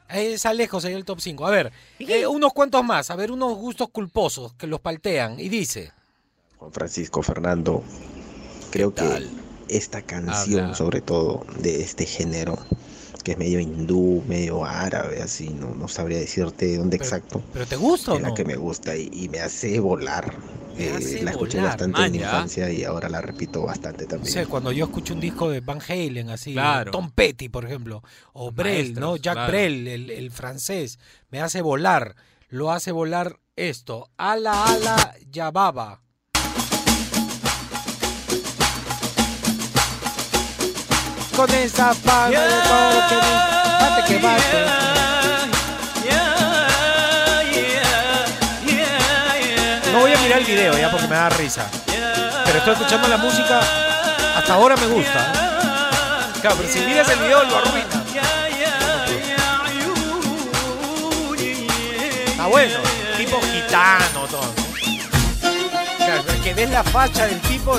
Es 0.09 0.43
lejos 0.43 0.83
ahí 0.83 0.91
el 0.93 1.05
top 1.05 1.21
5. 1.21 1.47
A 1.47 1.51
ver, 1.51 1.71
eh, 1.99 2.27
unos 2.27 2.51
cuantos 2.51 2.83
más. 2.83 3.09
A 3.09 3.15
ver, 3.15 3.31
unos 3.31 3.55
gustos 3.55 3.87
culposos 3.89 4.51
que 4.55 4.67
los 4.67 4.81
paltean. 4.81 5.39
Y 5.39 5.47
dice. 5.47 5.93
Juan 6.57 6.73
Francisco 6.73 7.23
Fernando, 7.23 7.81
creo 8.71 8.93
que 8.93 9.05
esta 9.71 10.01
canción, 10.01 10.61
Habla. 10.65 10.75
sobre 10.75 11.01
todo 11.01 11.45
de 11.59 11.81
este 11.81 12.05
género, 12.05 12.57
que 13.23 13.33
es 13.33 13.37
medio 13.37 13.59
hindú, 13.59 14.23
medio 14.27 14.65
árabe, 14.65 15.21
así, 15.21 15.49
no, 15.49 15.75
no 15.75 15.87
sabría 15.87 16.17
decirte 16.19 16.77
dónde 16.77 16.97
exacto. 16.97 17.43
¿Pero 17.53 17.65
te 17.67 17.75
gusta 17.75 18.13
o 18.13 18.15
es 18.15 18.21
la 18.21 18.29
no? 18.29 18.33
que 18.33 18.45
me 18.45 18.55
gusta 18.55 18.95
y, 18.95 19.09
y 19.13 19.29
me 19.29 19.39
hace 19.39 19.79
volar. 19.79 20.33
Eh, 20.77 20.91
hace 20.95 21.21
la 21.21 21.31
escuché 21.31 21.57
volar, 21.57 21.71
bastante 21.77 22.01
en 22.05 22.11
mi 22.13 22.17
man, 22.19 22.27
infancia 22.27 22.71
y 22.71 22.83
ahora 22.83 23.09
la 23.09 23.21
repito 23.21 23.61
bastante 23.63 24.05
también. 24.07 24.31
sé, 24.33 24.47
cuando 24.47 24.71
yo 24.71 24.85
escucho 24.85 25.13
un 25.13 25.19
disco 25.19 25.49
de 25.51 25.59
Van 25.59 25.79
Halen, 25.87 26.29
así, 26.29 26.53
Claro. 26.53 26.91
Tom 26.91 27.11
Petty, 27.11 27.49
por 27.49 27.65
ejemplo, 27.65 28.01
o 28.33 28.51
Brel, 28.51 28.93
¿no? 28.95 29.17
Jack 29.17 29.33
claro. 29.35 29.51
Brel, 29.51 29.87
el, 29.87 30.09
el 30.09 30.31
francés, 30.31 30.97
me 31.29 31.41
hace 31.41 31.61
volar, 31.61 32.15
lo 32.49 32.71
hace 32.71 32.91
volar 32.91 33.37
esto. 33.55 34.09
Ala, 34.17 34.65
ala, 34.65 35.13
yababa. 35.29 36.01
Con 41.35 41.49
esa 41.53 41.93
palma 42.05 42.39
de 43.95 44.03
que. 44.07 44.21
No 49.91 49.99
voy 49.99 50.13
a 50.13 50.17
mirar 50.19 50.39
el 50.39 50.45
video 50.45 50.77
ya 50.77 50.89
porque 50.91 51.07
me 51.07 51.15
da 51.15 51.29
risa. 51.29 51.65
Pero 52.45 52.57
estoy 52.57 52.73
escuchando 52.73 53.07
la 53.07 53.17
música, 53.17 53.59
hasta 54.37 54.53
ahora 54.53 54.75
me 54.75 54.87
gusta. 54.87 55.31
Claro, 56.41 56.57
pero 56.57 56.69
si 56.69 56.79
miras 56.81 57.09
el 57.09 57.19
video 57.19 57.43
lo 57.43 57.57
arruina. 57.57 57.87
Está 62.27 62.47
bueno, 62.47 62.79
tipo 63.17 63.39
gitano, 63.41 64.27
todo. 64.29 64.53
Claro, 65.97 66.23
que 66.43 66.53
ves 66.53 66.69
la 66.69 66.83
facha 66.83 67.25
del 67.27 67.39
tipo 67.41 67.77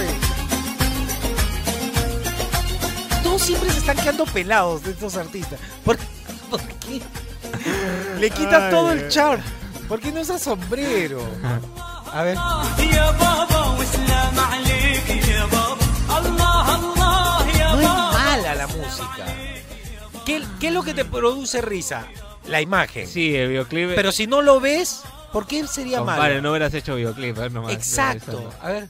todos 3.33 3.47
siempre 3.47 3.71
se 3.71 3.79
están 3.79 3.97
quedando 3.97 4.27
pelados 4.27 4.83
de 4.83 4.91
estos 4.91 5.17
artistas. 5.17 5.59
¿Por, 5.87 5.97
qué? 5.97 7.01
Le 8.21 8.29
quitas 8.29 8.71
todo 8.71 8.93
el 8.93 9.09
char. 9.09 9.41
¿Por 9.89 10.01
qué 10.01 10.13
no 10.13 10.21
usa 10.21 10.39
sombrero? 10.39 11.27
A 12.13 12.23
ver. 12.25 12.37
No 12.37 12.63
es 17.81 17.89
mala 18.13 18.55
la 18.55 18.67
música. 18.67 19.25
¿Qué, 20.27 20.43
¿Qué, 20.61 20.69
es 20.69 20.75
lo 20.75 20.83
que 20.83 20.93
te 20.93 21.07
produce 21.07 21.63
risa? 21.63 22.07
La 22.49 22.61
imagen. 22.61 23.09
Sí, 23.09 23.35
el 23.35 23.49
videoclip. 23.49 23.95
Pero 23.95 24.13
si 24.13 24.27
no 24.27 24.43
lo 24.43 24.61
ves, 24.61 25.05
¿por 25.33 25.47
qué 25.47 25.67
sería 25.67 26.03
malo? 26.03 26.21
Vale, 26.21 26.43
no 26.43 26.51
hubieras 26.51 26.75
hecho 26.75 26.97
videoclip. 26.97 27.39
¿eh? 27.39 27.51
Exacto. 27.71 28.53
A 28.61 28.69
ver. 28.69 28.89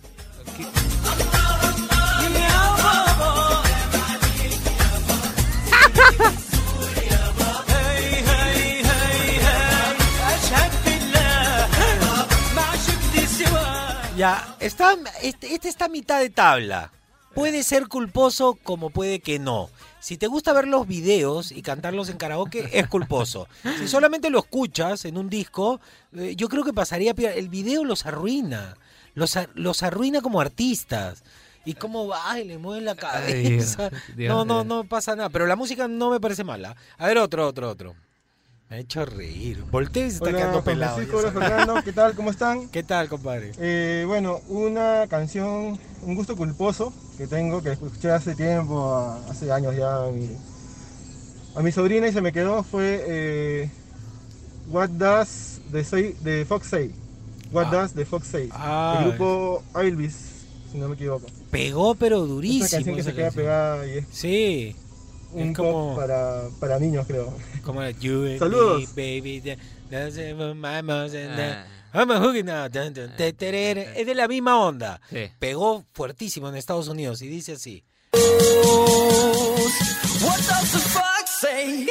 Ya, 14.22 14.56
está, 14.60 14.96
este, 15.20 15.52
este 15.52 15.68
está 15.68 15.86
a 15.86 15.88
mitad 15.88 16.20
de 16.20 16.30
tabla. 16.30 16.92
Puede 17.34 17.64
ser 17.64 17.88
culposo 17.88 18.56
como 18.62 18.90
puede 18.90 19.18
que 19.18 19.40
no. 19.40 19.68
Si 19.98 20.16
te 20.16 20.28
gusta 20.28 20.52
ver 20.52 20.68
los 20.68 20.86
videos 20.86 21.50
y 21.50 21.60
cantarlos 21.60 22.08
en 22.08 22.18
karaoke, 22.18 22.68
es 22.72 22.86
culposo. 22.86 23.48
Si 23.80 23.88
solamente 23.88 24.30
lo 24.30 24.38
escuchas 24.38 25.06
en 25.06 25.18
un 25.18 25.28
disco, 25.28 25.80
eh, 26.16 26.36
yo 26.36 26.48
creo 26.48 26.62
que 26.62 26.72
pasaría... 26.72 27.10
El 27.34 27.48
video 27.48 27.82
los 27.84 28.06
arruina. 28.06 28.76
Los, 29.14 29.36
los 29.54 29.82
arruina 29.82 30.20
como 30.20 30.40
artistas. 30.40 31.24
Y 31.64 31.74
cómo 31.74 32.06
va 32.06 32.38
y 32.38 32.44
le 32.44 32.58
mueven 32.58 32.84
la 32.84 32.94
cabeza. 32.94 33.90
Dios 34.14 34.32
no, 34.32 34.44
no, 34.44 34.62
no 34.62 34.84
pasa 34.84 35.16
nada. 35.16 35.30
Pero 35.30 35.48
la 35.48 35.56
música 35.56 35.88
no 35.88 36.10
me 36.10 36.20
parece 36.20 36.44
mala. 36.44 36.76
A 36.96 37.08
ver, 37.08 37.18
otro, 37.18 37.48
otro, 37.48 37.70
otro. 37.70 37.96
Me 38.72 38.78
ha 38.78 38.80
hecho 38.80 39.04
reír. 39.04 39.62
Volteo 39.70 40.06
y 40.06 40.08
se 40.10 40.16
está 40.16 40.30
Hola, 40.30 40.38
quedando 40.38 40.64
pelado. 40.64 40.94
Francisco, 40.94 41.18
hola. 41.18 41.30
Fernando, 41.32 41.74
¿qué 41.84 41.92
tal? 41.92 42.14
¿Cómo 42.14 42.30
están? 42.30 42.68
¿Qué 42.70 42.82
tal, 42.82 43.06
compadre? 43.10 43.52
Eh, 43.58 44.04
bueno, 44.06 44.40
una 44.48 45.06
canción, 45.10 45.78
un 46.00 46.14
gusto 46.14 46.34
culposo 46.38 46.90
que 47.18 47.26
tengo, 47.26 47.62
que 47.62 47.72
escuché 47.72 48.10
hace 48.10 48.34
tiempo, 48.34 48.94
a- 48.94 49.18
hace 49.28 49.52
años 49.52 49.76
ya 49.76 50.04
a 50.04 50.10
mi, 50.10 50.26
a 51.54 51.60
mi 51.60 51.70
sobrina 51.70 52.08
y 52.08 52.14
se 52.14 52.22
me 52.22 52.32
quedó, 52.32 52.62
fue 52.62 53.04
eh, 53.06 53.70
What 54.70 54.88
Does 54.88 55.60
the, 55.70 55.84
say, 55.84 56.14
the 56.24 56.46
Fox 56.46 56.66
Say? 56.68 56.92
What 57.52 57.66
Does 57.70 57.92
the 57.92 58.06
Fox 58.06 58.26
Say? 58.26 58.48
Ah. 58.52 59.00
El 59.02 59.08
grupo 59.10 59.62
Elvis, 59.78 60.16
si 60.72 60.78
no 60.78 60.88
me 60.88 60.94
equivoco. 60.94 61.26
Pegó, 61.50 61.94
pero 61.94 62.20
durísimo. 62.26 62.62
Una 62.64 62.70
canción 62.70 62.94
que 62.94 63.00
esa 63.02 63.10
se 63.10 63.16
queda 63.16 63.30
pegada 63.32 63.86
y 63.86 63.98
es 63.98 64.06
Sí. 64.10 64.74
Un 65.32 65.48
es 65.50 65.56
pop 65.56 65.66
como- 65.72 65.96
para, 65.96 66.42
para 66.60 66.78
niños, 66.78 67.06
creo. 67.06 67.32
Como 67.64 67.80
la 67.82 67.90
You 67.90 68.38
Saludos. 68.38 68.94
me, 68.96 69.20
baby. 69.20 69.42
Ah. 73.90 73.96
Es 73.96 74.06
de 74.06 74.14
la 74.14 74.26
misma 74.28 74.58
onda. 74.60 75.00
Sí. 75.10 75.30
Pegó 75.38 75.84
fuertísimo 75.92 76.48
en 76.48 76.56
Estados 76.56 76.88
Unidos 76.88 77.20
y 77.22 77.28
dice 77.28 77.52
así. 77.52 77.84
What 80.22 80.38
does 80.38 80.72
the 80.72 80.78
fox 80.78 81.30
say? 81.40 81.86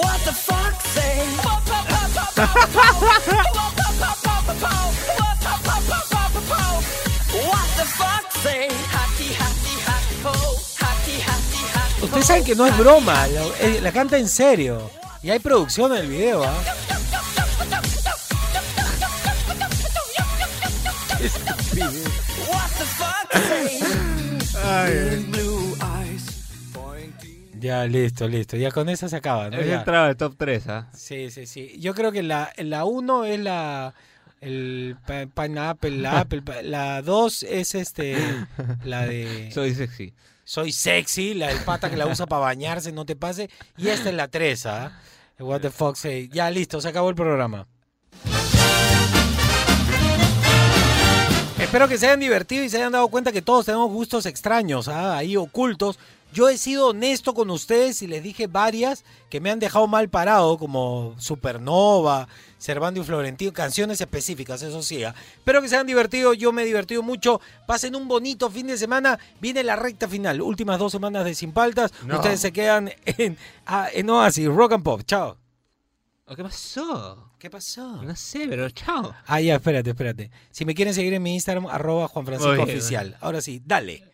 What 0.00 0.20
the 0.24 0.32
fox 0.32 0.84
say? 0.94 1.24
Ustedes 12.14 12.26
saben 12.28 12.44
que 12.44 12.54
no 12.54 12.64
es 12.64 12.78
broma, 12.78 13.26
la, 13.26 13.42
eh, 13.60 13.80
la 13.82 13.90
canta 13.90 14.16
en 14.18 14.28
serio. 14.28 14.88
Y 15.20 15.30
hay 15.30 15.40
producción 15.40 15.90
en 15.96 16.02
el 16.02 16.06
video, 16.08 16.44
¿ah? 16.44 16.54
Eyes. 25.82 26.24
Ya, 27.60 27.84
listo, 27.86 28.28
listo. 28.28 28.56
Ya 28.56 28.70
con 28.70 28.88
esa 28.88 29.08
se 29.08 29.16
acaba, 29.16 29.50
¿no? 29.50 29.58
Es 29.58 29.66
Ya. 29.66 29.78
entrada 29.78 30.08
de 30.08 30.14
top 30.14 30.34
3, 30.36 30.68
¿ah? 30.68 30.88
Sí, 30.94 31.30
sí, 31.30 31.46
sí. 31.46 31.76
Yo 31.78 31.94
creo 31.94 32.12
que 32.12 32.22
la, 32.22 32.52
la 32.58 32.84
uno 32.84 33.24
es 33.24 33.40
la 33.40 33.94
el 34.40 34.96
pineapple, 35.34 35.90
la 35.98 36.20
apple, 36.20 36.42
la 36.62 37.00
dos 37.02 37.42
es 37.42 37.74
este 37.74 38.16
la 38.84 39.06
de 39.06 39.50
Soy 39.52 39.74
sexy. 39.74 40.12
Soy 40.54 40.70
sexy, 40.70 41.34
la 41.34 41.48
del 41.48 41.58
pata 41.58 41.90
que 41.90 41.96
la 41.96 42.06
usa 42.06 42.26
para 42.26 42.42
bañarse, 42.42 42.92
no 42.92 43.04
te 43.04 43.16
pase, 43.16 43.50
y 43.76 43.88
esta 43.88 44.08
es 44.08 44.14
la 44.14 44.28
tres, 44.28 44.66
¿ah? 44.66 44.92
What 45.40 45.62
the 45.62 45.70
fuck 45.70 45.96
say. 45.96 46.28
Ya 46.32 46.48
listo, 46.48 46.80
se 46.80 46.90
acabó 46.90 47.10
el 47.10 47.16
programa. 47.16 47.66
Espero 51.58 51.88
que 51.88 51.98
se 51.98 52.06
hayan 52.06 52.20
divertido 52.20 52.62
y 52.62 52.68
se 52.68 52.76
hayan 52.76 52.92
dado 52.92 53.08
cuenta 53.08 53.32
que 53.32 53.42
todos 53.42 53.66
tenemos 53.66 53.90
gustos 53.90 54.26
extraños, 54.26 54.86
¿ah? 54.86 55.16
ahí 55.16 55.36
ocultos. 55.36 55.98
Yo 56.34 56.48
he 56.48 56.58
sido 56.58 56.88
honesto 56.88 57.32
con 57.32 57.48
ustedes 57.48 58.02
y 58.02 58.08
les 58.08 58.20
dije 58.20 58.48
varias 58.48 59.04
que 59.30 59.40
me 59.40 59.52
han 59.52 59.60
dejado 59.60 59.86
mal 59.86 60.08
parado, 60.08 60.58
como 60.58 61.14
Supernova, 61.16 62.26
Servando 62.58 63.00
y 63.00 63.04
Florentino, 63.04 63.52
canciones 63.52 64.00
específicas, 64.00 64.60
eso 64.62 64.82
sí. 64.82 65.04
¿ah? 65.04 65.14
Espero 65.36 65.62
que 65.62 65.68
se 65.68 65.76
hayan 65.76 65.86
divertido, 65.86 66.34
yo 66.34 66.50
me 66.50 66.62
he 66.62 66.66
divertido 66.66 67.04
mucho. 67.04 67.40
Pasen 67.68 67.94
un 67.94 68.08
bonito 68.08 68.50
fin 68.50 68.66
de 68.66 68.76
semana. 68.76 69.16
Viene 69.40 69.62
la 69.62 69.76
recta 69.76 70.08
final, 70.08 70.42
últimas 70.42 70.80
dos 70.80 70.90
semanas 70.90 71.24
de 71.24 71.36
Sin 71.36 71.52
Paltas. 71.52 71.92
No. 72.04 72.16
Ustedes 72.16 72.40
se 72.40 72.52
quedan 72.52 72.90
en, 73.06 73.38
ah, 73.66 73.88
en 73.92 74.10
Oasis, 74.10 74.48
Rock 74.48 74.72
and 74.72 74.82
Pop. 74.82 75.02
Chao. 75.04 75.38
¿Qué 76.34 76.42
pasó? 76.42 77.30
¿Qué 77.38 77.48
pasó? 77.48 78.02
No 78.02 78.16
sé, 78.16 78.46
pero 78.48 78.68
chao. 78.70 79.14
Ah, 79.26 79.40
ya, 79.40 79.54
espérate, 79.54 79.90
espérate. 79.90 80.30
Si 80.50 80.64
me 80.64 80.74
quieren 80.74 80.94
seguir 80.94 81.14
en 81.14 81.22
mi 81.22 81.34
Instagram, 81.34 81.66
arroba 81.66 82.08
Juan 82.08 82.26
Francisco. 82.26 82.60
Oficial. 82.60 83.16
Ahora 83.20 83.40
sí, 83.40 83.62
dale. 83.64 84.13